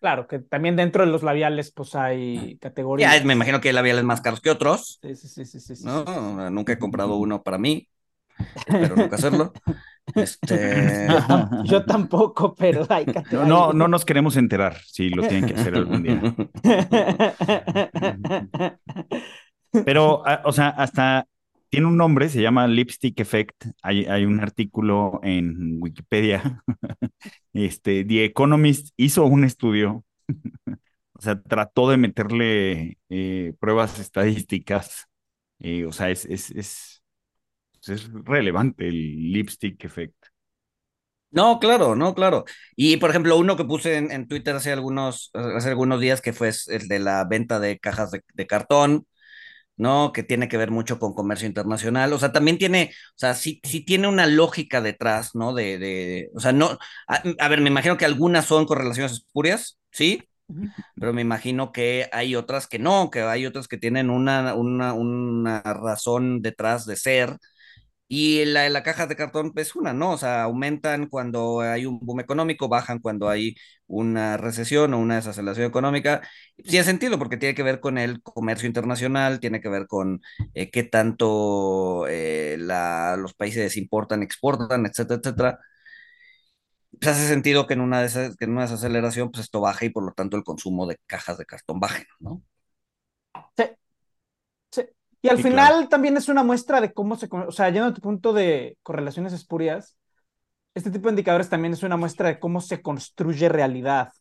Claro, 0.00 0.28
que 0.28 0.38
también 0.38 0.76
dentro 0.76 1.04
de 1.04 1.10
los 1.10 1.22
labiales, 1.22 1.72
pues 1.72 1.94
hay 1.94 2.58
categorías. 2.60 3.16
Ya, 3.16 3.22
me 3.24 3.32
imagino 3.32 3.60
que 3.60 3.68
hay 3.68 3.74
labiales 3.74 4.04
más 4.04 4.20
caros 4.20 4.40
que 4.40 4.50
otros, 4.50 5.02
Sí, 5.02 5.14
sí, 5.16 5.28
sí, 5.28 5.44
sí, 5.44 5.60
sí, 5.60 5.76
sí, 5.76 5.88
¿no? 5.88 6.04
sí, 6.04 6.06
sí. 6.06 6.28
Nunca 6.50 6.72
he 6.74 6.78
comprado 6.78 7.16
uno 7.16 7.42
para 7.42 7.58
mí, 7.58 7.88
espero 8.54 8.96
nunca 8.96 9.16
hacerlo. 9.16 9.52
Este, 10.14 11.06
Yo, 11.08 11.22
tam- 11.26 11.50
yo 11.64 11.84
tampoco, 11.86 12.54
pero 12.54 12.86
hay 12.88 13.06
No, 13.06 13.12
categorías. 13.14 13.48
no, 13.48 13.72
no 13.72 13.88
nos 13.88 14.04
queremos 14.04 14.36
enterar 14.36 14.76
si 14.86 15.10
lo 15.10 15.24
tienen 15.24 15.46
que 15.46 15.54
hacer 15.54 15.74
algún 15.76 16.02
día. 16.02 16.20
Pero, 19.84 20.22
o 20.44 20.52
sea, 20.52 20.68
hasta 20.68 21.26
tiene 21.68 21.86
un 21.86 21.96
nombre, 21.96 22.28
se 22.28 22.40
llama 22.42 22.66
Lipstick 22.68 23.18
Effect. 23.20 23.66
Hay, 23.82 24.04
hay 24.06 24.24
un 24.24 24.40
artículo 24.40 25.20
en 25.22 25.78
Wikipedia. 25.82 26.62
Este, 27.54 28.04
The 28.04 28.24
Economist 28.26 28.90
hizo 28.96 29.24
un 29.26 29.44
estudio, 29.44 30.04
o 31.14 31.20
sea, 31.22 31.40
trató 31.42 31.88
de 31.90 31.96
meterle 31.96 32.98
eh, 33.08 33.54
pruebas 33.60 33.98
estadísticas. 33.98 35.06
eh, 35.60 35.86
o 35.86 35.92
sea, 35.92 36.10
es, 36.10 36.24
es, 36.26 36.50
es, 36.52 36.93
es 37.88 38.10
relevante 38.12 38.88
el 38.88 39.32
Lipstick 39.32 39.84
Effect. 39.84 40.26
No, 41.30 41.58
claro, 41.58 41.96
no, 41.96 42.14
claro. 42.14 42.44
Y 42.76 42.96
por 42.98 43.10
ejemplo, 43.10 43.36
uno 43.36 43.56
que 43.56 43.64
puse 43.64 43.96
en, 43.96 44.12
en 44.12 44.28
Twitter 44.28 44.54
hace 44.54 44.70
algunos, 44.72 45.30
hace 45.34 45.68
algunos 45.70 46.00
días 46.00 46.20
que 46.20 46.32
fue 46.32 46.52
el 46.68 46.86
de 46.86 47.00
la 47.00 47.24
venta 47.24 47.58
de 47.58 47.78
cajas 47.80 48.12
de, 48.12 48.22
de 48.34 48.46
cartón, 48.46 49.06
¿no? 49.76 50.12
Que 50.12 50.22
tiene 50.24 50.48
que 50.48 50.56
ver 50.58 50.70
mucho 50.70 50.98
con 51.00 51.14
comercio 51.14 51.48
internacional. 51.48 52.12
O 52.12 52.18
sea, 52.20 52.32
también 52.32 52.58
tiene, 52.58 52.92
o 53.10 53.18
sea, 53.18 53.34
sí, 53.34 53.60
sí 53.64 53.84
tiene 53.84 54.08
una 54.08 54.26
lógica 54.26 54.82
detrás, 54.82 55.34
¿no? 55.34 55.54
De, 55.54 55.78
de, 55.78 56.30
o 56.34 56.40
sea, 56.40 56.52
no, 56.52 56.78
a, 57.08 57.22
a 57.40 57.48
ver, 57.48 57.60
me 57.62 57.70
imagino 57.70 57.96
que 57.98 58.06
algunas 58.06 58.46
son 58.46 58.66
correlaciones 58.66 59.12
espurias, 59.12 59.78
¿sí? 59.92 60.22
Pero 60.98 61.12
me 61.12 61.22
imagino 61.22 61.72
que 61.72 62.08
hay 62.12 62.36
otras 62.36 62.66
que 62.66 62.78
no, 62.78 63.10
que 63.10 63.22
hay 63.22 63.46
otras 63.46 63.68
que 63.68 63.78
tienen 63.78 64.10
una, 64.10 64.54
una, 64.54 64.92
una 64.94 65.62
razón 65.62 66.42
detrás 66.42 66.86
de 66.86 66.96
ser. 66.96 67.38
Y 68.06 68.44
la, 68.44 68.68
la 68.68 68.82
caja 68.82 69.06
de 69.06 69.16
cartón 69.16 69.52
es 69.56 69.74
una, 69.74 69.92
¿no? 69.94 70.12
O 70.12 70.18
sea, 70.18 70.42
aumentan 70.44 71.06
cuando 71.08 71.60
hay 71.62 71.86
un 71.86 71.98
boom 72.00 72.20
económico, 72.20 72.68
bajan 72.68 72.98
cuando 73.00 73.28
hay 73.30 73.56
una 73.86 74.36
recesión 74.36 74.92
o 74.94 74.98
una 74.98 75.16
desaceleración 75.16 75.66
económica. 75.66 76.20
Sí 76.58 76.64
tiene 76.64 76.84
sentido 76.84 77.18
porque 77.18 77.36
tiene 77.38 77.54
que 77.54 77.62
ver 77.62 77.80
con 77.80 77.96
el 77.98 78.22
comercio 78.22 78.66
internacional, 78.68 79.40
tiene 79.40 79.60
que 79.60 79.68
ver 79.70 79.86
con 79.86 80.20
eh, 80.54 80.70
qué 80.70 80.84
tanto 80.84 82.06
eh, 82.08 82.56
la, 82.58 83.16
los 83.18 83.34
países 83.34 83.76
importan, 83.78 84.22
exportan, 84.22 84.86
etcétera, 84.86 85.20
etcétera. 85.20 85.58
Pues 87.00 87.08
hace 87.16 87.26
sentido 87.28 87.66
que 87.66 87.74
en 87.74 87.80
una, 87.80 88.06
que 88.08 88.44
en 88.44 88.50
una 88.52 88.62
desaceleración, 88.62 89.30
pues 89.30 89.44
esto 89.44 89.60
baje 89.60 89.86
y 89.86 89.90
por 89.90 90.04
lo 90.04 90.12
tanto 90.12 90.36
el 90.36 90.44
consumo 90.44 90.86
de 90.86 90.96
cajas 91.06 91.38
de 91.38 91.44
cartón 91.46 91.80
baje, 91.80 92.06
¿no? 92.20 92.42
Y 95.24 95.30
al 95.30 95.38
Sí, 95.38 95.42
final 95.42 95.88
claro. 95.88 95.88
también 95.88 96.16
es 96.18 96.28
una 96.28 96.44
muestra 96.44 96.80
de 96.82 96.92
cómo 96.92 97.16
se, 97.16 97.28
o 97.32 97.52
sea, 97.52 97.70
yendo 97.70 97.88
a 97.88 97.94
tu 97.94 98.02
punto 98.02 98.32
de 98.34 98.76
correlaciones 98.82 99.32
espurias, 99.32 99.96
este 100.74 100.90
tipo 100.90 101.08
de 101.08 101.12
indicadores 101.12 101.50
también 101.50 101.74
es 101.74 101.82
una 101.84 101.96
muestra 101.98 102.28
de 102.28 102.40
cómo 102.40 102.60
se 102.60 102.82
construye 102.82 103.48
realidad. 103.48 104.12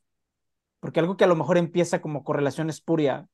Porque 0.79 0.99
algo 1.01 1.17
que 1.17 1.25
a 1.25 1.27
lo 1.27 1.35
mejor 1.35 1.57
empieza 1.57 2.01
como 2.01 2.23
correlación 2.23 2.69
espuria, 2.69 3.27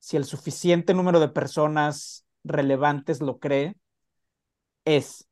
si 0.00 0.16
el 0.18 0.24
suficiente 0.26 0.94
número 0.94 1.20
de 1.20 1.28
personas 1.28 2.26
relevantes 2.44 3.20
lo 3.22 3.38
cree, 3.40 3.76
es. 4.84 5.26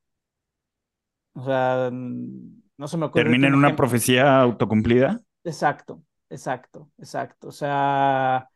O 1.34 1.44
sea, 1.44 1.90
mm, 1.92 2.62
no 2.78 2.88
se 2.88 2.96
me 2.96 3.06
ocurre. 3.06 3.30
Termina 3.30 3.48
en 3.48 3.54
una 3.56 3.74
ejemplo. 3.74 3.76
profecía 3.76 4.40
autocumplida. 4.40 5.20
Exacto, 5.44 6.04
exacto, 6.28 6.90
exacto. 6.98 7.48
O 7.48 7.52
sea, 7.52 8.48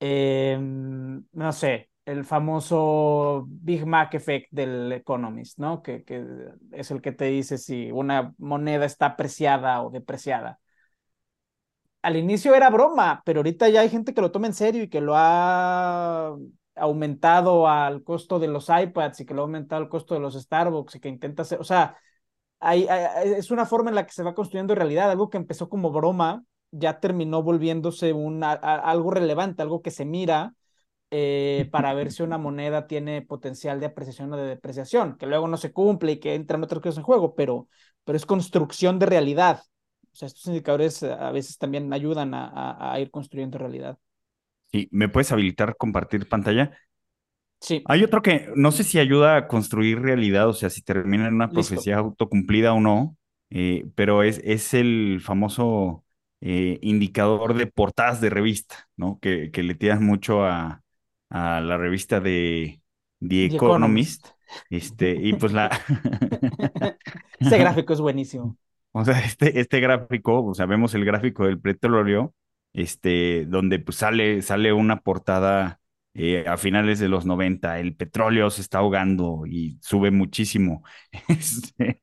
em, 0.00 1.24
no 1.32 1.52
sé, 1.52 1.89
el 2.10 2.24
famoso 2.24 3.46
Big 3.48 3.86
Mac 3.86 4.14
Effect 4.14 4.48
del 4.50 4.92
Economist, 4.92 5.58
¿no? 5.58 5.82
Que, 5.82 6.04
que 6.04 6.24
es 6.72 6.90
el 6.90 7.00
que 7.00 7.12
te 7.12 7.26
dice 7.26 7.58
si 7.58 7.90
una 7.92 8.34
moneda 8.38 8.84
está 8.84 9.06
apreciada 9.06 9.82
o 9.82 9.90
depreciada. 9.90 10.58
Al 12.02 12.16
inicio 12.16 12.54
era 12.54 12.70
broma, 12.70 13.22
pero 13.24 13.40
ahorita 13.40 13.68
ya 13.68 13.80
hay 13.82 13.90
gente 13.90 14.14
que 14.14 14.22
lo 14.22 14.30
toma 14.32 14.46
en 14.46 14.54
serio 14.54 14.82
y 14.82 14.88
que 14.88 15.00
lo 15.02 15.12
ha 15.16 16.34
aumentado 16.76 17.68
al 17.68 18.02
costo 18.02 18.38
de 18.38 18.48
los 18.48 18.68
iPads 18.70 19.20
y 19.20 19.26
que 19.26 19.34
lo 19.34 19.42
ha 19.42 19.44
aumentado 19.44 19.82
al 19.82 19.88
costo 19.90 20.14
de 20.14 20.20
los 20.20 20.34
Starbucks 20.34 20.94
y 20.96 21.00
que 21.00 21.08
intenta 21.10 21.42
hacer, 21.42 21.60
o 21.60 21.64
sea, 21.64 21.98
hay, 22.60 22.86
es 23.24 23.50
una 23.50 23.66
forma 23.66 23.90
en 23.90 23.96
la 23.96 24.06
que 24.06 24.12
se 24.12 24.22
va 24.22 24.34
construyendo 24.34 24.74
realidad, 24.74 25.10
algo 25.10 25.30
que 25.30 25.38
empezó 25.38 25.68
como 25.68 25.90
broma, 25.90 26.44
ya 26.70 27.00
terminó 27.00 27.42
volviéndose 27.42 28.12
un, 28.12 28.42
algo 28.44 29.10
relevante, 29.10 29.62
algo 29.62 29.82
que 29.82 29.90
se 29.90 30.04
mira 30.04 30.54
eh, 31.10 31.68
para 31.72 31.94
ver 31.94 32.12
si 32.12 32.22
una 32.22 32.38
moneda 32.38 32.86
tiene 32.86 33.22
potencial 33.22 33.80
de 33.80 33.86
apreciación 33.86 34.32
o 34.32 34.36
de 34.36 34.46
depreciación, 34.46 35.16
que 35.16 35.26
luego 35.26 35.48
no 35.48 35.56
se 35.56 35.72
cumple 35.72 36.12
y 36.12 36.20
que 36.20 36.34
entran 36.34 36.62
otras 36.62 36.80
cosas 36.80 36.98
en 36.98 37.04
juego, 37.04 37.34
pero, 37.34 37.68
pero 38.04 38.16
es 38.16 38.26
construcción 38.26 38.98
de 38.98 39.06
realidad. 39.06 39.62
O 40.12 40.16
sea, 40.16 40.26
estos 40.26 40.46
indicadores 40.46 41.02
eh, 41.02 41.12
a 41.12 41.30
veces 41.30 41.58
también 41.58 41.92
ayudan 41.92 42.34
a, 42.34 42.92
a 42.92 43.00
ir 43.00 43.10
construyendo 43.10 43.58
realidad. 43.58 43.98
Sí, 44.72 44.88
¿me 44.92 45.08
puedes 45.08 45.32
habilitar 45.32 45.76
compartir 45.76 46.28
pantalla? 46.28 46.76
Sí. 47.60 47.82
Hay 47.86 48.02
otro 48.04 48.22
que 48.22 48.48
no 48.56 48.72
sé 48.72 48.84
si 48.84 48.98
ayuda 48.98 49.36
a 49.36 49.48
construir 49.48 50.00
realidad, 50.00 50.48
o 50.48 50.52
sea, 50.54 50.70
si 50.70 50.82
termina 50.82 51.28
en 51.28 51.34
una 51.34 51.50
profecía 51.50 51.98
autocumplida 51.98 52.72
o 52.72 52.80
no, 52.80 53.16
eh, 53.50 53.86
pero 53.94 54.22
es, 54.22 54.40
es 54.44 54.72
el 54.74 55.20
famoso 55.22 56.04
eh, 56.40 56.78
indicador 56.82 57.54
de 57.54 57.66
portadas 57.66 58.20
de 58.20 58.30
revista, 58.30 58.88
¿no? 58.96 59.18
Que, 59.20 59.50
que 59.50 59.62
le 59.62 59.74
tiras 59.74 60.00
mucho 60.00 60.44
a, 60.44 60.82
a, 61.30 61.60
la 61.60 61.76
revista 61.76 62.20
de 62.20 62.82
The 63.20 63.46
Economist. 63.46 64.28
Este, 64.68 65.14
y 65.14 65.32
pues 65.34 65.52
la. 65.52 65.70
Ese 67.38 67.58
gráfico 67.58 67.92
es 67.92 68.00
buenísimo. 68.00 68.56
O 68.92 69.04
sea, 69.04 69.20
este, 69.20 69.60
este 69.60 69.78
gráfico, 69.78 70.44
o 70.44 70.52
sea, 70.52 70.66
vemos 70.66 70.94
el 70.94 71.04
gráfico 71.04 71.46
del 71.46 71.60
petróleo, 71.60 72.34
este, 72.72 73.46
donde 73.46 73.78
pues 73.78 73.98
sale, 73.98 74.42
sale 74.42 74.72
una 74.72 74.98
portada 75.00 75.80
eh, 76.14 76.44
a 76.48 76.56
finales 76.56 76.98
de 76.98 77.08
los 77.08 77.24
90, 77.24 77.78
el 77.78 77.94
petróleo 77.94 78.50
se 78.50 78.62
está 78.62 78.78
ahogando 78.78 79.44
y 79.46 79.78
sube 79.80 80.10
muchísimo. 80.10 80.82
Este, 81.28 82.00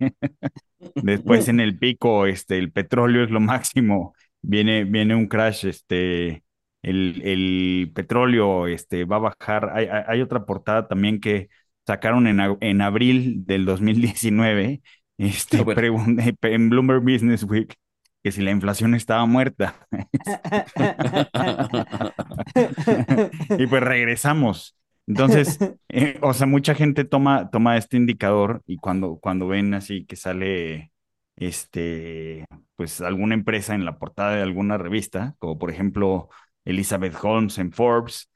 después 0.95 1.49
en 1.49 1.59
el 1.59 1.77
pico, 1.77 2.25
este, 2.25 2.57
el 2.57 2.71
petróleo 2.71 3.25
es 3.25 3.31
lo 3.31 3.41
máximo, 3.41 4.13
viene, 4.41 4.85
viene 4.85 5.13
un 5.15 5.27
crash, 5.27 5.65
este, 5.65 6.43
el, 6.81 7.21
el 7.23 7.91
petróleo 7.93 8.67
este, 8.67 9.05
va 9.05 9.17
a 9.17 9.19
bajar. 9.19 9.71
Hay, 9.73 9.87
hay, 9.87 10.21
otra 10.21 10.45
portada 10.45 10.87
también 10.87 11.19
que 11.19 11.49
sacaron 11.85 12.27
en, 12.27 12.39
en 12.61 12.81
abril 12.81 13.45
del 13.45 13.65
2019, 13.65 14.81
este, 15.17 15.57
en 16.41 16.69
Bloomberg 16.69 17.01
Business 17.01 17.43
Week, 17.43 17.75
que 18.23 18.31
si 18.31 18.41
la 18.41 18.51
inflación 18.51 18.95
estaba 18.95 19.25
muerta. 19.25 19.75
y 23.57 23.67
pues 23.67 23.83
regresamos. 23.83 24.75
Entonces, 25.07 25.57
eh, 25.87 26.19
o 26.21 26.33
sea, 26.33 26.47
mucha 26.47 26.75
gente 26.75 27.05
toma, 27.05 27.49
toma 27.49 27.77
este 27.77 27.95
indicador 27.95 28.61
y 28.65 28.77
cuando, 28.77 29.19
cuando 29.21 29.47
ven 29.47 29.73
así 29.73 30.05
que 30.05 30.17
sale 30.17 30.91
este, 31.37 32.45
pues 32.75 32.99
alguna 32.99 33.35
empresa 33.35 33.73
en 33.73 33.85
la 33.85 33.99
portada 33.99 34.35
de 34.35 34.41
alguna 34.41 34.77
revista, 34.77 35.35
como 35.39 35.57
por 35.57 35.71
ejemplo 35.71 36.27
Elizabeth 36.67 37.15
Holmes 37.21 37.57
en 37.57 37.71
Forbes. 37.71 38.29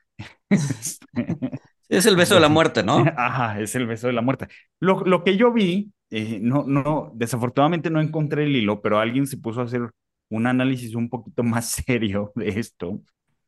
es 1.90 2.06
el 2.06 2.16
beso 2.16 2.36
de 2.36 2.42
la 2.42 2.50
muerte, 2.50 2.84
¿no? 2.84 3.04
Ajá, 3.18 3.60
es 3.60 3.76
el 3.76 3.88
beso 3.88 4.08
de 4.08 4.14
la 4.14 4.22
muerte. 4.22 4.48
Lo, 4.80 5.02
lo 5.02 5.24
que 5.24 5.38
yo 5.38 5.52
vi 5.52 5.92
eh, 6.10 6.40
no, 6.42 6.66
no, 6.68 7.12
desafortunadamente 7.16 7.90
no 7.90 8.02
encontré 8.02 8.44
el 8.44 8.56
hilo, 8.56 8.82
pero 8.82 9.00
alguien 9.00 9.28
se 9.28 9.38
puso 9.38 9.62
a 9.62 9.64
hacer 9.64 9.90
un 10.30 10.46
análisis 10.48 10.96
un 10.96 11.10
poquito 11.10 11.44
más 11.44 11.70
serio 11.70 12.32
de 12.36 12.50
esto. 12.50 13.02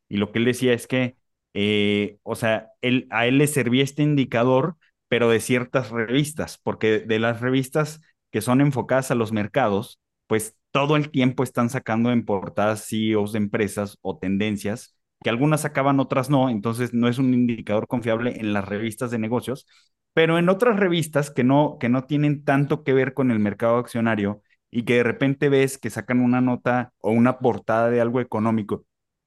Y 0.08 0.16
lo 0.18 0.32
que 0.32 0.38
él 0.38 0.44
decía 0.46 0.72
es 0.72 0.86
que, 0.86 1.16
eh, 1.54 2.18
o 2.22 2.34
sea, 2.34 2.70
él, 2.80 3.06
a 3.10 3.26
él 3.26 3.38
le 3.38 3.46
servía 3.46 3.84
este 3.84 4.02
indicador, 4.02 4.76
pero 5.08 5.28
de 5.28 5.40
ciertas 5.40 5.90
revistas, 5.90 6.58
porque 6.62 7.00
de 7.00 7.18
las 7.18 7.40
revistas 7.40 8.00
que 8.30 8.40
son 8.40 8.60
enfocadas 8.60 9.10
a 9.10 9.14
los 9.14 9.32
mercados, 9.32 10.00
pues 10.26 10.56
todo 10.74 10.96
el 10.96 11.10
tiempo 11.10 11.44
están 11.44 11.70
sacando 11.70 12.10
en 12.10 12.24
portadas 12.24 12.88
CEOs 12.88 13.30
de 13.30 13.38
empresas 13.38 13.96
o 14.02 14.18
tendencias, 14.18 14.96
que 15.22 15.30
algunas 15.30 15.60
sacaban, 15.60 16.00
otras 16.00 16.30
no, 16.30 16.50
entonces 16.50 16.92
no 16.92 17.06
es 17.06 17.18
un 17.18 17.32
indicador 17.32 17.86
confiable 17.86 18.40
en 18.40 18.52
las 18.52 18.64
revistas 18.64 19.12
de 19.12 19.20
negocios, 19.20 19.68
pero 20.14 20.36
en 20.36 20.48
otras 20.48 20.76
revistas 20.76 21.30
que 21.30 21.44
no, 21.44 21.76
que 21.78 21.88
no 21.88 22.06
tienen 22.06 22.42
tanto 22.42 22.82
que 22.82 22.92
ver 22.92 23.14
con 23.14 23.30
el 23.30 23.38
mercado 23.38 23.76
accionario 23.76 24.42
y 24.68 24.82
que 24.82 24.94
de 24.94 25.04
repente 25.04 25.48
ves 25.48 25.78
que 25.78 25.90
sacan 25.90 26.18
una 26.18 26.40
nota 26.40 26.92
o 26.98 27.12
una 27.12 27.38
portada 27.38 27.88
de 27.88 28.00
algo 28.00 28.20
económico, 28.20 28.84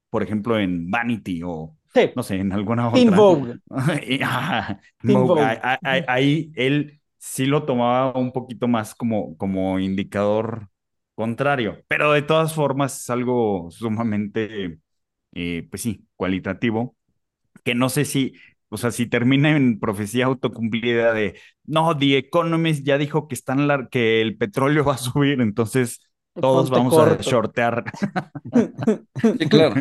por 0.10 0.24
ejemplo 0.24 0.60
en 0.60 0.92
Vanity 0.92 1.44
o 1.46 1.78
no 2.14 2.24
sé, 2.24 2.36
en 2.36 2.52
alguna 2.52 2.90
otra. 2.90 3.16
Vogue. 3.16 3.56
Ahí, 6.08 6.52
él 6.56 7.00
sí 7.18 7.46
lo 7.46 7.64
tomaba 7.64 8.20
un 8.20 8.34
poquito 8.34 8.68
más 8.68 8.94
como, 8.94 9.38
como 9.38 9.80
indicador 9.80 10.68
contrario, 11.18 11.84
pero 11.88 12.12
de 12.14 12.22
todas 12.22 12.54
formas 12.54 13.02
es 13.02 13.10
algo 13.10 13.70
sumamente, 13.72 14.78
eh, 15.34 15.68
pues 15.68 15.82
sí, 15.82 16.06
cualitativo, 16.16 16.96
que 17.64 17.74
no 17.74 17.90
sé 17.90 18.06
si, 18.06 18.36
o 18.70 18.78
sea, 18.78 18.92
si 18.92 19.08
termina 19.08 19.58
en 19.58 19.80
profecía 19.80 20.28
autocumplida 20.28 21.14
de, 21.14 21.40
no, 21.66 21.98
The 21.98 22.20
Economist 22.20 22.86
ya 22.86 23.00
dijo 23.00 23.28
que, 23.28 23.34
están 23.34 23.88
que 23.90 24.22
el 24.22 24.38
petróleo 24.38 24.86
va 24.86 24.94
a 24.94 24.98
subir, 25.00 25.42
entonces 25.42 26.08
todos 26.40 26.70
vamos 26.70 26.96
a 26.96 27.18
shortear. 27.20 27.86
Sí, 29.40 29.50
claro. 29.50 29.74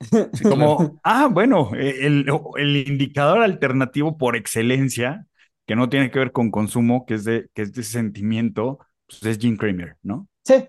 Como, 0.42 0.98
ah, 1.04 1.28
bueno, 1.30 1.70
e, 1.76 2.06
el, 2.06 2.26
el, 2.56 2.76
indicador 2.88 3.42
alternativo 3.42 4.18
por 4.18 4.34
excelencia, 4.34 5.26
que 5.64 5.76
no 5.76 5.88
tiene 5.88 6.10
que 6.10 6.18
ver 6.18 6.32
con 6.32 6.50
consumo, 6.50 7.06
que 7.06 7.14
es 7.14 7.24
de, 7.24 7.48
que 7.54 7.62
es 7.62 7.72
de 7.72 7.84
sentimiento, 7.84 8.80
pues 9.06 9.24
es 9.26 9.38
Jim 9.38 9.56
Cramer, 9.56 9.96
¿no? 10.02 10.26
Sí, 10.50 10.68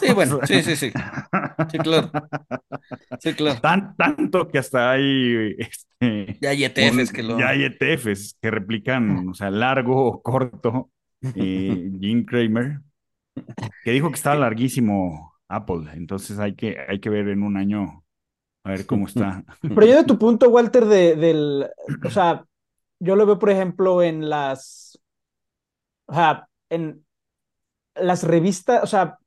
Sí, 0.00 0.12
bueno, 0.14 0.40
sí, 0.44 0.62
sí, 0.62 0.76
sí. 0.76 0.92
Sí, 1.70 1.78
claro. 1.78 2.10
Sí, 3.20 3.32
claro. 3.34 3.60
Tan, 3.60 3.96
tanto 3.96 4.48
que 4.48 4.58
hasta 4.58 4.92
hay. 4.92 5.54
Este, 5.58 6.38
ya 6.40 6.50
hay 6.50 6.64
ETFs 6.64 7.12
que 7.12 7.22
lo. 7.22 7.38
Ya 7.38 7.48
hay 7.48 7.64
ETFs 7.64 8.36
que 8.40 8.50
replican, 8.50 9.28
o 9.28 9.34
sea, 9.34 9.50
largo 9.50 10.06
o 10.06 10.22
corto. 10.22 10.90
Y 11.34 11.90
Jim 12.00 12.24
Cramer, 12.24 12.80
que 13.84 13.92
dijo 13.92 14.08
que 14.08 14.16
estaba 14.16 14.36
larguísimo 14.36 15.34
Apple. 15.48 15.90
Entonces 15.94 16.38
hay 16.38 16.54
que, 16.54 16.76
hay 16.88 16.98
que 16.98 17.10
ver 17.10 17.28
en 17.28 17.44
un 17.44 17.56
año 17.56 18.04
a 18.64 18.70
ver 18.70 18.86
cómo 18.86 19.06
está. 19.06 19.44
Pero 19.62 19.86
yo 19.86 19.96
de 19.96 20.04
tu 20.04 20.18
punto, 20.18 20.50
Walter, 20.50 20.84
de, 20.84 21.16
del. 21.16 21.70
O 22.04 22.10
sea, 22.10 22.44
yo 22.98 23.16
lo 23.16 23.24
veo, 23.24 23.38
por 23.38 23.50
ejemplo, 23.50 24.02
en 24.02 24.28
las. 24.28 25.00
O 26.06 26.14
sea, 26.14 26.48
en 26.68 27.04
las 27.94 28.22
revistas, 28.22 28.82
o 28.82 28.86
sea, 28.86 29.18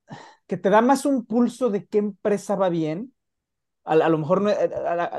que 0.48 0.58
te 0.58 0.70
da 0.70 0.82
más 0.82 1.06
un 1.06 1.26
pulso 1.26 1.70
de 1.70 1.86
qué 1.86 2.00
empresa 2.00 2.56
va 2.56 2.70
bien. 2.70 3.14
A, 3.84 3.96
lo 3.96 4.18
mejor, 4.18 4.42
no, 4.42 4.50
eh, 4.50 4.72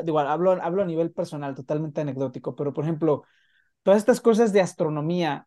hablo, 0.05 0.53
hablo 0.61 0.83
a 0.83 0.87
nivel 0.87 1.13
personal, 1.13 1.55
totalmente 1.55 2.01
anecdótico, 2.01 2.57
pero 2.57 2.73
por 2.73 2.85
ejemplo, 2.85 3.23
todas 3.85 3.99
estas 3.99 4.21
cosas 4.21 4.53
de 4.53 4.61
astronomía, 4.61 5.47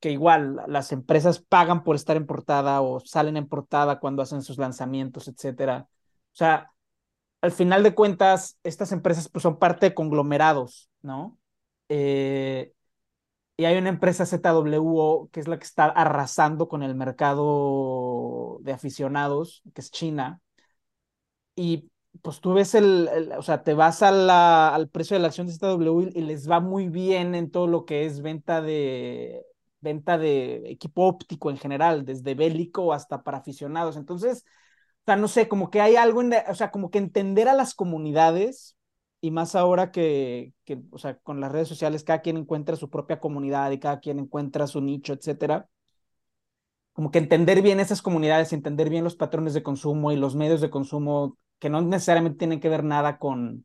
que 0.00 0.10
igual 0.12 0.62
las 0.66 0.92
empresas 0.92 1.40
pagan 1.40 1.82
por 1.84 1.96
estar 1.96 2.16
en 2.16 2.26
portada 2.26 2.80
o 2.80 3.00
salen 3.00 3.36
en 3.36 3.48
portada 3.48 3.98
cuando 3.98 4.22
hacen 4.22 4.42
sus 4.42 4.56
lanzamientos, 4.56 5.28
etcétera. 5.28 5.88
O 5.90 6.36
sea, 6.36 6.72
al 7.40 7.52
final 7.52 7.82
de 7.82 7.94
cuentas, 7.94 8.58
estas 8.62 8.92
empresas 8.92 9.28
pues, 9.28 9.42
son 9.42 9.58
parte 9.58 9.86
de 9.86 9.94
conglomerados, 9.94 10.90
¿no? 11.02 11.38
Eh, 11.88 12.72
y 13.58 13.64
hay 13.66 13.76
una 13.76 13.88
empresa 13.90 14.24
ZWO 14.24 15.30
que 15.32 15.40
es 15.40 15.48
la 15.48 15.58
que 15.58 15.64
está 15.64 15.86
arrasando 15.86 16.68
con 16.68 16.84
el 16.84 16.94
mercado 16.94 18.58
de 18.62 18.72
aficionados, 18.72 19.62
que 19.74 19.80
es 19.80 19.90
China. 19.90 20.40
Y 21.56 21.90
pues 22.22 22.40
tú 22.40 22.54
ves 22.54 22.74
el, 22.74 23.08
o 23.36 23.42
sea, 23.42 23.62
te 23.64 23.74
vas 23.74 24.02
a 24.02 24.74
al 24.74 24.88
precio 24.88 25.16
de 25.16 25.20
la 25.20 25.28
acción 25.28 25.48
de 25.48 25.54
ZWO 25.54 26.02
y, 26.02 26.22
les 26.22 26.48
va 26.48 26.60
muy 26.60 26.88
bien 26.88 27.34
en 27.34 27.50
todo 27.50 27.66
lo 27.66 27.84
que 27.84 28.06
es 28.06 28.22
venta 28.22 28.62
de 28.62 29.44
venta 29.80 30.18
de 30.18 30.70
equipo 30.70 31.06
óptico 31.06 31.50
en 31.50 31.56
general, 31.58 32.04
desde 32.04 32.34
bélico 32.34 32.92
hasta 32.92 33.22
para 33.24 33.38
aficionados. 33.38 33.96
Entonces, 33.96 34.44
o 35.02 35.04
sea, 35.06 35.16
no 35.16 35.28
sé, 35.28 35.48
como 35.48 35.70
que 35.70 35.80
hay 35.80 35.96
algo 35.96 36.22
en, 36.22 36.32
o 36.48 36.54
sea, 36.54 36.70
como 36.70 36.90
que 36.90 36.98
entender 36.98 37.48
a 37.48 37.54
las 37.54 37.74
comunidades 37.74 38.77
y 39.20 39.30
más 39.30 39.54
ahora 39.54 39.90
que, 39.90 40.54
que, 40.64 40.80
o 40.90 40.98
sea, 40.98 41.18
con 41.18 41.40
las 41.40 41.52
redes 41.52 41.68
sociales 41.68 42.04
cada 42.04 42.20
quien 42.22 42.36
encuentra 42.36 42.76
su 42.76 42.90
propia 42.90 43.20
comunidad 43.20 43.70
y 43.72 43.78
cada 43.80 44.00
quien 44.00 44.18
encuentra 44.18 44.66
su 44.66 44.80
nicho, 44.80 45.12
etcétera. 45.12 45.68
Como 46.92 47.10
que 47.10 47.18
entender 47.18 47.62
bien 47.62 47.80
esas 47.80 48.02
comunidades, 48.02 48.52
entender 48.52 48.90
bien 48.90 49.04
los 49.04 49.16
patrones 49.16 49.54
de 49.54 49.62
consumo 49.62 50.12
y 50.12 50.16
los 50.16 50.34
medios 50.34 50.60
de 50.60 50.70
consumo 50.70 51.38
que 51.58 51.70
no 51.70 51.80
necesariamente 51.80 52.38
tienen 52.38 52.60
que 52.60 52.68
ver 52.68 52.84
nada 52.84 53.18
con, 53.18 53.64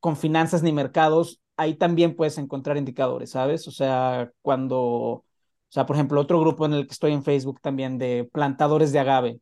con 0.00 0.16
finanzas 0.16 0.62
ni 0.62 0.72
mercados, 0.72 1.40
ahí 1.56 1.74
también 1.74 2.16
puedes 2.16 2.38
encontrar 2.38 2.76
indicadores, 2.76 3.30
¿sabes? 3.30 3.66
O 3.68 3.70
sea, 3.70 4.30
cuando, 4.42 4.78
o 4.80 5.24
sea, 5.68 5.86
por 5.86 5.96
ejemplo, 5.96 6.20
otro 6.20 6.40
grupo 6.40 6.66
en 6.66 6.74
el 6.74 6.86
que 6.86 6.92
estoy 6.92 7.12
en 7.12 7.24
Facebook 7.24 7.60
también 7.60 7.98
de 7.98 8.28
plantadores 8.32 8.92
de 8.92 8.98
agave, 8.98 9.40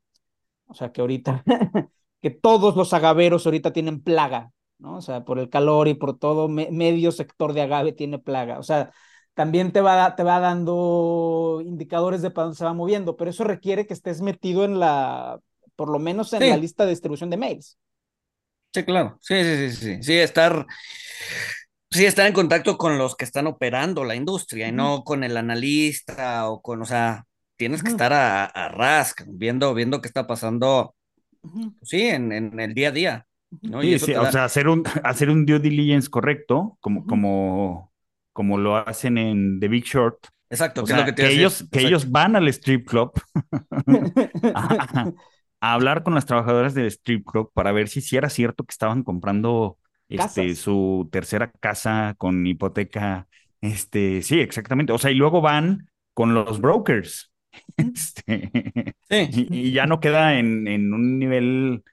o 0.66 0.74
sea, 0.74 0.92
que 0.92 1.00
ahorita, 1.00 1.44
que 2.22 2.30
todos 2.30 2.76
los 2.76 2.92
agaveros 2.94 3.46
ahorita 3.46 3.72
tienen 3.72 4.02
plaga, 4.02 4.52
¿no? 4.82 4.96
O 4.96 5.00
sea, 5.00 5.24
por 5.24 5.38
el 5.38 5.48
calor 5.48 5.88
y 5.88 5.94
por 5.94 6.18
todo, 6.18 6.48
medio 6.48 7.12
sector 7.12 7.52
de 7.54 7.62
agave 7.62 7.92
tiene 7.92 8.18
plaga, 8.18 8.58
o 8.58 8.62
sea, 8.62 8.92
también 9.34 9.72
te 9.72 9.80
va, 9.80 10.14
te 10.14 10.22
va 10.24 10.40
dando 10.40 11.62
indicadores 11.64 12.20
de 12.20 12.30
para 12.30 12.46
dónde 12.46 12.58
se 12.58 12.64
va 12.64 12.74
moviendo, 12.74 13.16
pero 13.16 13.30
eso 13.30 13.44
requiere 13.44 13.86
que 13.86 13.94
estés 13.94 14.20
metido 14.20 14.64
en 14.64 14.78
la, 14.78 15.40
por 15.76 15.88
lo 15.88 15.98
menos 15.98 16.32
en 16.32 16.50
la 16.50 16.56
lista 16.56 16.84
de 16.84 16.90
distribución 16.90 17.30
de 17.30 17.38
mails. 17.38 17.78
Sí, 18.74 18.84
claro. 18.84 19.18
Sí, 19.20 19.42
sí, 19.42 19.70
sí, 19.70 19.76
sí. 19.76 20.02
Sí, 20.02 20.18
estar, 20.18 20.66
sí, 21.90 22.04
estar 22.04 22.26
en 22.26 22.32
contacto 22.32 22.76
con 22.76 22.98
los 22.98 23.16
que 23.16 23.24
están 23.24 23.46
operando 23.46 24.04
la 24.04 24.16
industria 24.16 24.68
y 24.68 24.72
no 24.72 25.04
con 25.04 25.24
el 25.24 25.36
analista 25.36 26.50
o 26.50 26.60
con, 26.60 26.82
o 26.82 26.84
sea, 26.84 27.24
tienes 27.56 27.82
que 27.82 27.90
estar 27.90 28.12
a, 28.12 28.44
a 28.44 28.68
ras, 28.68 29.14
viendo, 29.26 29.72
viendo 29.74 30.00
qué 30.00 30.08
está 30.08 30.26
pasando, 30.26 30.94
sí, 31.82 32.02
en, 32.02 32.32
en, 32.32 32.58
el 32.58 32.74
día 32.74 32.88
a 32.88 32.92
día. 32.92 33.26
¿No? 33.60 33.82
Sí, 33.82 33.98
sí, 33.98 34.14
o 34.14 34.30
sea, 34.30 34.44
hacer 34.44 34.68
un, 34.68 34.84
hacer 35.04 35.30
un 35.30 35.44
due 35.44 35.58
diligence 35.58 36.08
correcto, 36.08 36.78
como, 36.80 37.06
como, 37.06 37.92
como 38.32 38.58
lo 38.58 38.76
hacen 38.76 39.18
en 39.18 39.60
The 39.60 39.68
Big 39.68 39.84
Short. 39.84 40.18
Exacto, 40.48 40.84
que, 40.84 40.92
es 40.92 40.98
lo 40.98 41.04
que, 41.04 41.12
te 41.12 41.22
que 41.22 41.32
ellos, 41.32 41.66
que 41.70 41.80
ellos 41.80 42.10
van 42.10 42.36
al 42.36 42.46
strip 42.48 42.86
club 42.86 43.12
a 44.54 45.74
hablar 45.74 46.02
con 46.02 46.14
las 46.14 46.26
trabajadoras 46.26 46.74
del 46.74 46.86
strip 46.86 47.24
club 47.24 47.50
para 47.54 47.72
ver 47.72 47.88
si 47.88 48.00
sí 48.00 48.16
era 48.16 48.28
cierto 48.28 48.64
que 48.64 48.72
estaban 48.72 49.02
comprando 49.02 49.78
este, 50.08 50.54
su 50.54 51.08
tercera 51.10 51.50
casa 51.60 52.14
con 52.18 52.46
hipoteca. 52.46 53.28
Este, 53.60 54.22
sí, 54.22 54.40
exactamente. 54.40 54.92
O 54.92 54.98
sea, 54.98 55.10
y 55.10 55.14
luego 55.14 55.40
van 55.40 55.88
con 56.14 56.34
los 56.34 56.60
brokers. 56.60 57.30
Este, 57.76 58.50
sí. 59.10 59.46
y, 59.50 59.72
ya 59.72 59.84
no 59.84 60.00
queda 60.00 60.38
en, 60.38 60.66
en 60.66 60.94
un 60.94 61.18
nivel 61.18 61.84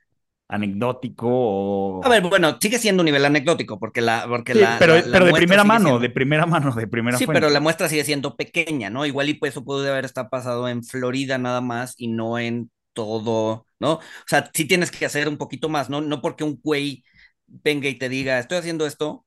anecdótico 0.50 1.28
o... 1.30 2.04
A 2.04 2.10
ver, 2.10 2.24
bueno, 2.24 2.58
sigue 2.60 2.80
siendo 2.80 3.02
un 3.02 3.06
nivel 3.06 3.24
anecdótico 3.24 3.80
porque 3.80 4.02
la... 4.02 4.26
Porque 4.28 4.56
la 4.56 4.78
pero, 4.80 4.96
pero 5.12 5.26
de 5.26 5.34
primera 5.34 5.64
mano, 5.64 6.00
de 6.00 6.10
primera 6.10 6.46
mano, 6.48 6.74
de 6.74 6.88
primera 6.88 7.18
Sí, 7.18 7.28
pero 7.28 7.50
la 7.50 7.60
muestra 7.60 7.88
sigue 7.88 8.04
siendo 8.04 8.36
pequeña, 8.36 8.90
¿no? 8.90 9.06
Igual 9.06 9.30
y 9.30 9.36
pues 9.36 9.54
eso 9.54 9.64
puede 9.64 9.90
haber 9.90 10.06
estado 10.06 10.30
pasado 10.30 10.68
en 10.68 10.84
Florida 10.84 11.38
nada 11.38 11.62
más 11.62 11.94
y 11.98 12.08
no 12.08 12.40
en 12.40 12.72
todo, 12.94 13.68
¿no? 13.80 13.94
O 13.94 14.02
sea, 14.28 14.50
sí 14.54 14.66
tienes 14.66 14.90
que 14.90 15.06
hacer 15.06 15.30
un 15.30 15.38
poquito 15.38 15.70
más, 15.70 15.90
¿no? 15.90 16.02
No 16.02 16.20
porque 16.22 16.44
un 16.44 16.60
güey 16.64 17.04
venga 17.46 17.88
y 17.88 17.98
te 17.98 18.10
diga, 18.10 18.40
estoy 18.40 18.58
haciendo 18.58 18.88
esto, 18.88 19.26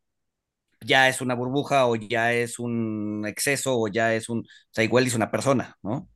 ya 0.80 1.08
es 1.08 1.20
una 1.20 1.34
burbuja 1.34 1.86
o 1.86 1.94
ya 1.96 2.32
es 2.32 2.58
un 2.58 3.24
exceso 3.26 3.78
o 3.78 3.88
ya 3.88 4.14
es 4.14 4.28
un, 4.28 4.40
o 4.40 4.44
sea, 4.72 4.84
igual 4.84 5.06
es 5.06 5.14
una 5.14 5.30
persona, 5.30 5.76
¿no? 5.82 6.08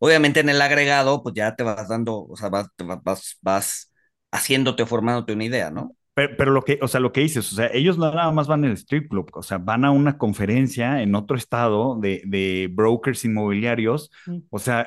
Obviamente 0.00 0.40
en 0.40 0.48
el 0.50 0.62
agregado, 0.62 1.22
pues 1.22 1.34
ya 1.34 1.56
te 1.56 1.64
vas 1.64 1.88
dando, 1.88 2.26
o 2.26 2.36
sea, 2.36 2.48
vas, 2.50 2.68
vas, 2.78 3.38
vas 3.42 3.93
haciéndote 4.34 4.82
o 4.82 4.86
formándote 4.86 5.32
una 5.32 5.44
idea, 5.44 5.70
¿no? 5.70 5.96
Pero, 6.14 6.52
lo 6.52 6.62
que, 6.62 6.78
o 6.80 6.86
sea, 6.86 7.00
lo 7.00 7.10
que 7.10 7.22
dices, 7.22 7.52
o 7.52 7.56
sea, 7.56 7.68
ellos 7.72 7.98
no 7.98 8.12
nada 8.12 8.30
más 8.30 8.46
van 8.46 8.64
al 8.64 8.72
strip 8.72 9.10
club, 9.10 9.30
o 9.34 9.42
sea, 9.42 9.58
van 9.58 9.84
a 9.84 9.90
una 9.90 10.16
conferencia 10.16 11.02
en 11.02 11.16
otro 11.16 11.36
estado 11.36 11.98
de, 11.98 12.22
de 12.24 12.68
brokers 12.72 13.24
inmobiliarios, 13.24 14.12
o 14.48 14.60
sea, 14.60 14.86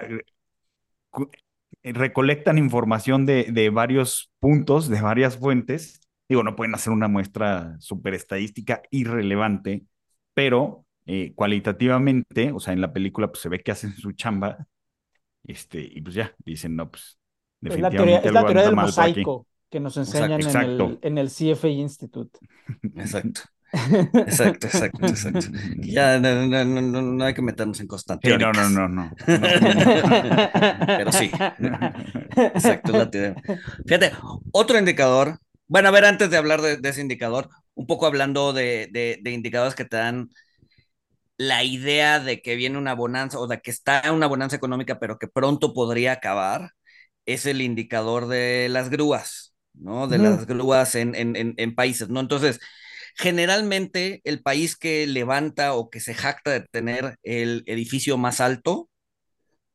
recolectan 1.84 2.58
información 2.58 3.26
de, 3.26 3.48
de, 3.52 3.70
varios 3.70 4.32
puntos, 4.40 4.88
de 4.88 5.02
varias 5.02 5.38
fuentes. 5.38 6.00
Digo, 6.30 6.44
no 6.44 6.56
pueden 6.56 6.76
hacer 6.76 6.94
una 6.94 7.10
muestra 7.10 7.76
súper 7.80 8.14
estadística 8.14 8.82
irrelevante, 8.90 9.84
pero 10.34 10.86
eh, 11.06 11.34
cualitativamente, 11.36 12.54
o 12.54 12.60
sea, 12.60 12.74
en 12.74 12.82
la 12.82 12.94
película 12.94 13.28
pues 13.28 13.42
se 13.42 13.50
ve 13.50 13.60
que 13.60 13.72
hacen 13.72 13.94
su 13.94 14.14
chamba, 14.14 14.66
este, 15.44 15.82
y 15.82 16.02
pues 16.02 16.16
ya, 16.16 16.36
dicen, 16.46 16.76
no, 16.76 16.90
pues 16.92 17.17
definitivamente 17.60 18.28
es 18.28 18.34
la 18.34 18.46
teoría, 18.46 18.64
del 18.64 18.76
mosaico 18.76 19.48
que 19.70 19.80
nos 19.80 19.98
enseñan 19.98 20.42
en, 20.42 20.56
el, 20.56 21.00
en 21.02 21.18
el 21.18 21.30
CFA 21.30 21.68
Institute. 21.68 22.40
Exacto. 22.96 23.42
Exacto, 23.74 24.68
exacto, 24.68 25.06
exacto. 25.06 25.48
Ya 25.80 26.20
no, 26.20 26.48
no, 26.48 26.64
no, 26.64 27.02
no, 27.02 27.26
hay 27.26 27.34
que 27.34 27.42
meternos 27.42 27.80
en 27.82 27.88
constante. 27.88 28.38
no, 28.38 28.52
no, 28.54 28.70
no, 28.70 28.88
no. 28.88 29.12
Pero 29.26 31.12
sí. 31.12 31.30
Exacto, 32.36 32.94
la 32.94 33.10
Fíjate, 33.86 34.14
otro 34.52 34.80
indicador. 34.80 35.40
Bueno, 35.68 35.90
a 35.90 35.92
ver, 35.92 36.06
antes 36.06 36.30
de 36.30 36.38
hablar 36.38 36.62
de, 36.62 36.80
ese 36.90 37.02
indicador, 37.02 37.50
un 37.74 37.88
poco 37.88 38.06
hablando 38.06 38.54
de, 38.54 38.90
de, 39.22 39.32
indicadores 39.32 39.76
que 39.76 39.84
te 39.84 39.98
dan 39.98 40.30
la 41.38 41.66
idea 41.66 42.22
de 42.22 42.42
que 42.42 42.56
viene 42.56 42.78
una 42.78 42.96
bonanza 42.96 43.38
o 43.38 43.48
de 43.48 43.60
que 43.60 43.70
está 43.70 44.02
una 44.14 44.28
bonanza 44.28 44.56
económica, 44.56 44.98
pero 44.98 45.20
que 45.20 45.28
pronto 45.28 45.74
podría 45.74 46.14
acabar, 46.14 46.72
es 47.28 47.46
el 47.46 47.62
indicador 47.62 48.28
de 48.28 48.68
las 48.70 48.90
grúas, 48.90 49.54
¿no? 49.76 50.08
De 50.08 50.18
las 50.18 50.48
grúas 50.48 50.96
en, 50.96 51.14
en, 51.14 51.36
en 51.36 51.76
países, 51.76 52.10
¿no? 52.10 52.20
Entonces, 52.20 52.60
generalmente 53.16 54.22
el 54.24 54.42
país 54.42 54.76
que 54.76 55.06
levanta 55.06 55.74
o 55.74 55.90
que 55.90 56.00
se 56.00 56.16
jacta 56.16 56.52
de 56.52 56.62
tener 56.62 57.18
el 57.24 57.64
edificio 57.68 58.18
más 58.18 58.42
alto, 58.42 58.90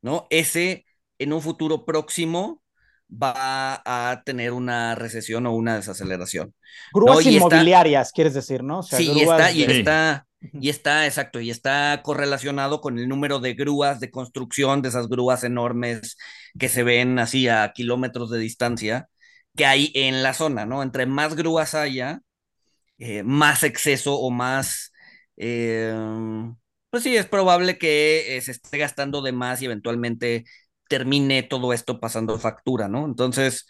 ¿no? 0.01 0.27
Ese 0.31 0.87
en 1.19 1.33
un 1.33 1.43
futuro 1.43 1.85
próximo 1.85 2.63
va 3.11 3.83
a 3.85 4.23
tener 4.25 4.53
una 4.53 4.95
recesión 4.95 5.47
o 5.47 5.55
una 5.55 5.77
desaceleración. 5.77 6.55
Grúas 6.93 7.27
inmobiliarias, 7.27 8.13
quieres 8.13 8.35
decir, 8.35 8.63
¿no? 8.63 8.83
sí, 8.83 9.13
y 9.13 9.21
está, 9.21 9.53
y 9.53 9.63
está, 9.65 10.27
y 10.53 10.69
está, 10.69 11.07
exacto, 11.07 11.41
y 11.41 11.51
está 11.51 12.01
correlacionado 12.03 12.81
con 12.81 12.99
el 12.99 13.09
número 13.09 13.39
de 13.39 13.55
grúas 13.55 14.01
de 14.01 14.11
construcción, 14.11 14.83
de 14.83 14.89
esas 14.89 15.09
grúas 15.09 15.45
enormes 15.45 16.17
que 16.59 16.69
se 16.69 16.83
ven 16.83 17.19
así 17.19 17.49
a 17.49 17.73
kilómetros 17.75 18.31
de 18.31 18.39
distancia 18.39 19.09
que 19.57 19.67
hay 19.67 19.93
en 19.95 20.23
la 20.23 20.35
zona, 20.35 20.67
¿no? 20.67 20.83
Entre 20.83 21.07
más 21.07 21.35
grúas 21.37 21.75
haya, 21.75 22.21
eh, 22.99 23.23
más 23.25 23.63
exceso 23.65 24.17
o 24.17 24.31
más, 24.31 24.93
eh, 25.37 25.95
pues 26.91 27.03
sí, 27.03 27.17
es 27.17 27.27
probable 27.27 27.79
que 27.79 28.37
eh, 28.37 28.41
se 28.41 28.53
esté 28.53 28.79
gastando 28.79 29.23
de 29.23 29.33
más 29.33 29.63
y 29.63 29.67
eventualmente 29.67 30.45
termine 30.89 31.43
todo 31.43 31.73
esto 31.73 32.01
pasando 32.01 32.39
factura, 32.39 32.89
¿no? 32.89 33.07
Entonces, 33.07 33.67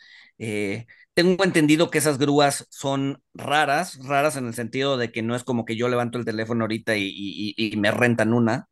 tengo 1.15 1.45
entendido 1.45 1.91
que 1.91 1.99
esas 1.99 2.19
grúas 2.19 2.67
son 2.71 3.23
raras, 3.35 3.99
raras 4.05 4.37
en 4.37 4.47
el 4.47 4.55
sentido 4.55 4.97
de 4.97 5.13
que 5.13 5.23
no 5.23 5.37
es 5.37 5.45
como 5.45 5.65
que 5.65 5.77
yo 5.77 5.89
levanto 5.89 6.19
el 6.19 6.25
teléfono 6.25 6.65
ahorita 6.65 6.95
y 6.97 7.75
me 7.77 7.91
rentan 7.91 8.33
una, 8.35 8.69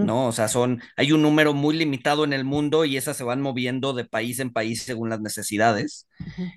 ¿no? 0.00 0.26
O 0.28 0.32
sea, 0.32 0.48
son, 0.48 0.82
hay 0.96 1.12
un 1.12 1.22
número 1.22 1.54
muy 1.54 1.76
limitado 1.76 2.24
en 2.24 2.32
el 2.32 2.44
mundo 2.44 2.84
y 2.84 2.96
esas 2.96 3.16
se 3.16 3.24
van 3.24 3.40
moviendo 3.42 3.92
de 3.92 4.04
país 4.04 4.38
en 4.40 4.52
país 4.52 4.82
según 4.84 5.10
las 5.10 5.20
necesidades. 5.20 6.08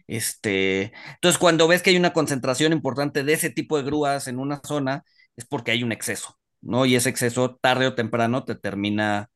Este, 0.07 0.93
entonces, 1.15 1.39
cuando 1.39 1.67
ves 1.67 1.83
que 1.83 1.91
hay 1.91 1.97
una 1.97 2.13
concentración 2.13 2.73
importante 2.73 3.23
de 3.23 3.33
ese 3.33 3.51
tipo 3.51 3.77
de 3.77 3.83
grúas 3.85 4.27
en 4.27 4.39
una 4.39 4.61
zona, 4.65 5.03
es 5.37 5.45
porque 5.45 5.71
hay 5.71 5.83
un 5.83 5.93
exceso, 5.93 6.39
¿no? 6.61 6.85
Y 6.87 6.95
ese 6.95 7.09
exceso, 7.09 7.57
tarde 7.61 7.87
o 7.87 7.95
temprano, 7.95 8.45
te 8.45 8.55
termina, 8.55 9.29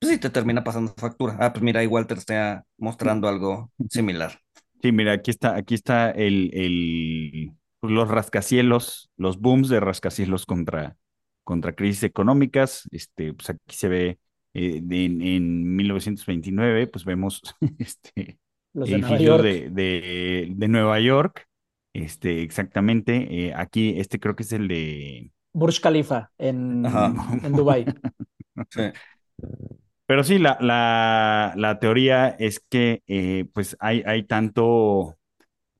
pues 0.00 0.12
sí, 0.14 0.18
te 0.20 0.30
termina 0.30 0.64
pasando 0.64 0.94
factura. 0.98 1.38
Ah, 1.40 1.52
pues 1.54 1.64
mira, 1.64 1.84
igual 1.84 2.08
te 2.08 2.14
está 2.16 2.66
mostrando 2.78 3.28
algo 3.28 3.72
similar. 3.90 4.41
Sí, 4.82 4.90
mira, 4.90 5.12
aquí 5.12 5.30
está, 5.30 5.54
aquí 5.54 5.74
está 5.74 6.10
el, 6.10 6.50
el, 6.54 7.52
pues, 7.78 7.92
los 7.92 8.08
rascacielos, 8.08 9.10
los 9.16 9.38
booms 9.38 9.68
de 9.68 9.78
rascacielos 9.78 10.44
contra, 10.44 10.96
contra 11.44 11.72
crisis 11.72 12.02
económicas. 12.02 12.88
Este, 12.90 13.32
pues 13.32 13.50
aquí 13.50 13.76
se 13.76 13.88
ve 13.88 14.18
eh, 14.54 14.82
en, 14.90 15.76
1929, 15.76 16.88
pues 16.88 17.04
vemos 17.04 17.42
este, 17.78 18.38
Los 18.72 18.88
de 18.88 18.96
edificios 18.96 19.42
de, 19.42 20.50
de, 20.52 20.68
Nueva 20.68 20.98
York. 20.98 21.46
Este, 21.94 22.42
exactamente. 22.42 23.46
Eh, 23.46 23.54
aquí, 23.54 24.00
este 24.00 24.18
creo 24.18 24.34
que 24.34 24.42
es 24.42 24.52
el 24.52 24.66
de 24.66 25.30
Burj 25.52 25.80
Khalifa 25.80 26.32
en, 26.38 26.84
en 26.86 27.52
Dubái. 27.52 27.84
Pero 30.06 30.24
sí, 30.24 30.38
la, 30.38 30.58
la, 30.60 31.54
la, 31.56 31.78
teoría 31.78 32.28
es 32.28 32.60
que 32.60 33.02
eh, 33.06 33.46
pues 33.54 33.76
hay, 33.80 34.02
hay 34.06 34.24
tanto 34.24 35.16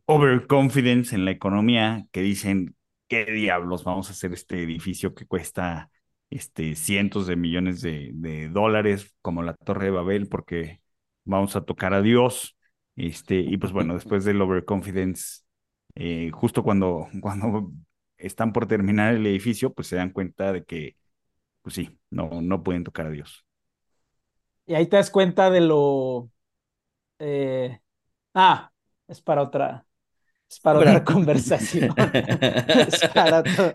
overconfidence 0.07 1.15
en 1.15 1.25
la 1.25 1.33
economía 1.33 2.07
que 2.13 2.23
dicen 2.23 2.77
¿qué 3.13 3.27
diablos 3.27 3.85
vamos 3.85 4.09
a 4.09 4.13
hacer 4.13 4.33
este 4.33 4.63
edificio 4.63 5.15
que 5.15 5.27
cuesta 5.27 5.91
este, 6.31 6.75
cientos 6.77 7.27
de 7.27 7.37
millones 7.37 7.83
de, 7.83 8.49
dólares 8.51 9.15
como 9.21 9.43
la 9.43 9.53
Torre 9.55 9.87
de 9.87 9.91
Babel 9.91 10.29
porque 10.29 10.81
vamos 11.25 11.55
a 11.55 11.65
tocar 11.67 11.93
a 11.93 12.01
Dios? 12.01 12.57
Este, 12.97 13.37
y 13.41 13.59
pues 13.59 13.73
bueno, 13.73 13.93
después 13.97 14.25
del 14.25 14.41
overconfidence, 14.41 15.43
eh, 15.95 16.31
justo 16.33 16.63
cuando, 16.63 17.09
cuando 17.21 17.73
están 18.17 18.55
por 18.55 18.67
terminar 18.67 19.15
el 19.15 19.27
edificio, 19.27 19.75
pues 19.75 19.89
se 19.89 19.97
dan 19.97 20.11
cuenta 20.11 20.51
de 20.53 20.65
que, 20.65 20.97
pues 21.63 21.75
sí, 21.75 21.99
no, 22.11 22.41
no 22.41 22.63
pueden 22.63 22.85
tocar 22.85 23.09
a 23.09 23.11
Dios. 23.11 23.45
Y 24.67 24.75
ahí 24.75 24.87
te 24.87 24.97
das 24.97 25.11
cuenta 25.11 25.51
de 25.51 25.61
lo... 25.61 26.31
Eh, 27.19 27.79
ah, 28.35 28.71
es 29.09 29.21
para 29.21 29.43
otra, 29.43 29.87
Es 30.49 30.61
para 30.61 30.79
otra 30.81 31.05
conversación. 31.05 31.95
es 32.69 33.09
para 33.15 33.43
todo. 33.43 33.75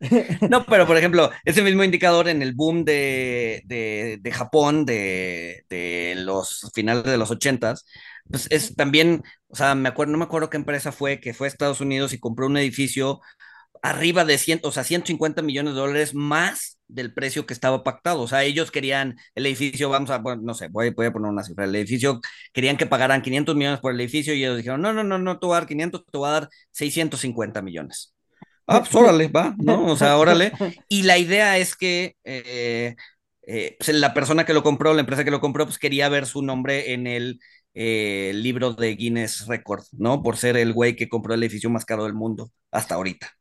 No, 0.48 0.64
pero 0.64 0.86
por 0.86 0.96
ejemplo, 0.96 1.30
ese 1.44 1.60
mismo 1.62 1.84
indicador 1.84 2.28
en 2.28 2.40
el 2.40 2.54
boom 2.54 2.84
de, 2.86 3.60
de, 3.66 4.18
de 4.18 4.32
Japón 4.32 4.86
de, 4.86 5.64
de, 5.68 6.14
los 6.16 6.70
finales 6.74 7.04
de 7.04 7.18
los 7.18 7.30
ochentas, 7.30 7.84
pues 8.30 8.46
es 8.50 8.74
también, 8.76 9.22
o 9.48 9.56
sea, 9.56 9.74
me 9.74 9.90
acuerdo, 9.90 10.12
no 10.12 10.18
me 10.18 10.24
acuerdo 10.24 10.48
qué 10.48 10.56
empresa 10.56 10.90
fue, 10.90 11.20
que 11.20 11.34
fue 11.34 11.48
a 11.48 11.50
Estados 11.50 11.82
Unidos 11.82 12.14
y 12.14 12.18
compró 12.18 12.46
un 12.46 12.56
edificio 12.56 13.20
arriba 13.82 14.24
de 14.24 14.38
100, 14.38 14.60
o 14.62 14.72
sea, 14.72 14.84
150 14.84 15.42
millones 15.42 15.74
de 15.74 15.80
dólares 15.80 16.14
más 16.14 16.78
del 16.88 17.14
precio 17.14 17.46
que 17.46 17.54
estaba 17.54 17.82
pactado. 17.84 18.22
O 18.22 18.28
sea, 18.28 18.44
ellos 18.44 18.70
querían 18.70 19.16
el 19.34 19.46
edificio, 19.46 19.88
vamos 19.88 20.10
a, 20.10 20.18
bueno, 20.18 20.42
no 20.42 20.54
sé, 20.54 20.68
voy, 20.68 20.88
a 20.88 21.12
poner 21.12 21.30
una 21.30 21.42
cifra, 21.42 21.64
el 21.64 21.74
edificio, 21.74 22.20
querían 22.52 22.76
que 22.76 22.86
pagaran 22.86 23.22
500 23.22 23.56
millones 23.56 23.80
por 23.80 23.92
el 23.92 24.00
edificio 24.00 24.34
y 24.34 24.42
ellos 24.42 24.56
dijeron, 24.56 24.80
no, 24.82 24.92
no, 24.92 25.04
no, 25.04 25.18
no 25.18 25.38
te 25.38 25.46
voy 25.46 25.54
a 25.54 25.60
dar 25.60 25.68
500, 25.68 26.04
te 26.10 26.18
voy 26.18 26.28
a 26.28 26.32
dar 26.32 26.48
650 26.72 27.62
millones. 27.62 28.14
Ah, 28.66 28.80
pues 28.80 28.94
órale, 28.94 29.28
va, 29.28 29.54
¿no? 29.58 29.86
O 29.86 29.96
sea, 29.96 30.16
órale. 30.16 30.52
Y 30.88 31.02
la 31.02 31.18
idea 31.18 31.58
es 31.58 31.74
que 31.74 32.16
eh, 32.22 32.94
eh, 33.52 33.76
pues 33.78 33.88
la 33.96 34.14
persona 34.14 34.44
que 34.44 34.54
lo 34.54 34.62
compró, 34.62 34.94
la 34.94 35.00
empresa 35.00 35.24
que 35.24 35.32
lo 35.32 35.40
compró, 35.40 35.64
pues 35.64 35.78
quería 35.78 36.08
ver 36.08 36.26
su 36.26 36.42
nombre 36.42 36.92
en 36.92 37.08
el 37.08 37.40
eh, 37.74 38.32
libro 38.34 38.74
de 38.74 38.94
Guinness 38.94 39.46
Record, 39.48 39.84
¿no? 39.92 40.22
Por 40.22 40.36
ser 40.36 40.56
el 40.56 40.72
güey 40.72 40.94
que 40.94 41.08
compró 41.08 41.34
el 41.34 41.42
edificio 41.42 41.68
más 41.68 41.84
caro 41.84 42.04
del 42.04 42.14
mundo 42.14 42.52
hasta 42.70 42.94
ahorita. 42.94 43.39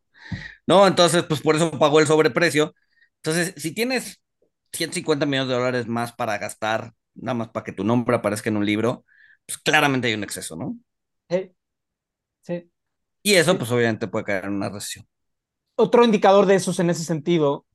¿No? 0.67 0.87
Entonces, 0.87 1.23
pues 1.23 1.41
por 1.41 1.55
eso 1.55 1.71
pagó 1.71 1.99
el 1.99 2.07
sobreprecio. 2.07 2.73
Entonces, 3.17 3.53
si 3.57 3.73
tienes 3.73 4.21
150 4.73 5.25
millones 5.25 5.49
de 5.49 5.55
dólares 5.55 5.87
más 5.87 6.13
para 6.13 6.37
gastar, 6.37 6.93
nada 7.15 7.33
más 7.35 7.49
para 7.49 7.63
que 7.63 7.71
tu 7.71 7.83
nombre 7.83 8.15
aparezca 8.15 8.49
en 8.49 8.57
un 8.57 8.65
libro, 8.65 9.05
pues 9.45 9.57
claramente 9.57 10.07
hay 10.07 10.13
un 10.13 10.23
exceso, 10.23 10.55
¿no? 10.55 10.77
Sí. 11.29 11.51
sí. 12.41 12.71
Y 13.23 13.33
eso, 13.35 13.57
pues 13.57 13.71
obviamente 13.71 14.07
puede 14.07 14.25
caer 14.25 14.45
en 14.45 14.53
una 14.53 14.69
recesión. 14.69 15.07
Otro 15.75 16.03
indicador 16.03 16.45
de 16.45 16.55
esos 16.55 16.79
en 16.79 16.89
ese 16.89 17.03
sentido 17.03 17.65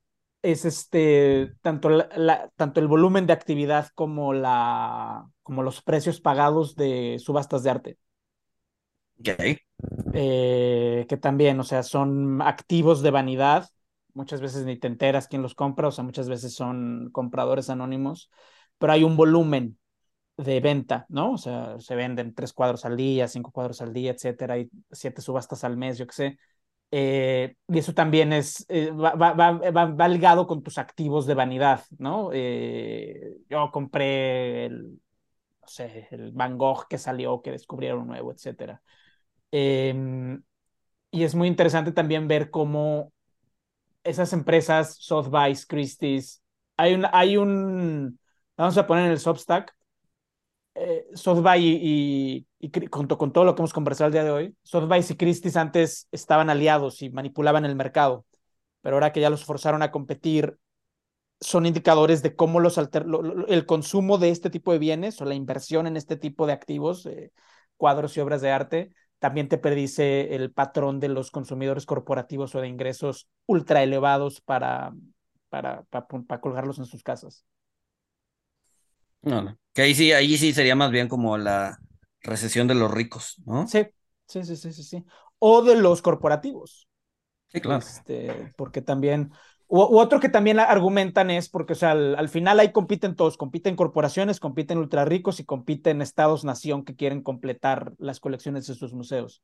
es 0.42 0.64
este 0.66 1.52
tanto, 1.62 1.88
la, 1.88 2.50
tanto 2.56 2.80
el 2.80 2.86
volumen 2.86 3.26
de 3.26 3.32
actividad 3.32 3.88
como 3.94 4.34
la 4.34 5.26
como 5.42 5.62
los 5.62 5.82
precios 5.82 6.20
pagados 6.20 6.76
de 6.76 7.18
subastas 7.18 7.62
de 7.62 7.70
arte. 7.70 7.98
Okay. 9.20 9.58
Eh, 10.12 11.06
que 11.08 11.16
también, 11.16 11.58
o 11.60 11.64
sea, 11.64 11.82
son 11.82 12.40
activos 12.42 13.02
de 13.02 13.10
vanidad. 13.10 13.68
Muchas 14.14 14.40
veces 14.40 14.64
ni 14.64 14.78
te 14.78 14.86
enteras 14.86 15.28
quién 15.28 15.42
los 15.42 15.54
compra, 15.54 15.88
o 15.88 15.90
sea, 15.90 16.04
muchas 16.04 16.28
veces 16.28 16.54
son 16.54 17.10
compradores 17.12 17.68
anónimos, 17.68 18.30
pero 18.78 18.92
hay 18.92 19.02
un 19.02 19.16
volumen 19.16 19.78
de 20.36 20.60
venta, 20.60 21.06
¿no? 21.08 21.32
O 21.32 21.38
sea, 21.38 21.78
se 21.80 21.96
venden 21.96 22.34
tres 22.34 22.52
cuadros 22.52 22.84
al 22.84 22.96
día, 22.96 23.28
cinco 23.28 23.50
cuadros 23.50 23.80
al 23.80 23.92
día, 23.92 24.12
etcétera, 24.12 24.54
hay 24.54 24.70
siete 24.92 25.20
subastas 25.20 25.64
al 25.64 25.76
mes, 25.76 25.98
yo 25.98 26.06
qué 26.06 26.12
sé. 26.12 26.38
Eh, 26.90 27.56
y 27.68 27.78
eso 27.78 27.92
también 27.92 28.32
es, 28.32 28.64
eh, 28.68 28.90
va, 28.92 30.08
ligado 30.08 30.46
con 30.46 30.62
tus 30.62 30.78
activos 30.78 31.26
de 31.26 31.34
vanidad, 31.34 31.82
¿no? 31.98 32.32
Yo 32.32 33.70
compré 33.72 34.66
el, 34.66 35.00
no 35.78 35.84
el 36.10 36.32
Van 36.32 36.56
Gogh 36.58 36.86
que 36.88 36.98
salió, 36.98 37.42
que 37.42 37.50
descubrieron 37.50 38.06
nuevo, 38.06 38.32
etcétera. 38.32 38.80
Eh, 39.56 39.94
y 41.12 41.22
es 41.22 41.36
muy 41.36 41.46
interesante 41.46 41.92
también 41.92 42.26
ver 42.26 42.50
cómo 42.50 43.12
esas 44.02 44.32
empresas, 44.32 44.96
Sotheby's, 44.98 45.64
Christie's, 45.64 46.42
hay 46.76 46.94
un, 46.94 47.06
hay 47.12 47.36
un, 47.36 48.18
vamos 48.56 48.76
a 48.76 48.84
poner 48.88 49.04
en 49.04 49.12
el 49.12 49.20
Substack, 49.20 49.72
eh, 50.74 51.06
Sotheby's 51.14 51.62
y, 51.62 52.46
y, 52.58 52.68
y, 52.78 52.88
con 52.88 53.32
todo 53.32 53.44
lo 53.44 53.54
que 53.54 53.62
hemos 53.62 53.72
conversado 53.72 54.08
el 54.08 54.12
día 54.12 54.24
de 54.24 54.32
hoy, 54.32 54.56
Sotheby's 54.64 55.12
y 55.12 55.16
Christie's 55.16 55.56
antes 55.56 56.08
estaban 56.10 56.50
aliados 56.50 57.00
y 57.02 57.10
manipulaban 57.10 57.64
el 57.64 57.76
mercado, 57.76 58.26
pero 58.80 58.96
ahora 58.96 59.12
que 59.12 59.20
ya 59.20 59.30
los 59.30 59.44
forzaron 59.44 59.82
a 59.82 59.92
competir, 59.92 60.58
son 61.40 61.64
indicadores 61.64 62.22
de 62.24 62.34
cómo 62.34 62.58
los 62.58 62.76
alter, 62.76 63.06
el 63.46 63.66
consumo 63.66 64.18
de 64.18 64.30
este 64.30 64.50
tipo 64.50 64.72
de 64.72 64.80
bienes 64.80 65.20
o 65.20 65.24
la 65.24 65.34
inversión 65.36 65.86
en 65.86 65.96
este 65.96 66.16
tipo 66.16 66.44
de 66.48 66.54
activos, 66.54 67.06
eh, 67.06 67.30
cuadros 67.76 68.16
y 68.16 68.20
obras 68.20 68.40
de 68.40 68.50
arte, 68.50 68.92
también 69.24 69.48
te 69.48 69.56
predice 69.56 70.34
el 70.34 70.52
patrón 70.52 71.00
de 71.00 71.08
los 71.08 71.30
consumidores 71.30 71.86
corporativos 71.86 72.54
o 72.54 72.60
de 72.60 72.68
ingresos 72.68 73.26
ultra 73.46 73.82
elevados 73.82 74.42
para, 74.42 74.92
para, 75.48 75.84
para, 75.84 76.06
para 76.06 76.40
colgarlos 76.42 76.78
en 76.78 76.84
sus 76.84 77.02
casas. 77.02 77.46
No, 79.22 79.40
no. 79.40 79.58
Que 79.72 79.80
ahí 79.80 79.94
sí, 79.94 80.12
ahí 80.12 80.36
sí 80.36 80.52
sería 80.52 80.76
más 80.76 80.90
bien 80.90 81.08
como 81.08 81.38
la 81.38 81.78
recesión 82.20 82.68
de 82.68 82.74
los 82.74 82.90
ricos, 82.90 83.36
¿no? 83.46 83.66
Sí, 83.66 83.86
sí, 84.26 84.44
sí, 84.44 84.56
sí, 84.56 84.74
sí. 84.74 84.82
sí. 84.82 85.04
O 85.38 85.62
de 85.62 85.76
los 85.76 86.02
corporativos. 86.02 86.86
Sí, 87.48 87.62
claro. 87.62 87.82
Este, 87.86 88.52
porque 88.58 88.82
también, 88.82 89.32
u, 89.74 89.98
otro 89.98 90.20
que 90.20 90.28
también 90.28 90.60
argumentan 90.60 91.30
es 91.30 91.48
porque, 91.48 91.72
o 91.72 91.76
sea, 91.76 91.90
al, 91.92 92.14
al, 92.14 92.28
final 92.28 92.60
ahí 92.60 92.70
compiten 92.70 93.16
todos, 93.16 93.36
compiten 93.36 93.74
corporaciones, 93.74 94.38
compiten 94.38 94.78
ultra 94.78 95.04
ricos 95.04 95.40
y 95.40 95.44
compiten 95.44 96.00
estados-nación 96.00 96.84
que 96.84 96.94
quieren 96.94 97.22
completar 97.22 97.92
las 97.98 98.20
colecciones 98.20 98.66
de 98.68 98.74
sus 98.74 98.92
museos. 98.92 99.42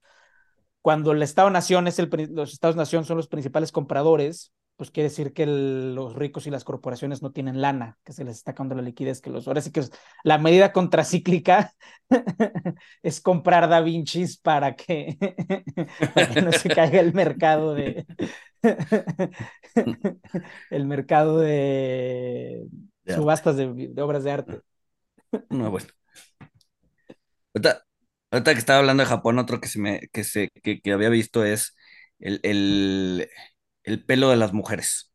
Cuando 0.83 1.11
el 1.13 1.23
estado-nación 1.23 1.89
es 1.89 1.99
el, 1.99 2.09
los 2.31 2.53
estados-nación 2.53 3.05
son 3.05 3.17
los 3.17 3.27
principales 3.27 3.73
compradores, 3.73 4.53
pues 4.81 4.91
quiere 4.91 5.11
decir 5.11 5.35
que 5.35 5.43
el, 5.43 5.95
los 5.95 6.15
ricos 6.15 6.47
y 6.47 6.51
las 6.51 6.65
corporaciones 6.65 7.21
no 7.21 7.33
tienen 7.33 7.61
lana, 7.61 7.99
que 8.03 8.15
se 8.15 8.25
les 8.25 8.39
está 8.39 8.53
acabando 8.53 8.77
la 8.77 8.81
liquidez, 8.81 9.21
que 9.21 9.29
los, 9.29 9.47
ahora 9.47 9.61
sí 9.61 9.71
que 9.71 9.81
es, 9.81 9.93
la 10.25 10.39
medida 10.39 10.73
contracíclica 10.73 11.75
es 13.03 13.21
comprar 13.21 13.69
Da 13.69 13.83
Vincis 13.83 14.39
para 14.39 14.77
que, 14.77 15.19
para 16.15 16.31
que 16.31 16.41
no 16.41 16.51
se 16.51 16.71
caiga 16.71 16.99
el 16.99 17.13
mercado 17.13 17.75
de 17.75 18.07
el 20.71 20.87
mercado 20.87 21.41
de, 21.41 22.67
de 23.05 23.15
subastas 23.15 23.57
de, 23.59 23.71
de, 23.75 24.01
obras 24.01 24.25
de 24.25 24.31
arte. 24.31 24.61
No, 25.51 25.71
bueno. 25.71 25.89
Ahorita, 27.53 27.85
ahorita, 28.31 28.55
que 28.55 28.61
estaba 28.61 28.79
hablando 28.79 29.03
de 29.03 29.11
Japón, 29.11 29.39
otro 29.39 29.61
que 29.61 29.69
se 29.69 29.79
me, 29.79 30.09
que 30.11 30.25
se, 30.25 30.49
que, 30.63 30.81
que 30.81 30.93
había 30.95 31.11
visto 31.11 31.45
es 31.45 31.77
el, 32.19 32.41
el 32.43 33.29
el 33.85 34.05
pelo 34.05 34.31
de 34.31 34.37
las 34.37 34.53
mujeres. 34.53 35.13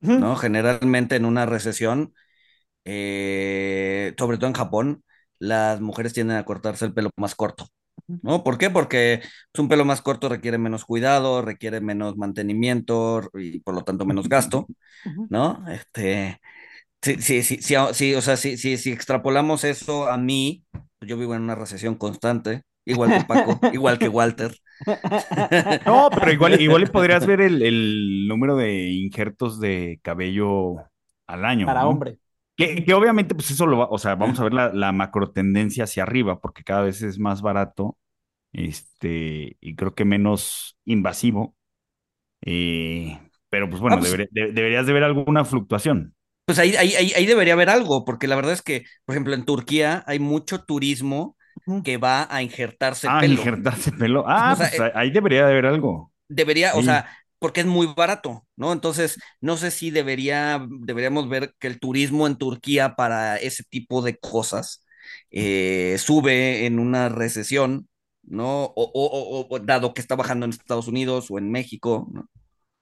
¿no? 0.00 0.36
Generalmente 0.36 1.16
en 1.16 1.24
una 1.24 1.46
recesión, 1.46 2.14
eh, 2.84 4.14
sobre 4.18 4.38
todo 4.38 4.48
en 4.48 4.54
Japón, 4.54 5.04
las 5.38 5.80
mujeres 5.80 6.12
tienden 6.12 6.36
a 6.36 6.44
cortarse 6.44 6.86
el 6.86 6.94
pelo 6.94 7.10
más 7.16 7.34
corto. 7.34 7.68
¿No? 8.22 8.44
¿Por 8.44 8.58
qué? 8.58 8.70
Porque 8.70 9.22
un 9.58 9.68
pelo 9.68 9.84
más 9.84 10.02
corto 10.02 10.28
requiere 10.28 10.58
menos 10.58 10.84
cuidado, 10.84 11.42
requiere 11.42 11.80
menos 11.80 12.16
mantenimiento 12.16 13.22
y 13.34 13.60
por 13.60 13.74
lo 13.74 13.84
tanto 13.84 14.06
menos 14.06 14.28
gasto, 14.28 14.66
¿no? 15.30 15.64
Este, 15.70 16.40
sí, 17.02 17.16
sí, 17.20 17.42
sí, 17.42 17.58
sí, 17.62 17.76
sí 17.94 18.14
o 18.14 18.22
sea, 18.22 18.36
si 18.36 18.58
sí, 18.58 18.78
sí, 18.78 18.92
extrapolamos 18.92 19.64
eso 19.64 20.08
a 20.08 20.18
mí, 20.18 20.64
yo 21.00 21.16
vivo 21.18 21.34
en 21.34 21.42
una 21.42 21.54
recesión 21.56 21.96
constante, 21.96 22.62
igual 22.84 23.10
que 23.10 23.24
Paco, 23.24 23.60
igual 23.72 23.98
que 23.98 24.08
Walter. 24.08 24.56
No, 25.86 26.10
pero 26.10 26.32
igual, 26.32 26.60
igual 26.60 26.90
podrías 26.90 27.24
ver 27.24 27.40
el, 27.40 27.62
el, 27.62 28.26
número 28.26 28.56
de 28.56 28.90
injertos 28.90 29.60
de 29.60 30.00
cabello 30.02 30.76
al 31.26 31.44
año. 31.44 31.66
Para 31.66 31.82
¿no? 31.82 31.90
hombre. 31.90 32.18
Que, 32.56 32.84
que, 32.84 32.94
obviamente, 32.94 33.34
pues 33.34 33.50
eso 33.50 33.66
lo 33.66 33.78
va, 33.78 33.88
o 33.90 33.98
sea, 33.98 34.16
vamos 34.16 34.38
a 34.40 34.44
ver 34.44 34.52
la, 34.52 34.72
la, 34.72 34.92
macro 34.92 35.30
tendencia 35.30 35.84
hacia 35.84 36.02
arriba, 36.02 36.40
porque 36.40 36.64
cada 36.64 36.82
vez 36.82 37.00
es 37.02 37.18
más 37.18 37.42
barato, 37.42 37.96
este, 38.52 39.56
y 39.60 39.74
creo 39.74 39.94
que 39.94 40.04
menos 40.04 40.76
invasivo. 40.84 41.56
Eh, 42.44 43.18
pero 43.48 43.68
pues 43.68 43.80
bueno, 43.80 43.96
ah, 43.96 43.98
pues, 44.00 44.10
debería, 44.10 44.28
de, 44.32 44.52
deberías 44.52 44.86
de 44.86 44.92
ver 44.92 45.04
alguna 45.04 45.44
fluctuación. 45.44 46.14
Pues 46.44 46.58
ahí, 46.58 46.74
ahí, 46.76 46.94
ahí, 46.94 47.12
ahí 47.14 47.26
debería 47.26 47.54
haber 47.54 47.70
algo, 47.70 48.04
porque 48.04 48.26
la 48.26 48.36
verdad 48.36 48.52
es 48.52 48.62
que, 48.62 48.84
por 49.04 49.14
ejemplo, 49.14 49.34
en 49.34 49.44
Turquía 49.44 50.02
hay 50.06 50.18
mucho 50.18 50.64
turismo 50.64 51.36
que 51.84 51.96
va 51.96 52.26
a 52.30 52.42
injertarse 52.42 53.06
ah, 53.08 53.20
pelo. 53.20 53.34
injertarse 53.34 53.92
pelo. 53.92 54.24
Ah, 54.28 54.52
o 54.54 54.56
sea, 54.56 54.70
pues 54.76 54.80
eh, 54.80 54.92
ahí 54.94 55.10
debería 55.10 55.46
de 55.46 55.52
haber 55.52 55.66
algo. 55.66 56.12
Debería, 56.28 56.72
sí. 56.72 56.78
o 56.78 56.82
sea, 56.82 57.08
porque 57.38 57.60
es 57.60 57.66
muy 57.66 57.88
barato, 57.96 58.46
¿no? 58.56 58.72
Entonces, 58.72 59.18
no 59.40 59.56
sé 59.56 59.70
si 59.70 59.90
debería, 59.90 60.64
deberíamos 60.68 61.28
ver 61.28 61.54
que 61.58 61.66
el 61.66 61.80
turismo 61.80 62.26
en 62.26 62.36
Turquía 62.36 62.94
para 62.94 63.36
ese 63.36 63.64
tipo 63.64 64.00
de 64.00 64.16
cosas 64.16 64.84
eh, 65.30 65.96
sube 65.98 66.66
en 66.66 66.78
una 66.78 67.08
recesión, 67.08 67.88
¿no? 68.22 68.64
O, 68.64 68.72
o, 68.76 69.46
o, 69.50 69.58
dado 69.58 69.92
que 69.92 70.00
está 70.00 70.14
bajando 70.14 70.46
en 70.46 70.50
Estados 70.50 70.88
Unidos 70.88 71.30
o 71.30 71.38
en 71.38 71.50
México, 71.50 72.08
¿no? 72.12 72.28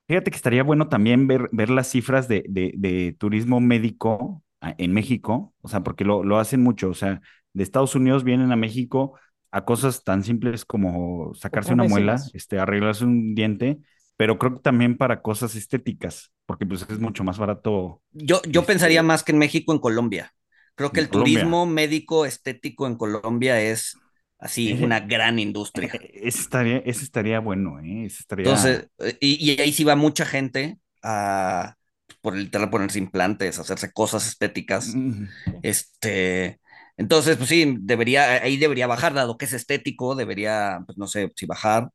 Fíjate 0.08 0.30
que 0.30 0.36
estaría 0.36 0.64
bueno 0.64 0.88
también 0.88 1.26
ver, 1.28 1.48
ver 1.52 1.70
las 1.70 1.88
cifras 1.88 2.26
de, 2.26 2.44
de, 2.48 2.74
de 2.76 3.14
turismo 3.18 3.60
médico 3.60 4.42
ah, 4.60 4.74
en 4.76 4.92
México, 4.92 5.54
o 5.60 5.68
sea, 5.68 5.82
porque 5.84 6.04
lo, 6.04 6.24
lo 6.24 6.38
hacen 6.38 6.62
mucho, 6.62 6.90
o 6.90 6.94
sea, 6.94 7.22
de 7.53 7.62
Estados 7.62 7.94
Unidos 7.94 8.24
vienen 8.24 8.53
a 8.53 8.57
México 8.57 9.18
a 9.51 9.64
cosas 9.64 10.05
tan 10.05 10.22
simples 10.22 10.64
como 10.64 11.34
sacarse 11.34 11.72
una 11.72 11.84
muela, 11.84 12.16
este, 12.34 12.59
arreglarse 12.59 13.05
un 13.05 13.34
diente, 13.34 13.78
pero 14.16 14.38
creo 14.38 14.55
que 14.55 14.61
también 14.61 14.96
para 14.96 15.22
cosas 15.22 15.57
estéticas, 15.57 16.32
porque 16.46 16.66
pues 16.66 16.86
es 16.88 17.01
mucho 17.01 17.24
más 17.24 17.38
barato. 17.38 18.03
Yo, 18.12 18.40
yo 18.42 18.61
este... 18.61 18.72
pensaría 18.72 19.03
más 19.03 19.22
que 19.24 19.32
en 19.32 19.38
México, 19.38 19.72
en 19.72 19.78
Colombia. 19.80 20.32
Creo 20.76 20.92
que 20.92 21.01
en 21.01 21.05
el 21.07 21.11
Colombia. 21.11 21.34
turismo 21.34 21.66
médico 21.66 22.24
estético 22.26 22.86
en 22.86 22.96
Colombia 22.96 23.61
es 23.61 23.96
Así, 24.38 24.72
Ese- 24.72 24.84
una 24.84 25.01
gran 25.01 25.38
industria. 25.38 25.90
Ese 26.14 26.40
estaría, 26.40 26.78
ese 26.78 27.05
estaría 27.05 27.40
bueno, 27.40 27.78
¿eh? 27.80 28.07
Ese 28.07 28.20
estaría... 28.20 28.46
Entonces, 28.46 28.88
eh, 28.98 29.18
y, 29.20 29.53
y 29.53 29.61
ahí 29.61 29.72
sí 29.72 29.84
va 29.84 29.96
mucha 29.96 30.24
gente 30.24 30.78
a, 31.03 31.74
por 32.22 32.34
literal, 32.36 32.70
ponerse 32.70 32.98
implantes, 32.98 33.59
hacerse 33.59 33.92
cosas 33.92 34.26
estéticas. 34.28 34.94
Mm, 34.94 35.24
Este, 35.62 36.59
entonces, 37.01 37.36
pues 37.38 37.48
sí, 37.48 37.76
debería, 37.80 38.32
ahí 38.42 38.57
debería 38.59 38.86
bajar, 38.86 39.14
dado 39.14 39.38
que 39.38 39.46
es 39.46 39.53
estético, 39.55 40.14
debería, 40.14 40.80
pues 40.86 40.98
no 40.98 41.07
sé, 41.09 41.32
si 41.36 41.46
bajar. 41.46 41.90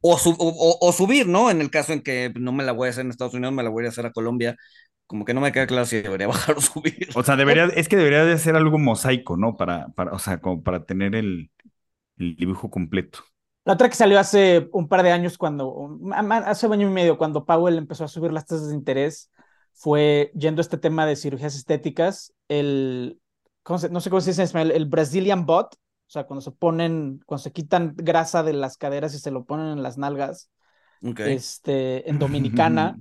O, 0.00 0.18
su- 0.18 0.30
o, 0.32 0.36
o- 0.38 0.78
o 0.88 0.92
subir, 0.92 1.28
¿no? 1.28 1.50
En 1.50 1.60
el 1.60 1.70
caso 1.70 1.92
en 1.92 2.02
que 2.02 2.32
no 2.38 2.52
me 2.52 2.64
la 2.64 2.72
voy 2.72 2.88
a 2.88 2.90
hacer 2.90 3.04
en 3.04 3.10
Estados 3.10 3.34
Unidos, 3.34 3.54
me 3.54 3.62
la 3.62 3.70
voy 3.70 3.86
a 3.86 3.88
hacer 3.90 4.06
a 4.06 4.12
Colombia. 4.12 4.56
Como 5.06 5.24
que 5.24 5.34
no 5.34 5.40
me 5.42 5.52
queda 5.52 5.66
claro 5.66 5.86
si 5.86 6.02
debería 6.02 6.26
bajar 6.28 6.56
o 6.58 6.60
subir. 6.60 7.08
O 7.14 7.22
sea, 7.24 7.36
debería, 7.36 7.64
es 7.66 7.88
que 7.88 7.96
debería 7.96 8.24
de 8.24 8.38
ser 8.38 8.56
algo 8.56 8.78
mosaico, 8.78 9.36
¿no? 9.36 9.56
Para, 9.56 9.88
para, 9.90 10.12
o 10.12 10.18
sea, 10.18 10.40
como 10.40 10.62
para 10.62 10.84
tener 10.84 11.14
el, 11.16 11.50
el 12.18 12.36
dibujo 12.36 12.70
completo. 12.70 13.20
La 13.64 13.74
otra 13.74 13.88
que 13.88 13.94
salió 13.94 14.18
hace 14.18 14.68
un 14.72 14.88
par 14.88 15.02
de 15.02 15.12
años, 15.12 15.36
cuando, 15.38 15.98
hace 16.46 16.66
un 16.66 16.72
año 16.72 16.88
y 16.88 16.90
medio, 16.92 17.18
cuando 17.18 17.44
Powell 17.44 17.76
empezó 17.78 18.04
a 18.04 18.08
subir 18.08 18.32
las 18.32 18.46
tasas 18.46 18.68
de 18.68 18.74
interés, 18.74 19.30
fue 19.74 20.32
yendo 20.34 20.60
a 20.60 20.62
este 20.64 20.78
tema 20.78 21.06
de 21.06 21.14
cirugías 21.16 21.54
estéticas, 21.54 22.32
el, 22.48 23.20
¿cómo 23.29 23.29
se- 23.78 23.90
no 23.90 24.00
sé 24.00 24.10
cómo 24.10 24.20
se 24.20 24.30
dice 24.30 24.42
en 24.42 24.44
español, 24.46 24.72
el 24.72 24.86
Brazilian 24.86 25.46
butt, 25.46 25.74
o 25.74 26.12
sea, 26.12 26.24
cuando 26.24 26.40
se 26.40 26.50
ponen, 26.52 27.20
cuando 27.26 27.42
se 27.42 27.52
quitan 27.52 27.94
grasa 27.96 28.42
de 28.42 28.52
las 28.52 28.76
caderas 28.76 29.14
y 29.14 29.18
se 29.18 29.30
lo 29.30 29.44
ponen 29.44 29.66
en 29.68 29.82
las 29.82 29.98
nalgas, 29.98 30.50
este, 31.32 32.08
en 32.08 32.18
Dominicana, 32.18 32.98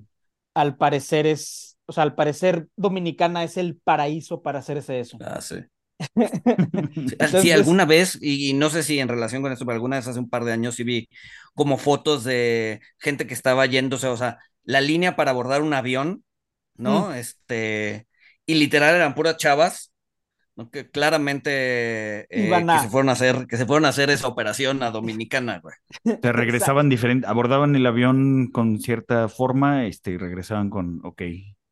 al 0.53 0.77
parecer 0.77 1.27
es, 1.27 1.77
o 1.85 1.93
sea, 1.93 2.03
al 2.03 2.15
parecer 2.15 2.67
Dominicana 2.75 3.43
es 3.43 3.57
el 3.57 3.75
paraíso 3.77 4.41
para 4.41 4.59
hacerse 4.59 4.99
eso. 4.99 5.17
Ah, 5.21 5.41
sí. 5.41 5.55
Entonces- 6.15 7.41
Sí, 7.41 7.51
alguna 7.51 7.85
vez, 7.85 8.17
y, 8.21 8.53
no 8.53 8.69
sé 8.69 8.83
si 8.83 8.99
en 8.99 9.07
relación 9.07 9.41
con 9.41 9.51
esto, 9.51 9.65
pero 9.65 9.75
alguna 9.75 9.97
vez 9.97 10.07
hace 10.07 10.19
un 10.19 10.29
par 10.29 10.45
de 10.45 10.53
años 10.53 10.75
sí 10.75 10.83
vi 10.83 11.09
como 11.55 11.77
fotos 11.77 12.23
de 12.23 12.79
gente 12.99 13.27
que 13.27 13.33
estaba 13.33 13.65
yéndose, 13.65 14.07
o 14.07 14.17
sea, 14.17 14.37
la 14.63 14.81
línea 14.81 15.15
para 15.15 15.31
abordar 15.31 15.61
un 15.61 15.73
avión, 15.73 16.23
¿no? 16.75 17.13
Este, 17.13 18.07
y 18.45 18.55
literal 18.55 18.95
eran 18.95 19.15
puras 19.15 19.37
chavas, 19.37 19.91
¿no? 20.59 20.69
Que 20.69 20.89
claramente 20.89 22.27
eh, 22.29 22.65
que 22.67 22.79
se 22.79 22.89
fueron 22.89 23.09
a 23.09 23.13
hacer, 23.13 23.47
que 23.47 23.57
se 23.57 23.65
fueron 23.65 23.85
a 23.85 23.89
hacer 23.89 24.09
esa 24.09 24.27
operación 24.27 24.83
a 24.83 24.91
Dominicana, 24.91 25.59
güey. 25.59 25.75
Se 26.21 26.31
regresaban 26.31 26.89
diferente, 26.89 27.25
abordaban 27.27 27.75
el 27.75 27.85
avión 27.85 28.49
con 28.51 28.79
cierta 28.79 29.27
forma, 29.29 29.85
este, 29.87 30.11
y 30.11 30.17
regresaban 30.17 30.69
con, 30.69 30.99
ok. 31.03 31.21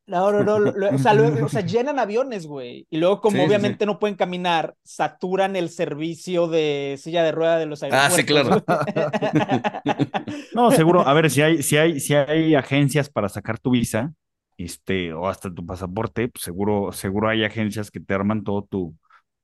No, 0.07 0.31
no, 0.31 0.41
no, 0.41 0.57
lo- 0.57 0.95
o 0.95 0.97
sea, 0.97 1.13
lo- 1.13 1.45
o 1.45 1.49
sea, 1.49 1.61
llenan 1.65 1.99
aviones, 1.99 2.47
güey. 2.47 2.88
Y 2.89 2.97
luego, 2.97 3.19
como 3.19 3.33
Sí, 3.35 3.39
sí, 3.41 3.45
obviamente 3.45 3.85
no 3.85 3.99
pueden 3.99 4.15
caminar, 4.15 4.73
saturan 4.83 5.57
el 5.57 5.69
servicio 5.69 6.47
de 6.47 6.97
silla 6.97 7.23
de 7.23 7.33
rueda 7.33 7.57
de 7.57 7.65
los 7.65 7.83
Ah, 7.83 8.09
sí, 8.09 8.21
aeropuertos. 8.21 8.63
No, 10.53 10.71
seguro, 10.71 11.01
a 11.07 11.13
ver, 11.13 11.29
si 11.29 11.41
hay, 11.41 11.61
si 11.61 11.77
hay, 11.77 11.99
si 11.99 12.13
hay 12.15 12.55
agencias 12.55 13.09
para 13.09 13.29
sacar 13.29 13.59
tu 13.59 13.71
visa, 13.71 14.13
este, 14.58 15.14
o 15.14 15.28
hasta 15.28 15.53
tu 15.53 15.66
pasaporte, 15.66 16.28
pues 16.30 16.43
seguro, 16.43 16.91
seguro 16.91 17.30
hay 17.30 17.43
agencias 17.43 17.91
que 17.91 17.99
te 17.99 18.14
arman 18.14 18.43
todo 18.43 18.64
tu, 18.64 18.95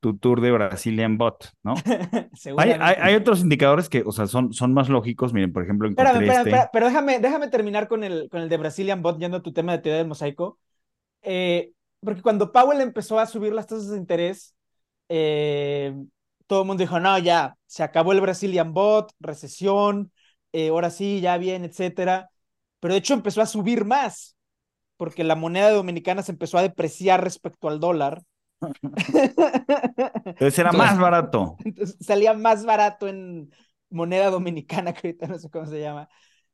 tu 0.04 0.18
tour 0.18 0.42
de 0.42 0.52
Brazilian 0.52 1.18
Bot, 1.18 1.52
¿no? 1.64 1.76
Hay, 2.58 2.72
hay, 2.72 2.96
hay 3.00 3.16
otros 3.16 3.40
indicadores 3.40 3.88
que, 3.88 4.04
o 4.06 4.12
sea, 4.12 4.28
son, 4.28 4.52
son 4.52 4.74
más 4.74 4.90
lógicos. 4.90 5.32
Miren, 5.34 5.54
por 5.54 5.64
ejemplo, 5.64 5.88
Espérame, 5.88 6.10
encontré 6.10 6.28
espérame, 6.28 6.48
este. 6.48 6.50
espérame, 6.50 6.70
pero 6.74 6.86
déjame, 6.88 7.20
déjame 7.20 7.48
terminar 7.48 7.88
con 7.88 8.04
el, 8.04 8.28
con 8.30 8.42
el 8.42 8.50
de 8.50 8.58
Brazilian 8.58 9.02
Bot, 9.02 9.18
yendo 9.18 9.38
a 9.38 9.42
tu 9.42 9.54
tema 9.54 9.72
de 9.72 9.78
teoría 9.78 10.00
del 10.00 10.08
mosaico. 10.08 10.60
Eh, 11.22 11.72
porque 12.02 12.22
cuando 12.22 12.52
Powell 12.52 12.82
empezó 12.82 13.20
a 13.20 13.26
subir 13.26 13.54
las 13.54 13.68
tasas 13.68 13.92
de 13.92 13.98
interés, 13.98 14.56
eh, 15.08 15.96
todo 16.48 16.62
el 16.62 16.68
mundo 16.68 16.82
dijo, 16.82 17.00
no, 17.00 17.18
ya, 17.20 17.56
se 17.66 17.84
acabó 17.84 18.12
el 18.12 18.22
Brazilian 18.22 18.74
Bot, 18.74 19.14
recesión, 19.20 20.12
eh, 20.52 20.68
ahora 20.70 20.90
sí, 20.90 21.22
ya 21.22 21.38
bien, 21.38 21.64
etcétera. 21.64 22.30
Pero 22.80 22.94
de 22.94 23.00
hecho 23.00 23.14
empezó 23.14 23.42
a 23.42 23.46
subir 23.46 23.86
más, 23.86 24.33
porque 25.04 25.26
la 25.26 25.36
moneda 25.36 25.70
dominicana 25.72 26.24
se 26.24 26.32
empezó 26.32 26.58
a 26.58 26.62
depreciar 26.62 27.22
respecto 27.22 27.68
al 27.68 27.82
dólar. 27.82 28.24
Entonces 30.26 30.58
era 30.58 30.72
más 30.72 30.98
barato. 30.98 31.58
Salía 32.00 32.34
más 32.34 32.64
barato 32.64 33.10
en 33.10 33.52
moneda 33.90 34.30
dominicana, 34.30 34.94
que 34.94 35.10
ahorita 35.10 35.28
no 35.28 35.38
sé 35.38 35.50
cómo 35.50 35.66
se 35.66 35.82
llama. 35.82 36.08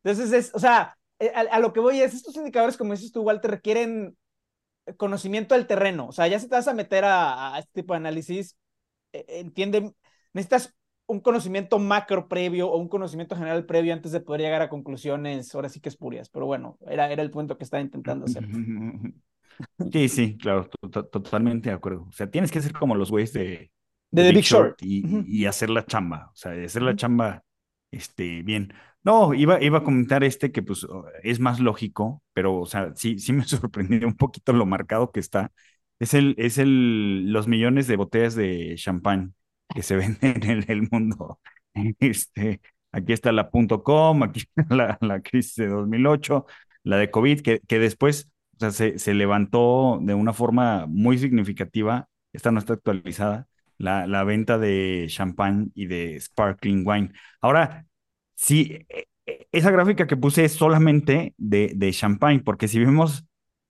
Entonces, 0.03 0.31
es, 0.33 0.51
o 0.55 0.59
sea, 0.59 0.97
eh, 1.19 1.31
a, 1.35 1.41
a 1.41 1.59
lo 1.59 1.73
que 1.73 1.79
voy 1.79 2.01
es, 2.01 2.15
estos 2.15 2.35
indicadores, 2.37 2.75
como 2.75 2.93
dices 2.93 3.11
tú, 3.11 3.21
Walter, 3.21 3.51
requieren 3.51 4.17
conocimiento 4.97 5.55
del 5.55 5.67
terreno. 5.67 6.07
O 6.07 6.11
sea, 6.11 6.27
ya 6.27 6.39
si 6.39 6.49
te 6.49 6.55
vas 6.55 6.67
a 6.67 6.73
meter 6.73 7.05
a, 7.05 7.55
a 7.55 7.59
este 7.59 7.81
tipo 7.83 7.93
de 7.93 7.97
análisis, 7.97 8.57
eh, 9.13 9.25
entiende, 9.29 9.93
necesitas 10.33 10.75
un 11.09 11.21
conocimiento 11.21 11.79
macro 11.79 12.27
previo 12.29 12.69
o 12.71 12.77
un 12.77 12.89
conocimiento 12.89 13.35
general 13.35 13.65
previo 13.65 13.93
antes 13.93 14.11
de 14.13 14.21
poder 14.21 14.41
llegar 14.41 14.61
a 14.61 14.69
conclusiones, 14.69 15.53
ahora 15.55 15.69
sí 15.69 15.81
que 15.81 15.89
espurias. 15.89 16.29
Pero 16.29 16.45
bueno, 16.47 16.77
era, 16.87 17.11
era 17.11 17.23
el 17.23 17.31
punto 17.31 17.57
que 17.57 17.63
estaba 17.65 17.81
intentando 17.81 18.25
hacer. 18.25 18.49
Sí, 19.91 20.09
sí, 20.09 20.37
claro, 20.37 20.69
to- 20.69 20.89
to- 20.89 21.05
totalmente 21.07 21.69
de 21.69 21.75
acuerdo. 21.75 22.05
O 22.09 22.11
sea, 22.11 22.29
tienes 22.29 22.51
que 22.51 22.61
ser 22.61 22.73
como 22.73 22.95
los 22.95 23.09
güeyes 23.11 23.33
de, 23.33 23.71
De 24.11 24.23
The 24.23 24.31
Big 24.33 24.43
Short. 24.45 24.77
y, 24.79 25.23
y 25.25 25.45
hacer 25.45 25.69
la 25.69 25.85
chamba, 25.85 26.29
o 26.33 26.35
sea, 26.35 26.51
hacer 26.63 26.81
la 26.83 26.95
chamba 26.95 27.43
este, 27.91 28.43
bien. 28.43 28.73
No, 29.03 29.33
iba, 29.33 29.61
iba 29.63 29.79
a 29.79 29.83
comentar 29.83 30.23
este 30.23 30.51
que 30.51 30.61
pues 30.63 30.85
es 31.23 31.39
más 31.39 31.59
lógico, 31.59 32.23
pero 32.33 32.57
o 32.59 32.65
sea, 32.67 32.93
sí, 32.95 33.19
sí 33.19 33.33
me 33.33 33.43
sorprendió 33.45 34.07
un 34.07 34.15
poquito 34.17 34.53
lo 34.53 34.65
marcado 34.65 35.11
que 35.11 35.19
está. 35.21 35.51
Es 35.99 36.13
el, 36.13 36.35
es 36.37 36.57
el, 36.57 37.31
los 37.33 37.47
millones 37.47 37.87
de 37.87 37.97
botellas 37.97 38.35
de 38.35 38.75
champán 38.77 39.35
que 39.73 39.83
se 39.83 39.95
venden 39.97 40.43
en 40.43 40.65
el 40.71 40.87
mundo. 40.91 41.39
Este, 41.99 42.61
aquí 42.91 43.13
está 43.13 43.31
la 43.31 43.49
.com, 43.49 44.23
aquí 44.23 44.41
está 44.55 44.75
la, 44.75 44.97
la 45.01 45.21
crisis 45.21 45.55
de 45.55 45.67
2008, 45.67 46.45
la 46.83 46.97
de 46.97 47.11
COVID, 47.11 47.41
que, 47.41 47.59
que 47.67 47.79
después 47.79 48.29
o 48.55 48.59
sea, 48.59 48.71
se, 48.71 48.99
se 48.99 49.13
levantó 49.13 49.99
de 50.01 50.13
una 50.13 50.33
forma 50.33 50.85
muy 50.87 51.17
significativa, 51.17 52.07
esta 52.33 52.51
no 52.51 52.59
está 52.59 52.73
actualizada, 52.73 53.47
la, 53.77 54.07
la 54.07 54.23
venta 54.23 54.57
de 54.57 55.05
champán 55.09 55.71
y 55.75 55.85
de 55.87 56.19
sparkling 56.19 56.83
wine. 56.85 57.11
Ahora, 57.41 57.85
sí, 58.35 58.85
e- 58.89 59.07
e- 59.25 59.47
esa 59.51 59.71
gráfica 59.71 60.07
que 60.07 60.17
puse 60.17 60.43
es 60.45 60.51
solamente 60.53 61.33
de, 61.37 61.71
de 61.75 61.91
champagne, 61.93 62.41
porque 62.43 62.67
si 62.67 62.79
vemos 62.79 63.25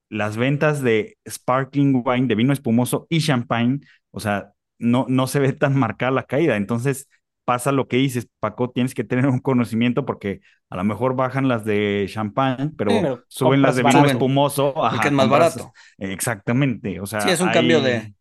las 0.09 0.37
ventas 0.37 0.81
de 0.81 1.17
sparkling 1.29 2.01
wine, 2.05 2.27
de 2.27 2.35
vino 2.35 2.53
espumoso 2.53 3.05
y 3.09 3.21
champagne, 3.21 3.79
o 4.11 4.19
sea, 4.19 4.53
no, 4.79 5.05
no 5.09 5.27
se 5.27 5.39
ve 5.39 5.53
tan 5.53 5.75
marcada 5.77 6.11
la 6.11 6.23
caída. 6.23 6.57
Entonces 6.57 7.07
pasa 7.45 7.71
lo 7.71 7.87
que 7.87 7.97
dices, 7.97 8.27
Paco, 8.39 8.69
tienes 8.71 8.93
que 8.93 9.03
tener 9.03 9.25
un 9.27 9.39
conocimiento 9.39 10.05
porque 10.05 10.41
a 10.69 10.75
lo 10.77 10.83
mejor 10.83 11.15
bajan 11.15 11.47
las 11.47 11.65
de 11.65 12.05
champagne, 12.07 12.71
pero 12.77 12.91
Sí, 12.91 12.97
pero 13.01 13.23
suben 13.27 13.61
las 13.61 13.75
de 13.75 13.83
vino 13.83 14.05
espumoso. 14.05 14.83
Ajá, 14.85 15.05
es 15.07 15.11
más 15.11 15.27
compras- 15.27 15.55
barato. 15.57 15.73
Exactamente, 15.97 16.99
o 16.99 17.05
sea, 17.05 17.21
Sí, 17.21 17.29
es 17.29 17.41
un 17.41 17.49
hay- 17.49 17.53
cambio 17.55 17.81
de. 17.81 18.13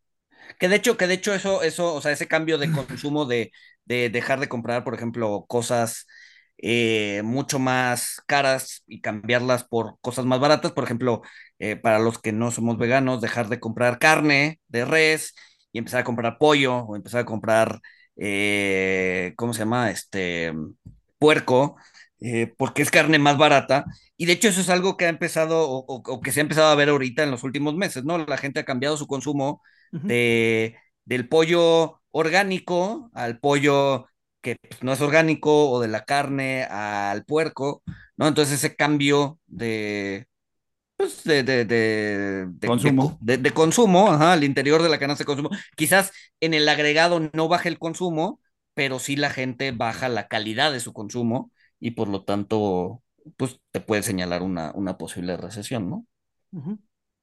Que 0.59 0.69
de 0.69 0.77
hecho, 0.77 0.97
que 0.97 1.07
de 1.07 1.15
hecho 1.15 1.35
eso, 1.35 1.63
eso, 1.63 1.95
o 1.95 2.01
sea, 2.01 2.13
ese 2.13 2.27
cambio 2.27 2.59
de 2.59 2.71
consumo 2.73 3.27
de, 3.27 3.53
de 3.85 4.11
dejar 4.11 4.41
de 4.41 4.49
comprar, 4.49 4.83
por 4.85 4.95
ejemplo, 4.95 5.45
cosas 5.49 6.07
eh, 6.59 7.23
mucho 7.25 7.59
más 7.59 8.23
caras 8.27 8.83
y 8.87 9.01
cambiarlas 9.01 9.65
por 9.65 9.99
cosas 10.01 10.25
más 10.25 10.41
baratas, 10.41 10.73
por 10.73 10.85
ejemplo, 10.85 11.23
eh, 11.59 11.77
para 11.77 11.99
los 12.01 12.19
que 12.19 12.33
no 12.33 12.51
somos 12.51 12.79
veganos, 12.79 13.21
dejar 13.21 13.49
de 13.49 13.61
comprar 13.61 13.99
carne 13.99 14.61
de 14.69 14.85
res 14.85 15.35
y 15.73 15.79
empezar 15.79 16.01
a 16.01 16.05
comprar 16.05 16.39
pollo 16.39 16.77
o 16.79 16.97
empezar 16.97 17.21
a 17.23 17.25
comprar, 17.27 17.81
eh, 18.17 19.35
¿cómo 19.37 19.53
se 19.55 19.61
llama? 19.61 19.91
Este 19.91 20.53
puerco, 21.19 21.77
eh, 22.21 22.53
porque 22.57 22.83
es 22.83 22.91
carne 22.91 23.19
más 23.19 23.39
barata. 23.39 23.85
Y 24.17 24.27
de 24.27 24.33
hecho 24.35 24.49
eso 24.49 24.61
es 24.61 24.69
algo 24.71 24.97
que 24.97 25.07
ha 25.07 25.09
empezado 25.09 25.69
o, 25.69 25.79
o- 25.87 26.03
o 26.05 26.21
que 26.21 26.33
se 26.33 26.41
ha 26.41 26.43
empezado 26.43 26.69
a 26.69 26.75
ver 26.75 26.89
ahorita 26.89 27.23
en 27.23 27.31
los 27.31 27.45
últimos 27.45 27.75
meses, 27.77 28.05
¿no? 28.05 28.19
La 28.19 28.37
gente 28.39 28.61
ha 28.61 28.65
cambiado 28.65 28.97
su 28.97 29.07
consumo 29.07 29.63
de, 30.01 30.77
del 31.05 31.29
pollo 31.29 32.01
orgánico 32.11 33.11
al 33.15 33.39
pollo 33.41 34.07
que 34.41 34.57
pues, 34.69 34.83
no 34.83 34.93
es 34.93 35.01
orgánico 35.01 35.71
o 35.71 35.81
de 35.81 35.89
la 35.89 36.05
carne 36.05 36.65
al 36.65 37.25
puerco, 37.25 37.83
¿no? 38.17 38.29
Entonces 38.29 38.55
ese 38.57 38.77
cambio 38.77 39.41
de, 39.47 40.28
pues, 40.99 41.25
de, 41.25 41.45
de, 41.45 41.67
de, 41.67 42.47
de- 42.49 42.69
Consumo. 42.69 43.19
de- 43.21 43.39
de 43.39 43.53
consumo, 43.53 44.11
ajá, 44.13 44.35
al 44.35 44.45
interior 44.45 44.83
de 44.83 44.91
la 44.91 44.99
canasta 44.99 45.23
de 45.25 45.27
consumo, 45.27 45.51
quizás 45.77 46.13
en 46.41 46.55
el 46.55 46.69
agregado 46.69 47.21
no 47.33 47.49
baja 47.49 47.69
el 47.71 47.79
consumo, 47.79 48.41
pero 48.75 49.01
sí 49.01 49.17
la 49.17 49.31
gente 49.31 49.73
baja 49.73 50.09
la 50.11 50.29
calidad 50.29 50.73
de 50.73 50.81
su 50.81 50.93
consumo 50.93 51.53
y 51.81 51.93
por 51.93 52.09
lo 52.09 52.25
tanto, 52.25 53.03
pues 53.39 53.61
te 53.73 53.81
puede 53.81 54.03
señalar 54.03 54.43
una, 54.43 54.73
una 54.75 54.99
posible 54.99 55.37
recesión, 55.39 55.91
¿no? 55.91 56.07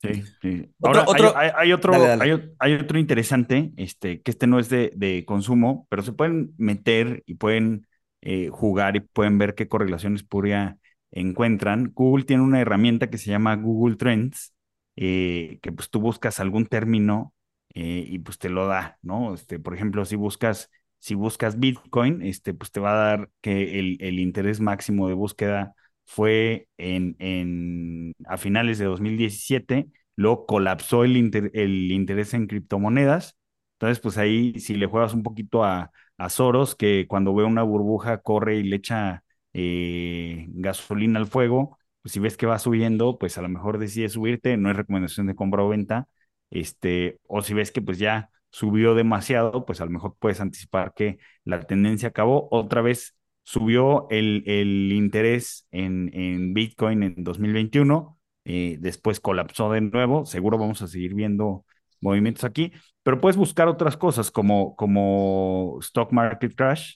Sí, 0.01 0.23
sí. 0.41 0.69
Ahora, 0.83 1.01
hay- 1.01 1.07
otro- 1.07 1.37
hay, 1.37 1.49
hay 1.55 1.73
otro, 1.73 1.93
Dale, 1.93 2.07
dale. 2.07 2.55
Hay, 2.59 2.73
otro 2.73 2.99
interesante, 2.99 3.71
este, 3.77 4.21
que 4.21 4.31
este 4.31 4.45
no 4.47 4.59
es 4.59 4.69
de, 4.69 4.91
de 4.95 5.25
consumo, 5.25 5.87
pero 5.89 6.03
se 6.03 6.13
pueden 6.13 6.53
meter 6.57 7.23
y 7.25 7.35
pueden 7.35 7.87
eh, 8.21 8.49
jugar 8.49 8.95
y 8.95 8.99
pueden 8.99 9.37
ver 9.39 9.55
qué 9.55 9.67
correlación 9.67 10.15
espuria 10.15 10.77
encuentran. 11.11 11.91
Google 11.93 12.25
tiene 12.25 12.43
una 12.43 12.61
herramienta 12.61 13.09
que 13.09 13.17
se 13.17 13.31
llama 13.31 13.55
Google 13.55 13.95
Trends, 13.97 14.53
eh, 14.95 15.59
que 15.61 15.71
pues 15.71 15.89
tú 15.89 15.99
buscas 15.99 16.39
algún 16.39 16.65
término 16.67 17.33
eh, 17.73 18.05
y 18.07 18.19
pues 18.19 18.37
te 18.39 18.49
lo 18.49 18.67
da, 18.67 18.97
¿no? 19.01 19.33
Este, 19.33 19.59
por 19.59 19.73
ejemplo, 19.75 20.05
si 20.05 20.15
buscas 20.15 20.69
si 20.99 21.13
buscas 21.13 21.59
Bitcoin, 21.59 22.23
este, 22.23 22.53
pues 22.55 22.71
te 22.71 22.79
va 22.79 22.93
a 22.93 22.95
dar 22.95 23.29
que 23.41 23.79
el, 23.79 23.97
el 24.01 24.19
interés 24.19 24.59
máximo 24.59 25.07
de 25.07 25.13
búsqueda 25.13 25.75
fue 26.05 26.67
en, 26.77 27.15
en, 27.19 28.13
a 28.25 28.37
finales 28.37 28.79
de 28.79 28.85
2017, 28.85 29.87
luego 30.15 30.45
colapsó 30.47 31.03
el, 31.03 31.15
inter, 31.17 31.51
el 31.53 31.91
interés 31.91 32.33
en 32.33 32.47
criptomonedas. 32.47 33.37
Entonces, 33.73 33.99
pues 33.99 34.17
ahí 34.17 34.59
si 34.59 34.75
le 34.75 34.85
juegas 34.87 35.13
un 35.13 35.21
poquito 35.23 35.63
a, 35.63 35.91
a 36.17 36.29
Soros, 36.29 36.75
que 36.75 37.05
cuando 37.07 37.35
ve 37.35 37.43
una 37.43 37.63
burbuja 37.63 38.19
corre 38.21 38.57
y 38.57 38.63
le 38.63 38.77
echa 38.77 39.23
eh, 39.57 40.47
gasolina 40.49 41.17
al 41.19 41.27
fuego, 41.27 41.77
pues 42.01 42.11
si 42.13 42.19
ves 42.19 42.35
que 42.37 42.45
va 42.45 42.59
subiendo, 42.59 43.17
pues 43.17 43.37
a 43.37 43.41
lo 43.41 43.47
mejor 43.49 43.79
decides 43.79 44.13
subirte, 44.13 44.57
no 44.57 44.69
es 44.69 44.75
recomendación 44.75 45.27
de 45.27 45.35
compra 45.35 45.63
o 45.63 45.69
venta, 45.69 46.09
este, 46.49 47.19
o 47.27 47.41
si 47.41 47.53
ves 47.53 47.71
que 47.71 47.81
pues 47.81 47.97
ya 47.97 48.29
subió 48.49 48.95
demasiado, 48.95 49.65
pues 49.65 49.79
a 49.81 49.85
lo 49.85 49.91
mejor 49.91 50.15
puedes 50.19 50.41
anticipar 50.41 50.93
que 50.95 51.19
la 51.45 51.61
tendencia 51.61 52.09
acabó. 52.09 52.49
Otra 52.51 52.81
vez 52.81 53.15
subió 53.43 54.07
el, 54.09 54.43
el 54.45 54.91
interés 54.91 55.67
en, 55.71 56.11
en, 56.13 56.53
Bitcoin 56.53 57.03
en 57.03 57.23
2021, 57.23 58.19
eh, 58.43 58.77
después 58.81 59.21
colapsó 59.21 59.71
de 59.71 59.81
nuevo, 59.81 60.25
seguro 60.25 60.57
vamos 60.57 60.81
a 60.81 60.87
seguir 60.87 61.13
viendo 61.13 61.65
movimientos 62.01 62.43
aquí, 62.43 62.73
pero 63.03 63.21
puedes 63.21 63.37
buscar 63.37 63.67
otras 63.69 63.95
cosas 63.97 64.31
como, 64.31 64.75
como 64.75 65.77
stock 65.81 66.11
market 66.11 66.55
crash, 66.55 66.95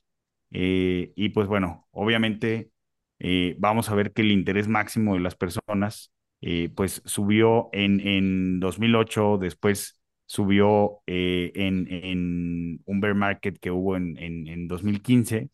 eh, 0.52 1.12
y 1.16 1.30
pues 1.30 1.47
bueno, 1.47 1.88
obviamente 1.91 2.72
eh, 3.20 3.56
vamos 3.60 3.89
a 3.89 3.95
ver 3.95 4.14
que 4.14 4.22
el 4.22 4.32
interés 4.32 4.68
máximo 4.68 5.14
de 5.14 5.20
las 5.20 5.36
personas 5.36 6.12
eh, 6.41 6.70
pues 6.76 7.02
subió 7.06 7.70
en, 7.74 8.00
en 8.00 8.60
2008, 8.60 9.38
después 9.39 10.00
subió 10.26 11.02
en, 11.08 11.88
en, 11.91 12.82
un 12.86 13.02
bear 13.02 13.16
market 13.16 13.58
que 13.60 13.72
hubo 13.72 13.97
en, 13.97 14.16
en 14.18 14.68
2015, 14.68 15.50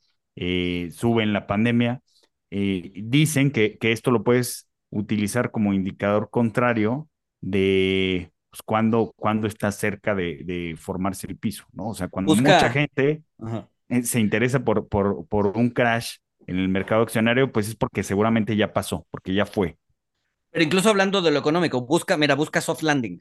sube 0.92 1.24
en 1.24 1.32
la 1.32 1.48
pandemia. 1.48 2.02
dicen 2.50 3.52
que, 3.52 3.78
que, 3.78 3.94
esto 3.94 4.12
lo 4.12 4.24
puedes 4.24 4.70
utilizar 4.90 5.52
como 5.52 5.74
indicador 5.74 6.30
contrario 6.30 7.08
de 7.40 8.32
pues, 8.50 8.62
cuando, 8.64 9.14
cuando 9.16 9.48
está 9.48 9.72
cerca 9.72 10.14
de, 10.14 10.42
de, 10.44 10.76
formarse 10.78 11.26
el 11.28 11.38
piso, 11.38 11.66
¿no? 11.72 11.90
O 11.90 11.94
sea, 11.94 12.10
cuando 12.10 12.34
Busca. 12.34 12.54
mucha 12.54 12.70
gente 12.70 13.24
Ajá. 13.40 13.70
Se 14.04 14.20
interesa 14.20 14.64
por, 14.64 14.88
por, 14.88 15.28
por 15.28 15.58
un 15.58 15.70
crash 15.70 16.18
en 16.48 16.58
el 16.58 16.70
mercado 16.70 17.02
accionario, 17.02 17.52
pues 17.52 17.68
es 17.68 17.76
porque 17.76 18.04
seguramente 18.04 18.56
ya 18.56 18.74
pasó, 18.74 19.08
porque 19.12 19.34
ya 19.34 19.46
fue. 19.46 19.78
Pero 20.52 20.64
incluso 20.64 20.90
hablando 20.90 21.22
de 21.22 21.32
lo 21.32 21.40
económico, 21.40 21.86
busca, 21.86 22.18
mira, 22.18 22.36
busca 22.36 22.62
soft 22.62 22.82
landing 22.82 23.20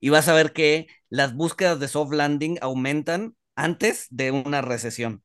y 0.00 0.10
vas 0.10 0.28
a 0.28 0.34
ver 0.34 0.52
que 0.52 0.88
las 1.08 1.34
búsquedas 1.34 1.80
de 1.80 1.88
soft 1.88 2.12
landing 2.12 2.58
aumentan 2.60 3.34
antes 3.54 4.06
de 4.10 4.30
una 4.30 4.60
recesión. 4.62 5.22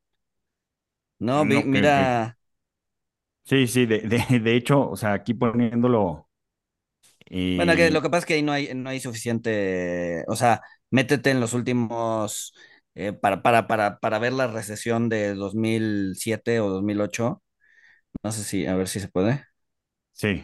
No, 1.19 1.45
no 1.45 1.63
mira. 1.63 2.37
Sí, 3.43 3.67
sí, 3.67 3.85
de, 3.85 3.99
de, 3.99 4.39
de, 4.39 4.55
hecho, 4.55 4.89
o 4.89 4.95
sea, 4.95 5.13
aquí 5.13 5.33
poniéndolo. 5.33 6.29
Eh... 7.25 7.55
Bueno, 7.57 7.75
que 7.75 7.91
lo 7.91 8.01
que 8.01 8.09
pasa 8.09 8.19
es 8.19 8.25
que 8.25 8.33
ahí 8.35 8.43
no 8.43 8.51
hay, 8.51 8.73
no 8.73 8.89
hay 8.89 8.99
suficiente, 8.99 10.23
o 10.27 10.35
sea, 10.35 10.61
métete 10.89 11.31
en 11.31 11.39
los 11.39 11.53
últimos, 11.53 12.53
eh, 12.95 13.13
para, 13.13 13.41
para, 13.43 13.67
para, 13.67 13.99
para 13.99 14.19
ver 14.19 14.33
la 14.33 14.47
recesión 14.47 15.09
de 15.09 15.33
2007 15.35 16.59
o 16.59 16.69
2008. 16.69 17.41
No 18.23 18.31
sé 18.31 18.43
si, 18.43 18.67
a 18.67 18.75
ver 18.75 18.87
si 18.89 18.99
se 19.01 19.09
puede. 19.09 19.45
Sí. 20.13 20.43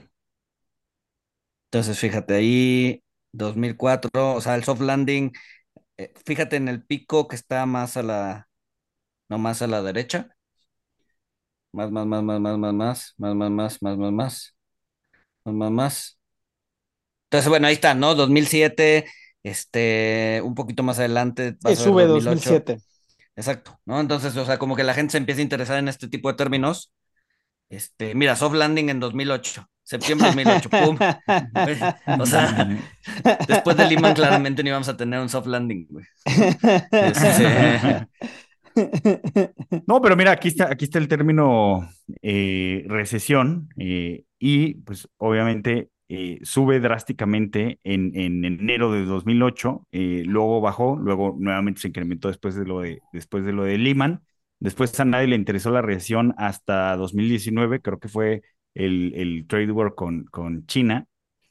Entonces, 1.65 1.99
fíjate 1.99 2.33
ahí, 2.35 3.03
2004, 3.31 4.35
o 4.35 4.41
sea, 4.41 4.55
el 4.55 4.63
soft 4.63 4.81
landing, 4.81 5.31
eh, 5.97 6.13
fíjate 6.25 6.57
en 6.57 6.67
el 6.69 6.85
pico 6.85 7.27
que 7.27 7.35
está 7.35 7.65
más 7.65 7.97
a 7.97 8.03
la, 8.03 8.49
no 9.29 9.39
más 9.39 9.61
a 9.63 9.67
la 9.67 9.83
derecha. 9.83 10.35
Más, 11.71 11.91
más, 11.91 12.05
más, 12.05 12.23
más, 12.23 12.39
más, 12.41 12.57
más, 12.57 12.73
más, 12.73 13.13
más, 13.17 13.35
más, 13.35 13.51
más, 13.51 13.81
más, 13.81 13.97
más, 13.97 14.11
más, 14.11 14.55
más, 15.45 15.55
más, 15.55 15.71
más. 15.71 16.19
Entonces, 17.25 17.49
bueno, 17.49 17.67
ahí 17.67 17.73
está, 17.73 17.93
¿no? 17.93 18.15
2007, 18.15 19.05
este, 19.49 20.41
un 20.43 20.55
poquito 20.55 20.83
más 20.83 20.99
adelante. 20.99 21.57
Sí, 21.65 21.75
sube 21.75 22.05
2007. 22.05 22.79
Exacto, 23.35 23.79
¿no? 23.85 23.99
Entonces, 23.99 24.35
o 24.35 24.45
sea, 24.45 24.57
como 24.57 24.75
que 24.75 24.83
la 24.83 24.93
gente 24.93 25.11
se 25.11 25.17
empieza 25.17 25.41
a 25.41 25.43
interesar 25.43 25.79
en 25.79 25.87
este 25.87 26.07
tipo 26.07 26.29
de 26.29 26.35
términos. 26.35 26.91
Este, 27.69 28.15
mira, 28.15 28.35
soft 28.35 28.55
landing 28.55 28.89
en 28.89 28.99
2008 28.99 29.67
septiembre 29.87 30.29
de 30.31 30.43
2008, 30.43 30.69
pum. 30.69 30.97
O 32.19 32.25
sea, 32.25 32.67
después 33.47 33.77
de 33.77 33.87
Lehman 33.87 34.13
claramente 34.13 34.61
no 34.61 34.69
íbamos 34.69 34.89
a 34.89 34.97
tener 34.97 35.19
un 35.19 35.29
soft 35.29 35.47
landing, 35.47 35.87
güey. 35.89 36.05
Este... 36.91 38.07
No, 39.87 40.01
pero 40.01 40.15
mira, 40.15 40.31
aquí 40.33 40.49
está, 40.49 40.69
aquí 40.69 40.85
está 40.85 40.99
el 40.99 41.07
término 41.07 41.89
eh, 42.21 42.83
recesión 42.87 43.69
eh, 43.77 44.25
y 44.37 44.75
pues 44.75 45.07
obviamente 45.17 45.89
eh, 46.09 46.39
sube 46.43 46.79
drásticamente 46.79 47.79
en, 47.83 48.15
en, 48.15 48.45
enero 48.45 48.91
de 48.91 49.05
2008, 49.05 49.87
eh, 49.91 50.23
luego 50.25 50.61
bajó, 50.61 50.95
luego 50.97 51.35
nuevamente 51.39 51.81
se 51.81 51.89
incrementó 51.89 52.29
después 52.29 52.55
de 52.55 52.65
lo 52.65 52.81
de, 52.81 53.01
después 53.13 53.43
de, 53.45 53.53
lo 53.53 53.63
de 53.63 53.77
Lehman. 53.77 54.23
Después 54.59 54.97
a 54.99 55.05
nadie 55.05 55.27
le 55.27 55.35
interesó 55.35 55.69
la 55.71 55.81
recesión 55.81 56.33
hasta 56.37 56.95
2019, 56.95 57.81
creo 57.81 57.99
que 57.99 58.07
fue 58.07 58.41
el, 58.73 59.13
el 59.15 59.45
trade 59.47 59.71
war 59.71 59.95
con, 59.95 60.25
con 60.25 60.65
China. 60.65 61.05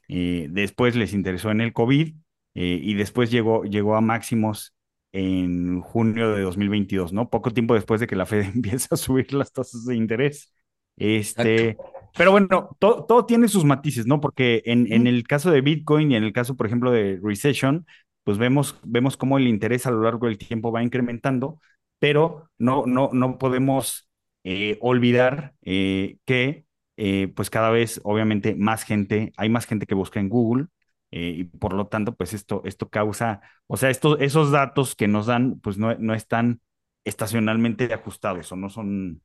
Eh, 0.07 0.47
después 0.49 0.95
les 0.95 1.13
interesó 1.13 1.51
en 1.51 1.61
el 1.61 1.73
COVID 1.73 2.15
eh, 2.55 2.79
y 2.81 2.93
después 2.95 3.29
llegó, 3.29 3.63
llegó 3.63 3.95
a 3.95 4.01
máximos 4.01 4.73
en 5.11 5.81
junio 5.81 6.31
de 6.33 6.41
2022, 6.41 7.13
¿no? 7.13 7.29
Poco 7.29 7.51
tiempo 7.51 7.73
después 7.73 7.99
de 7.99 8.07
que 8.07 8.15
la 8.15 8.25
Fed 8.25 8.41
empieza 8.55 8.95
a 8.95 8.97
subir 8.97 9.33
las 9.33 9.51
tasas 9.51 9.85
de 9.85 9.95
interés. 9.95 10.53
Este, 10.95 11.77
pero 12.17 12.31
bueno, 12.31 12.75
todo, 12.79 13.05
todo 13.05 13.25
tiene 13.25 13.47
sus 13.47 13.65
matices, 13.65 14.07
¿no? 14.07 14.19
Porque 14.19 14.63
en, 14.65 14.91
en, 14.91 15.07
el 15.07 15.25
caso 15.27 15.51
de 15.51 15.61
Bitcoin 15.61 16.11
y 16.11 16.15
en 16.15 16.23
el 16.23 16.33
caso, 16.33 16.55
por 16.55 16.65
ejemplo, 16.65 16.91
de 16.91 17.19
Recession, 17.21 17.85
pues 18.23 18.37
vemos, 18.37 18.79
vemos 18.83 19.17
cómo 19.17 19.37
el 19.37 19.47
interés 19.47 19.85
a 19.85 19.91
lo 19.91 20.01
largo 20.01 20.27
del 20.27 20.37
tiempo 20.37 20.71
va 20.71 20.83
incrementando, 20.83 21.59
pero 21.99 22.49
no, 22.57 22.85
no, 22.85 23.09
no 23.13 23.37
podemos 23.37 24.09
eh, 24.43 24.77
olvidar 24.81 25.53
eh, 25.63 26.17
que 26.25 26.65
eh, 26.97 27.31
pues 27.35 27.49
cada 27.49 27.69
vez, 27.69 28.01
obviamente, 28.03 28.55
más 28.55 28.83
gente, 28.83 29.31
hay 29.37 29.49
más 29.49 29.65
gente 29.67 29.85
que 29.85 29.95
busca 29.95 30.19
en 30.19 30.29
Google. 30.29 30.67
Eh, 31.11 31.35
y 31.37 31.43
por 31.45 31.73
lo 31.73 31.87
tanto, 31.87 32.15
pues 32.15 32.33
esto, 32.33 32.61
esto 32.65 32.89
causa, 32.89 33.41
o 33.67 33.77
sea, 33.77 33.89
estos, 33.89 34.17
esos 34.19 34.51
datos 34.51 34.93
que 34.95 35.07
nos 35.07 35.25
dan, 35.27 35.59
pues 35.61 35.77
no, 35.77 35.95
no 35.95 36.13
están 36.13 36.61
estacionalmente 37.05 37.93
ajustados 37.93 38.51
o 38.51 38.57
no 38.57 38.69
son, 38.69 39.21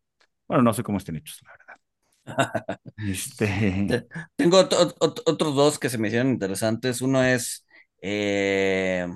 bueno, 0.47 0.62
no 0.62 0.72
sé 0.74 0.84
cómo 0.84 0.99
estén 0.99 1.16
hechos, 1.16 1.40
la 1.43 1.53
verdad. 1.53 1.61
Este... 2.97 4.07
Tengo 4.37 4.59
otros 4.59 5.55
dos 5.55 5.79
que 5.79 5.89
se 5.89 5.99
me 5.99 6.09
hicieron 6.09 6.31
interesantes. 6.31 7.03
Uno 7.03 7.23
es 7.23 7.66
eh, 8.01 9.07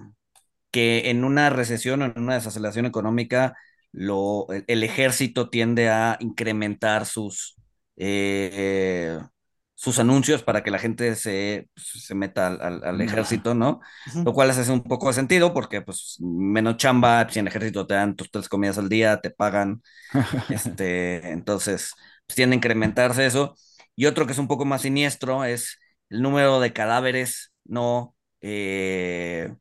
que 0.70 1.10
en 1.10 1.24
una 1.24 1.50
recesión 1.50 2.02
o 2.02 2.06
en 2.06 2.14
una 2.16 2.34
desaceleración 2.34 2.86
económica, 2.86 3.56
lo, 3.92 4.46
el, 4.50 4.64
el, 4.66 4.82
ejército 4.82 5.48
tiende 5.48 5.88
a 5.88 6.16
incrementar 6.20 7.06
sus, 7.06 7.56
eh, 7.96 9.18
sus 9.74 9.98
anuncios 9.98 10.42
para 10.42 10.62
que 10.62 10.70
la 10.70 10.78
gente 10.78 11.14
se, 11.16 11.68
se 11.76 12.14
meta 12.14 12.46
al, 12.46 12.82
al, 12.82 13.00
ejército, 13.02 13.54
¿no? 13.54 13.80
Lo 14.24 14.32
cual 14.32 14.50
hace 14.50 14.70
un 14.72 14.82
poco 14.82 15.08
de 15.08 15.12
sentido 15.14 15.52
porque, 15.52 15.82
pues, 15.82 16.16
menos 16.20 16.78
chamba, 16.78 17.28
si 17.28 17.40
en 17.40 17.46
el 17.46 17.50
ejército 17.50 17.86
te 17.86 17.92
dan 17.92 18.16
tus 18.16 18.30
tres 18.30 18.48
comidas 18.48 18.78
al 18.78 18.88
día, 18.88 19.20
te 19.20 19.30
pagan, 19.30 19.82
este, 20.48 21.30
entonces, 21.30 21.92
pues 22.26 22.36
tiende 22.36 22.54
a 22.54 22.58
incrementarse 22.58 23.26
eso. 23.26 23.54
Y 23.94 24.06
otro 24.06 24.26
que 24.26 24.32
es 24.32 24.38
un 24.38 24.48
poco 24.48 24.64
más 24.64 24.82
siniestro 24.82 25.44
es 25.44 25.78
el 26.10 26.22
número 26.22 26.60
de 26.60 26.72
cadáveres 26.72 27.52
no... 27.64 28.14
Eh, 28.40 29.52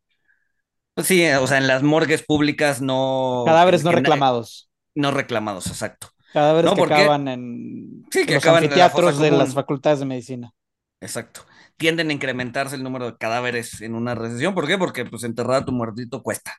pues 0.94 1.08
sí, 1.08 1.26
o 1.28 1.48
sea, 1.48 1.58
en 1.58 1.68
las 1.68 1.84
morgues 1.84 2.24
públicas 2.24 2.82
no... 2.82 3.44
Cadáveres 3.46 3.84
no 3.84 3.92
reclamados. 3.92 4.70
No 4.94 5.12
reclamados, 5.12 5.68
exacto. 5.68 6.10
Cadáveres 6.34 6.72
no, 6.72 6.76
que 6.76 6.84
acaban 6.84 7.28
en 7.28 8.06
sí, 8.12 8.26
que 8.26 8.36
los 8.36 8.44
acaban 8.44 8.64
anfiteatros 8.64 9.16
en 9.16 9.22
de 9.22 9.32
las 9.32 9.54
facultades 9.54 10.00
de 10.00 10.06
medicina. 10.06 10.52
Exacto. 11.00 11.42
Tienden 11.78 12.10
a 12.10 12.14
incrementarse 12.14 12.76
el 12.76 12.84
número 12.84 13.06
de 13.06 13.18
cadáveres 13.18 13.82
en 13.82 13.96
una 13.96 14.16
recesión. 14.16 14.54
¿Por 14.54 14.68
qué? 14.68 14.78
Porque 14.78 15.06
pues 15.06 15.24
enterrar 15.24 15.62
a 15.62 15.66
tu 15.66 15.72
muertito 15.72 16.24
cuesta 16.24 16.58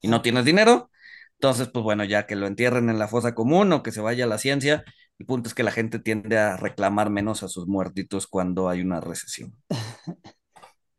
y 0.00 0.08
no 0.08 0.22
tienes 0.22 0.44
dinero. 0.44 0.90
Entonces, 1.34 1.68
pues 1.68 1.82
bueno, 1.82 2.04
ya 2.04 2.26
que 2.26 2.36
lo 2.36 2.46
entierren 2.46 2.88
en 2.88 2.98
la 2.98 3.08
fosa 3.08 3.34
común 3.34 3.72
o 3.72 3.82
que 3.82 3.92
se 3.92 4.00
vaya 4.00 4.24
a 4.24 4.28
la 4.28 4.38
ciencia, 4.38 4.84
el 5.18 5.26
punto 5.26 5.48
es 5.48 5.54
que 5.54 5.62
la 5.62 5.70
gente 5.70 5.98
tiende 5.98 6.38
a 6.38 6.56
reclamar 6.56 7.10
menos 7.10 7.42
a 7.42 7.48
sus 7.48 7.66
muertitos 7.66 8.26
cuando 8.26 8.68
hay 8.68 8.80
una 8.80 9.00
recesión. 9.00 9.54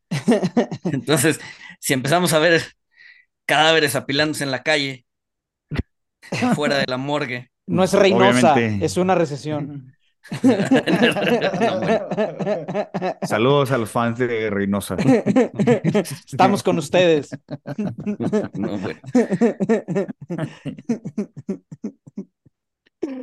Entonces, 0.86 1.40
si 1.80 1.94
empezamos 1.94 2.34
a 2.34 2.40
ver 2.40 2.64
cadáveres 3.46 3.96
apilándose 3.96 4.44
en 4.44 4.52
la 4.52 4.64
calle, 4.64 5.06
fuera 6.56 6.78
de 6.78 6.86
la 6.88 6.98
morgue, 6.98 7.52
no 7.68 7.84
es 7.84 7.94
Reynosa, 7.94 8.60
es 8.60 8.98
una 8.98 9.16
recesión. 9.16 9.92
No, 10.42 11.80
bueno. 11.82 12.08
Saludos 13.22 13.72
a 13.72 13.78
los 13.78 13.92
fans 13.92 14.18
de 14.18 14.50
Reynosa. 14.50 14.98
Estamos 14.98 16.64
con 16.64 16.80
ustedes. 16.80 17.30
No, 18.54 18.76
bueno. 18.80 19.00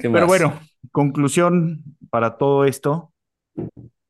¿Qué 0.01 0.09
Pero 0.11 0.27
bueno, 0.29 0.61
conclusión 0.93 1.83
para 2.11 2.37
todo 2.39 2.65
esto. 2.65 3.13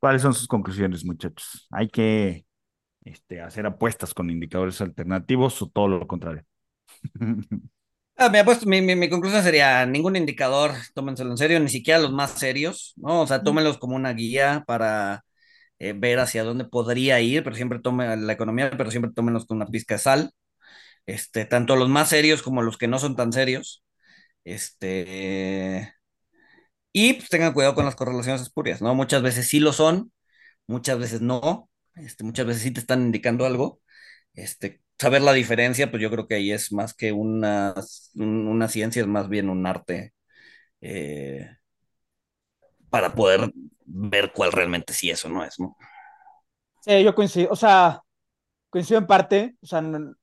¿Cuáles 0.00 0.22
son 0.22 0.34
sus 0.34 0.48
conclusiones, 0.48 1.04
muchachos? 1.04 1.66
¿Hay 1.70 1.88
que 1.88 2.44
este, 3.04 3.40
hacer 3.40 3.66
apuestas 3.66 4.14
con 4.14 4.30
indicadores 4.30 4.80
alternativos 4.80 5.60
o 5.62 5.68
todo 5.68 5.88
lo 5.88 6.06
contrario? 6.06 6.44
Ah, 8.16 8.28
mira, 8.28 8.44
mi, 8.66 8.80
mi, 8.82 8.94
mi 8.94 9.08
conclusión 9.08 9.42
sería, 9.42 9.84
ningún 9.86 10.14
indicador, 10.14 10.72
tómenselo 10.94 11.30
en 11.30 11.36
serio, 11.38 11.58
ni 11.58 11.68
siquiera 11.68 11.98
los 11.98 12.12
más 12.12 12.32
serios, 12.32 12.92
¿no? 12.96 13.22
O 13.22 13.26
sea, 13.26 13.42
tómenlos 13.42 13.78
como 13.78 13.96
una 13.96 14.12
guía 14.12 14.62
para 14.66 15.24
eh, 15.78 15.94
ver 15.96 16.20
hacia 16.20 16.44
dónde 16.44 16.64
podría 16.64 17.20
ir, 17.20 17.42
pero 17.44 17.56
siempre 17.56 17.80
tomen 17.80 18.26
la 18.26 18.32
economía, 18.34 18.70
pero 18.76 18.90
siempre 18.92 19.12
tómenlos 19.12 19.46
con 19.46 19.56
una 19.58 19.66
pizca 19.66 19.94
de 19.96 19.98
sal. 20.00 20.32
Este, 21.06 21.46
tanto 21.46 21.76
los 21.76 21.88
más 21.88 22.10
serios 22.10 22.42
como 22.42 22.62
los 22.62 22.78
que 22.78 22.88
no 22.88 22.98
son 22.98 23.16
tan 23.16 23.32
serios. 23.32 23.84
Este, 24.44 25.94
y 26.92 27.14
pues 27.14 27.28
tengan 27.30 27.52
cuidado 27.52 27.74
con 27.74 27.84
las 27.84 27.96
correlaciones 27.96 28.42
espurias, 28.42 28.82
¿no? 28.82 28.94
Muchas 28.94 29.22
veces 29.22 29.48
sí 29.48 29.60
lo 29.60 29.72
son, 29.72 30.12
muchas 30.68 30.98
veces 30.98 31.22
no, 31.22 31.70
este, 31.96 32.24
muchas 32.24 32.46
veces 32.46 32.62
sí 32.62 32.72
te 32.72 32.80
están 32.80 33.02
indicando 33.02 33.46
algo. 33.46 33.80
Este, 34.34 34.82
saber 34.98 35.22
la 35.22 35.32
diferencia, 35.34 35.90
pues 35.90 36.02
yo 36.02 36.10
creo 36.10 36.28
que 36.28 36.36
ahí 36.36 36.52
es 36.52 36.72
más 36.72 36.94
que 36.94 37.12
una, 37.12 37.74
un- 38.16 38.48
una 38.48 38.68
ciencia, 38.68 39.02
es 39.02 39.08
más 39.08 39.28
bien 39.30 39.50
un 39.50 39.66
arte 39.66 40.14
eh, 40.82 41.48
para 42.90 43.14
poder 43.14 43.52
ver 43.86 44.32
cuál 44.32 44.52
realmente 44.52 44.92
sí 44.92 45.10
es 45.10 45.24
o 45.24 45.28
no 45.28 45.44
es, 45.44 45.58
¿no? 45.58 45.76
Sí, 46.80 47.02
yo 47.04 47.14
coincido, 47.14 47.50
o 47.52 47.56
sea, 47.56 48.02
coincido 48.70 48.98
en 49.00 49.06
parte, 49.08 49.56
o 49.62 49.66
sea, 49.66 49.80
n- 49.80 50.14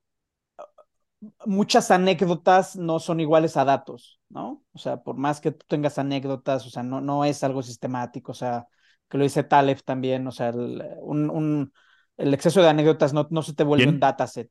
muchas 1.45 1.91
anécdotas 1.91 2.75
no 2.75 2.99
son 2.99 3.19
iguales 3.19 3.57
a 3.57 3.65
datos, 3.65 4.19
¿no? 4.29 4.63
O 4.73 4.77
sea, 4.79 4.97
por 5.03 5.17
más 5.17 5.41
que 5.41 5.51
tú 5.51 5.65
tengas 5.67 5.97
anécdotas, 5.99 6.65
o 6.65 6.69
sea, 6.69 6.83
no, 6.83 7.01
no 7.01 7.25
es 7.25 7.43
algo 7.43 7.61
sistemático, 7.63 8.31
o 8.31 8.35
sea, 8.35 8.67
que 9.09 9.17
lo 9.17 9.23
dice 9.23 9.43
Taleb 9.43 9.81
también, 9.83 10.27
o 10.27 10.31
sea, 10.31 10.49
el, 10.49 10.83
un, 11.01 11.29
un- 11.29 11.73
el 12.17 12.33
exceso 12.33 12.61
de 12.61 12.69
anécdotas 12.69 13.13
no, 13.13 13.27
no 13.31 13.41
se 13.43 13.53
te 13.53 13.63
vuelve 13.63 13.89
¿Quién? 13.89 13.89
un 13.89 13.99
dataset. 13.99 14.49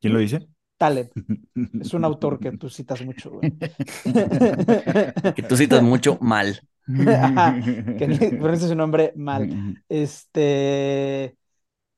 ¿Quién 0.00 0.12
lo 0.14 0.18
dice? 0.20 0.48
Taleb 0.78 1.12
es 1.78 1.94
un 1.94 2.04
autor 2.04 2.40
que 2.40 2.52
tú 2.52 2.70
citas 2.70 3.02
mucho, 3.02 3.30
güey. 3.32 3.50
Que 5.34 5.42
tú 5.42 5.56
citas 5.56 5.82
mucho 5.82 6.18
mal. 6.20 6.60
Ajá, 7.20 7.60
que 7.96 8.08
pronuncia 8.38 8.68
su 8.68 8.74
nombre 8.74 9.12
mal. 9.16 9.48
Este, 9.88 11.36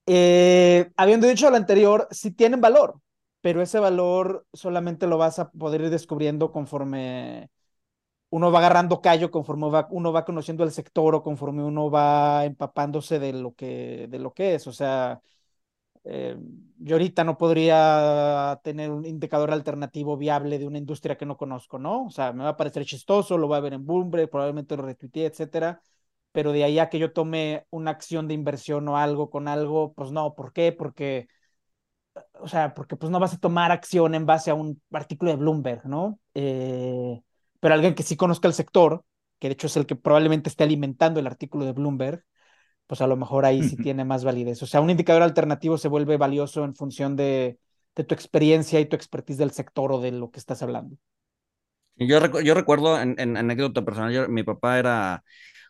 eh, 0.07 0.93
habiendo 0.97 1.29
dicho 1.29 1.51
lo 1.51 1.57
anterior, 1.57 2.09
sí 2.11 2.33
tienen 2.33 2.61
valor, 2.61 3.01
pero 3.49 3.63
ese 3.63 3.79
valor 3.81 4.47
solamente 4.53 5.07
lo 5.07 5.17
vas 5.17 5.39
a 5.39 5.51
poder 5.51 5.81
ir 5.81 5.89
descubriendo 5.91 6.53
conforme 6.53 7.49
uno 8.31 8.53
va 8.53 8.59
agarrando 8.61 9.01
callo, 9.03 9.31
conforme 9.31 9.71
va, 9.71 9.89
uno 9.91 10.13
va 10.13 10.25
conociendo 10.27 10.65
el 10.65 10.73
sector 10.73 11.15
o 11.17 11.23
conforme 11.25 11.65
uno 11.65 11.91
va 11.91 12.45
empapándose 12.47 13.19
de 13.19 13.33
lo 13.33 13.55
que, 13.55 14.09
de 14.11 14.19
lo 14.21 14.35
que 14.35 14.55
es. 14.57 14.67
O 14.69 14.73
sea, 14.73 15.23
eh, 16.05 16.37
yo 16.79 16.97
ahorita 16.97 17.25
no 17.25 17.39
podría 17.39 18.61
tener 18.65 18.91
un 18.91 19.07
indicador 19.07 19.53
alternativo 19.53 20.17
viable 20.19 20.59
de 20.59 20.67
una 20.67 20.79
industria 20.79 21.17
que 21.19 21.27
no 21.27 21.37
conozco, 21.39 21.79
¿no? 21.79 22.07
O 22.07 22.11
sea, 22.11 22.33
me 22.35 22.45
va 22.45 22.51
a 22.51 22.57
parecer 22.59 22.85
chistoso, 22.87 23.39
lo 23.39 23.49
voy 23.49 23.59
a 23.59 23.61
ver 23.61 23.75
en 23.75 23.87
Bloomberg, 23.87 24.31
probablemente 24.31 24.77
lo 24.77 24.85
retuiteé, 24.85 25.27
etcétera, 25.27 25.83
pero 26.33 26.53
de 26.53 26.65
ahí 26.65 26.79
a 26.81 26.91
que 26.91 26.99
yo 27.01 27.13
tome 27.13 27.67
una 27.71 27.93
acción 27.93 28.29
de 28.29 28.35
inversión 28.35 28.89
o 28.89 28.99
algo 28.99 29.31
con 29.31 29.49
algo, 29.49 29.95
pues 29.95 30.13
no, 30.13 30.35
¿por 30.37 30.53
qué? 30.53 30.73
Porque, 30.73 31.29
o 32.41 32.49
sea, 32.49 32.75
porque 32.75 32.97
pues 32.97 33.11
no 33.11 33.21
vas 33.21 33.35
a 33.35 33.39
tomar 33.39 33.73
acción 33.73 34.15
en 34.15 34.27
base 34.27 34.51
a 34.51 34.55
un 34.55 34.81
artículo 34.93 35.31
de 35.33 35.37
Bloomberg, 35.39 35.87
¿no? 35.87 36.19
Eh, 36.35 37.23
pero 37.61 37.75
alguien 37.75 37.95
que 37.95 38.03
sí 38.03 38.17
conozca 38.17 38.49
el 38.49 38.55
sector, 38.55 39.05
que 39.39 39.49
de 39.49 39.55
hecho 39.55 39.67
es 39.69 39.77
el 39.77 39.87
que 39.87 39.97
probablemente 39.97 40.49
esté 40.49 40.65
alimentando 40.65 41.21
el 41.21 41.27
artículo 41.27 41.65
de 41.65 41.73
Bloomberg, 41.73 42.25
pues 42.87 43.01
a 43.03 43.07
lo 43.07 43.17
mejor 43.17 43.45
ahí 43.47 43.63
sí 43.65 43.79
tiene 43.79 44.05
más 44.05 44.25
validez. 44.25 44.63
O 44.63 44.67
sea, 44.67 44.81
un 44.81 44.91
indicador 44.91 45.23
alternativo 45.23 45.79
se 45.79 45.89
vuelve 45.89 46.17
valioso 46.17 46.65
en 46.65 46.75
función 46.77 47.17
de, 47.17 47.59
de 47.97 48.05
tu 48.05 48.15
experiencia 48.15 48.81
y 48.81 48.87
tu 48.87 48.97
expertise 48.97 49.39
del 49.39 49.51
sector 49.53 49.93
o 49.93 50.01
de 50.01 50.13
lo 50.13 50.31
que 50.31 50.39
estás 50.41 50.63
hablando. 50.63 50.97
Yo, 51.97 52.21
recu- 52.21 52.43
yo 52.45 52.55
recuerdo 52.55 53.01
en, 53.01 53.17
en 53.19 53.37
anécdota 53.37 53.85
personal, 53.85 54.13
yo- 54.13 54.29
mi 54.29 54.43
papá 54.45 54.79
era 54.79 55.25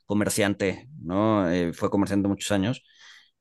comerciante, 0.06 0.88
¿no? 1.02 1.50
Eh, 1.50 1.72
fue 1.72 1.90
comerciante 1.90 2.28
muchos 2.28 2.52
años. 2.52 2.82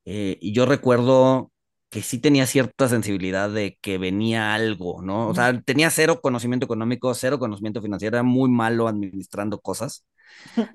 eh, 0.05 0.37
y 0.41 0.53
yo 0.53 0.65
recuerdo 0.65 1.51
que 1.89 2.01
sí 2.01 2.19
tenía 2.19 2.45
cierta 2.47 2.89
sensibilidad 2.89 3.49
de 3.49 3.77
que 3.81 3.97
venía 3.97 4.53
algo, 4.53 5.01
¿no? 5.01 5.29
O 5.29 5.35
sea, 5.35 5.59
tenía 5.61 5.89
cero 5.89 6.19
conocimiento 6.21 6.65
económico, 6.65 7.13
cero 7.13 7.39
conocimiento 7.39 7.81
financiero, 7.81 8.17
era 8.17 8.23
muy 8.23 8.49
malo 8.49 8.87
administrando 8.87 9.59
cosas, 9.61 10.05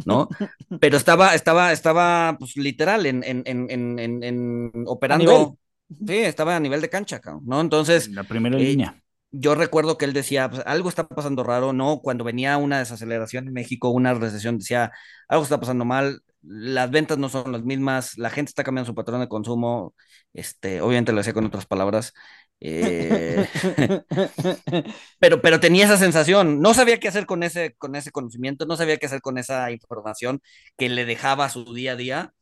¿no? 0.04 0.28
Pero 0.80 0.96
estaba, 0.96 1.34
estaba, 1.34 1.72
estaba, 1.72 2.36
pues 2.38 2.56
literal, 2.56 3.06
en, 3.06 3.22
en, 3.24 3.42
en, 3.46 3.70
en, 3.98 4.22
en, 4.24 4.72
operando, 4.86 5.58
sí, 6.06 6.16
estaba 6.18 6.56
a 6.56 6.60
nivel 6.60 6.80
de 6.80 6.90
cancha, 6.90 7.20
¿no? 7.44 7.60
Entonces, 7.60 8.12
La 8.14 8.24
primera 8.24 8.56
eh, 8.56 8.62
línea. 8.62 9.02
yo 9.30 9.54
recuerdo 9.54 9.98
que 9.98 10.04
él 10.04 10.12
decía, 10.12 10.50
pues, 10.50 10.62
algo 10.66 10.88
está 10.88 11.08
pasando 11.08 11.44
raro, 11.44 11.72
¿no? 11.72 12.00
Cuando 12.02 12.24
venía 12.24 12.56
una 12.58 12.78
desaceleración 12.78 13.48
en 13.48 13.54
México, 13.54 13.90
una 13.90 14.14
recesión, 14.14 14.58
decía, 14.58 14.92
algo 15.28 15.44
está 15.44 15.60
pasando 15.60 15.84
mal, 15.84 16.22
las 16.43 16.90
ventas 16.90 17.18
no 17.18 17.28
son 17.28 17.53
las 17.53 17.62
mismas, 17.64 18.18
la 18.18 18.30
gente 18.30 18.51
está 18.51 18.64
cambiando 18.64 18.86
su 18.90 18.95
patrón 18.95 19.20
de 19.20 19.28
consumo, 19.28 19.95
este, 20.32 20.80
obviamente 20.80 21.12
lo 21.12 21.18
decía 21.18 21.34
con 21.34 21.47
otras 21.47 21.66
palabras, 21.66 22.12
eh, 22.61 23.49
pero, 25.18 25.40
pero 25.43 25.61
tenía 25.61 25.84
esa 25.84 25.97
sensación, 25.97 26.61
no 26.61 26.74
sabía 26.74 26.99
qué 27.01 27.09
hacer 27.09 27.26
con 27.26 27.43
ese, 27.43 27.74
con 27.76 27.95
ese 27.97 28.11
conocimiento, 28.12 28.66
no 28.66 28.76
sabía 28.76 28.97
qué 28.99 29.07
hacer 29.07 29.20
con 29.20 29.38
esa 29.38 29.70
información 29.72 30.40
que 30.76 30.88
le 30.88 31.05
dejaba 31.05 31.49
su 31.49 31.72
día 31.74 31.93
a 31.93 31.97
día, 31.97 32.34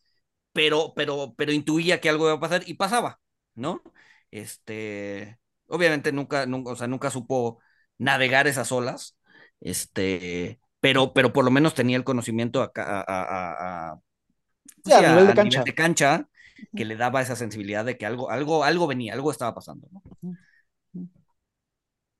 pero, 0.52 0.92
pero, 0.94 1.34
pero 1.36 1.52
intuía 1.52 2.00
que 2.00 2.08
algo 2.10 2.26
iba 2.26 2.34
a 2.36 2.40
pasar 2.40 2.62
y 2.66 2.74
pasaba, 2.74 3.20
¿no? 3.54 3.82
Este, 4.30 5.38
obviamente 5.66 6.12
nunca, 6.12 6.46
nunca, 6.46 6.72
o 6.72 6.76
sea, 6.76 6.86
nunca 6.88 7.10
supo 7.10 7.60
navegar 7.98 8.46
esas 8.46 8.72
olas, 8.72 9.18
este, 9.60 10.60
pero, 10.80 11.12
pero 11.14 11.32
por 11.32 11.44
lo 11.44 11.50
menos 11.50 11.74
tenía 11.74 11.96
el 11.96 12.04
conocimiento 12.04 12.62
acá, 12.62 12.84
a, 13.00 13.02
a, 13.02 13.90
a, 13.92 13.92
a, 13.92 14.00
Sí, 14.84 14.92
a 14.98 15.02
sí, 15.02 15.04
a- 15.04 15.10
nivel 15.10 15.26
de 15.26 15.32
a 15.32 15.34
cancha. 15.34 15.62
nivel 15.62 15.64
de 15.64 15.74
cancha 15.74 16.28
que 16.74 16.84
le 16.84 16.96
daba 16.96 17.22
esa 17.22 17.36
sensibilidad 17.36 17.84
de 17.84 17.96
que 17.98 18.06
algo, 18.06 18.30
algo, 18.30 18.64
algo 18.64 18.86
venía, 18.86 19.14
algo 19.14 19.30
estaba 19.30 19.54
pasando, 19.54 19.88
¿no? 19.92 20.02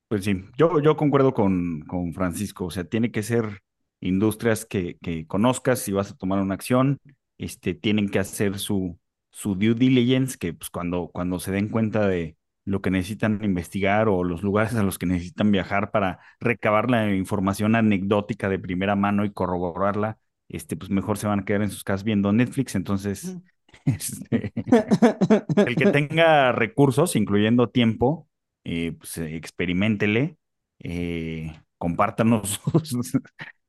Pues 0.08 0.24
sí, 0.24 0.44
yo, 0.58 0.80
yo 0.80 0.96
concuerdo 0.96 1.32
con, 1.34 1.82
con 1.82 2.12
Francisco, 2.14 2.64
o 2.66 2.70
sea, 2.70 2.84
tiene 2.84 3.12
que 3.12 3.22
ser 3.22 3.60
industrias 4.00 4.64
que, 4.66 4.98
que 5.02 5.26
conozcas 5.26 5.78
si 5.80 5.92
vas 5.92 6.10
a 6.10 6.16
tomar 6.16 6.40
una 6.40 6.54
acción, 6.54 6.98
este, 7.38 7.74
tienen 7.74 8.08
que 8.08 8.18
hacer 8.18 8.58
su, 8.58 8.98
su 9.30 9.54
due 9.54 9.74
diligence, 9.74 10.36
que 10.38 10.52
pues 10.52 10.68
cuando, 10.70 11.10
cuando 11.12 11.38
se 11.38 11.52
den 11.52 11.68
cuenta 11.68 12.08
de 12.08 12.36
lo 12.64 12.82
que 12.82 12.90
necesitan 12.90 13.40
investigar 13.44 14.08
o 14.08 14.22
los 14.24 14.42
lugares 14.42 14.74
a 14.74 14.82
los 14.82 14.98
que 14.98 15.06
necesitan 15.06 15.50
viajar 15.50 15.90
para 15.90 16.20
recabar 16.40 16.90
la 16.90 17.14
información 17.14 17.74
anecdótica 17.74 18.48
de 18.48 18.58
primera 18.58 18.96
mano 18.96 19.24
y 19.24 19.32
corroborarla, 19.32 20.18
este, 20.48 20.76
pues 20.76 20.90
mejor 20.90 21.18
se 21.18 21.26
van 21.26 21.40
a 21.40 21.44
quedar 21.44 21.62
en 21.62 21.70
sus 21.70 21.84
casas 21.84 22.04
viendo 22.04 22.32
Netflix, 22.32 22.74
entonces, 22.74 23.36
este, 23.84 24.52
el 25.66 25.76
que 25.76 25.86
tenga 25.90 26.52
recursos, 26.52 27.16
incluyendo 27.16 27.68
tiempo, 27.70 28.28
eh, 28.64 28.92
pues 28.92 29.18
eh, 29.18 29.36
experimentele, 29.36 30.36
eh, 30.80 31.52
compártanos 31.78 32.60
sus, 32.84 33.12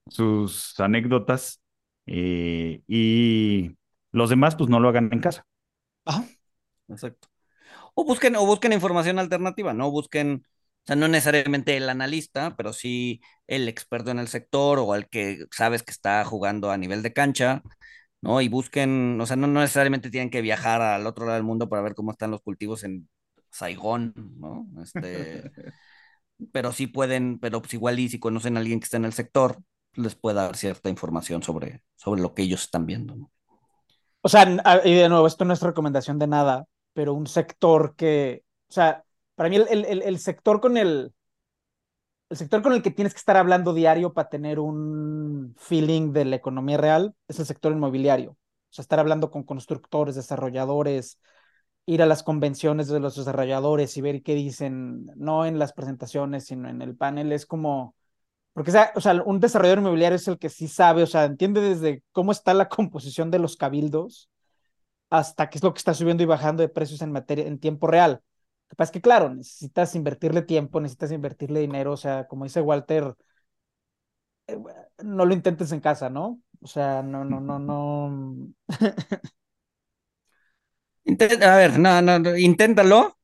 sus 0.07 0.79
anécdotas 0.79 1.61
eh, 2.05 2.81
y 2.87 3.75
los 4.11 4.29
demás 4.29 4.55
pues 4.55 4.69
no 4.69 4.79
lo 4.79 4.89
hagan 4.89 5.09
en 5.11 5.19
casa. 5.19 5.45
Ajá. 6.05 6.25
Exacto. 6.89 7.30
O 7.93 8.05
busquen, 8.05 8.35
o 8.35 8.45
busquen 8.45 8.73
información 8.73 9.19
alternativa, 9.19 9.73
¿no? 9.73 9.91
Busquen, 9.91 10.43
o 10.45 10.85
sea, 10.87 10.95
no 10.95 11.07
necesariamente 11.07 11.77
el 11.77 11.89
analista, 11.89 12.55
pero 12.57 12.73
sí 12.73 13.21
el 13.47 13.67
experto 13.67 14.11
en 14.11 14.19
el 14.19 14.27
sector 14.27 14.79
o 14.79 14.95
el 14.95 15.09
que 15.09 15.45
sabes 15.51 15.83
que 15.83 15.91
está 15.91 16.23
jugando 16.25 16.71
a 16.71 16.77
nivel 16.77 17.03
de 17.03 17.13
cancha, 17.13 17.61
¿no? 18.21 18.41
Y 18.41 18.49
busquen, 18.49 19.19
o 19.21 19.25
sea, 19.25 19.35
no, 19.35 19.47
no 19.47 19.61
necesariamente 19.61 20.09
tienen 20.11 20.29
que 20.29 20.41
viajar 20.41 20.81
al 20.81 21.07
otro 21.07 21.25
lado 21.25 21.35
del 21.35 21.43
mundo 21.45 21.69
para 21.69 21.81
ver 21.81 21.95
cómo 21.95 22.11
están 22.11 22.31
los 22.31 22.41
cultivos 22.41 22.83
en 22.83 23.09
Saigón, 23.51 24.13
¿no? 24.39 24.67
Este, 24.83 25.51
pero 26.51 26.71
sí 26.71 26.87
pueden, 26.87 27.39
pero 27.39 27.61
pues 27.61 27.73
igual 27.73 27.99
y 27.99 28.09
si 28.09 28.19
conocen 28.19 28.57
a 28.57 28.59
alguien 28.61 28.79
que 28.79 28.85
está 28.85 28.97
en 28.97 29.05
el 29.05 29.13
sector, 29.13 29.57
les 29.93 30.15
puede 30.15 30.37
dar 30.37 30.55
cierta 30.57 30.89
información 30.89 31.43
sobre, 31.43 31.83
sobre 31.95 32.21
lo 32.21 32.33
que 32.33 32.43
ellos 32.43 32.63
están 32.63 32.85
viendo, 32.85 33.15
¿no? 33.15 33.31
O 34.23 34.29
sea, 34.29 34.43
n- 34.43 34.61
a- 34.65 34.81
y 34.85 34.93
de 34.95 35.09
nuevo, 35.09 35.27
esto 35.27 35.45
no 35.45 35.53
es 35.53 35.61
recomendación 35.61 36.19
de 36.19 36.27
nada, 36.27 36.65
pero 36.93 37.13
un 37.13 37.27
sector 37.27 37.95
que, 37.95 38.43
o 38.69 38.73
sea, 38.73 39.03
para 39.35 39.49
mí 39.49 39.55
el, 39.57 39.67
el- 39.69 40.01
el- 40.03 40.19
sector 40.19 40.59
con 40.61 40.77
el, 40.77 41.13
el 42.29 42.37
sector 42.37 42.61
con 42.61 42.73
el 42.73 42.81
que 42.81 42.91
tienes 42.91 43.13
que 43.13 43.17
estar 43.19 43.37
hablando 43.37 43.73
diario 43.73 44.13
para 44.13 44.29
tener 44.29 44.59
un 44.59 45.53
feeling 45.57 46.13
de 46.13 46.25
la 46.25 46.35
economía 46.37 46.77
real 46.77 47.13
es 47.27 47.39
el 47.39 47.45
sector 47.45 47.71
inmobiliario. 47.73 48.31
O 48.31 48.73
sea, 48.73 48.83
estar 48.83 48.99
hablando 48.99 49.31
con 49.31 49.43
constructores, 49.43 50.15
desarrolladores, 50.15 51.19
ir 51.85 52.01
a 52.01 52.05
las 52.07 52.23
convenciones 52.23 52.87
de 52.87 52.99
los 53.01 53.15
desarrolladores 53.17 53.97
y 53.97 54.01
ver 54.01 54.23
qué 54.23 54.35
dicen, 54.35 55.07
no 55.17 55.45
en 55.45 55.59
las 55.59 55.73
presentaciones, 55.73 56.45
sino 56.47 56.69
en 56.69 56.81
el 56.81 56.95
panel, 56.97 57.31
es 57.33 57.45
como, 57.45 57.95
porque 58.53 58.71
o 58.95 59.01
sea, 59.01 59.23
un 59.25 59.39
desarrollador 59.41 59.79
inmobiliario 59.79 60.17
es 60.17 60.27
el 60.29 60.39
que 60.39 60.49
sí 60.49 60.67
sabe, 60.69 61.03
o 61.03 61.07
sea, 61.07 61.25
entiende 61.25 61.61
desde 61.61 62.03
cómo 62.13 62.31
está 62.33 62.53
la 62.55 62.69
composición 62.69 63.31
de 63.31 63.39
los 63.39 63.57
cabildos 63.57 64.29
hasta 65.11 65.49
qué 65.49 65.59
es 65.59 65.63
lo 65.63 65.73
que 65.73 65.79
está 65.79 65.93
subiendo 65.93 66.23
y 66.23 66.25
bajando 66.27 66.63
de 66.63 66.69
precios 66.69 67.01
en 67.03 67.11
materia 67.11 67.45
en 67.47 67.59
tiempo 67.59 67.87
real. 67.87 68.13
Lo 68.23 68.69
que 68.69 68.75
pasa 68.77 68.89
es 68.89 68.93
que, 68.93 69.01
claro, 69.01 69.29
necesitas 69.33 69.95
invertirle 69.95 70.41
tiempo, 70.43 70.81
necesitas 70.81 71.11
invertirle 71.11 71.59
dinero, 71.61 71.93
o 71.93 71.97
sea, 71.97 72.27
como 72.27 72.45
dice 72.45 72.61
Walter, 72.61 73.15
eh, 74.47 74.57
no 75.03 75.25
lo 75.25 75.33
intentes 75.33 75.71
en 75.71 75.79
casa, 75.81 76.09
¿no? 76.09 76.41
O 76.61 76.67
sea, 76.67 77.01
no, 77.03 77.25
no, 77.25 77.39
no, 77.39 77.59
no. 77.59 78.53
a 81.41 81.55
ver, 81.55 81.79
no, 81.79 82.01
no, 82.01 82.37
inténtalo, 82.37 83.17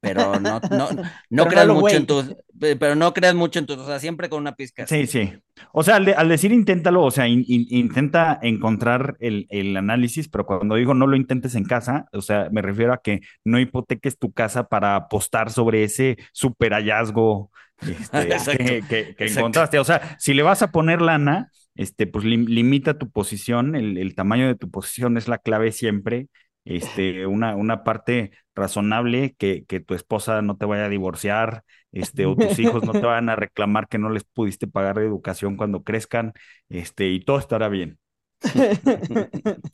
pero 0.00 0.38
no, 0.38 0.60
no, 0.70 0.88
no 1.30 1.46
creas 1.46 1.68
mucho 1.68 1.96
en 1.96 2.06
tus, 2.06 2.36
pero 2.78 2.94
no 2.94 3.12
creas 3.12 3.34
mucho 3.34 3.58
en 3.58 3.66
tus, 3.66 3.78
o 3.78 3.86
sea, 3.86 3.98
siempre 3.98 4.28
con 4.28 4.40
una 4.40 4.54
pizca. 4.54 4.86
Sí, 4.86 5.06
sí. 5.06 5.32
O 5.72 5.82
sea, 5.82 5.96
al, 5.96 6.28
decir 6.28 6.52
inténtalo, 6.52 7.02
o 7.02 7.10
sea, 7.10 7.26
intenta 7.26 8.38
encontrar 8.42 9.16
el, 9.20 9.46
el, 9.50 9.76
análisis, 9.76 10.28
pero 10.28 10.46
cuando 10.46 10.76
digo 10.76 10.94
no 10.94 11.06
lo 11.06 11.16
intentes 11.16 11.54
en 11.56 11.64
casa, 11.64 12.06
o 12.12 12.22
sea, 12.22 12.48
me 12.52 12.62
refiero 12.62 12.92
a 12.92 13.02
que 13.02 13.20
no 13.44 13.58
hipoteques 13.58 14.18
tu 14.18 14.32
casa 14.32 14.68
para 14.68 14.94
apostar 14.94 15.50
sobre 15.50 15.82
ese 15.82 16.16
super 16.32 16.72
hallazgo 16.72 17.50
este, 17.80 18.82
que, 18.88 19.14
que, 19.16 19.26
encontraste. 19.26 19.78
O 19.78 19.84
sea, 19.84 20.16
si 20.18 20.32
le 20.34 20.42
vas 20.42 20.62
a 20.62 20.70
poner 20.70 21.02
lana, 21.02 21.50
este, 21.74 22.06
pues 22.06 22.24
limita 22.24 22.98
tu 22.98 23.10
posición, 23.10 23.74
el, 23.74 23.98
el 23.98 24.14
tamaño 24.14 24.46
de 24.46 24.54
tu 24.54 24.70
posición 24.70 25.16
es 25.16 25.28
la 25.28 25.38
clave 25.38 25.72
siempre 25.72 26.28
este, 26.68 27.26
una, 27.26 27.56
una 27.56 27.82
parte 27.84 28.30
razonable 28.54 29.34
que, 29.38 29.64
que 29.66 29.80
tu 29.80 29.94
esposa 29.94 30.42
no 30.42 30.56
te 30.56 30.66
vaya 30.66 30.86
a 30.86 30.88
divorciar, 30.88 31.64
este, 31.92 32.26
o 32.26 32.36
tus 32.36 32.58
hijos 32.58 32.84
no 32.84 32.94
te 32.94 33.00
vayan 33.06 33.28
a 33.30 33.36
reclamar 33.36 33.88
que 33.88 33.98
no 33.98 34.10
les 34.10 34.24
pudiste 34.24 34.66
pagar 34.66 34.98
de 34.98 35.06
educación 35.06 35.56
cuando 35.56 35.82
crezcan, 35.82 36.32
este, 36.68 37.08
y 37.08 37.20
todo 37.20 37.38
estará 37.38 37.68
bien. 37.68 37.98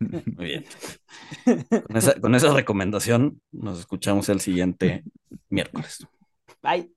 Muy 0.00 0.44
bien. 0.46 0.64
Con 1.86 1.96
esa, 1.96 2.20
con 2.20 2.34
esa 2.34 2.52
recomendación 2.52 3.40
nos 3.52 3.78
escuchamos 3.78 4.28
el 4.28 4.40
siguiente 4.40 5.04
miércoles. 5.48 6.06
Bye. 6.62 6.95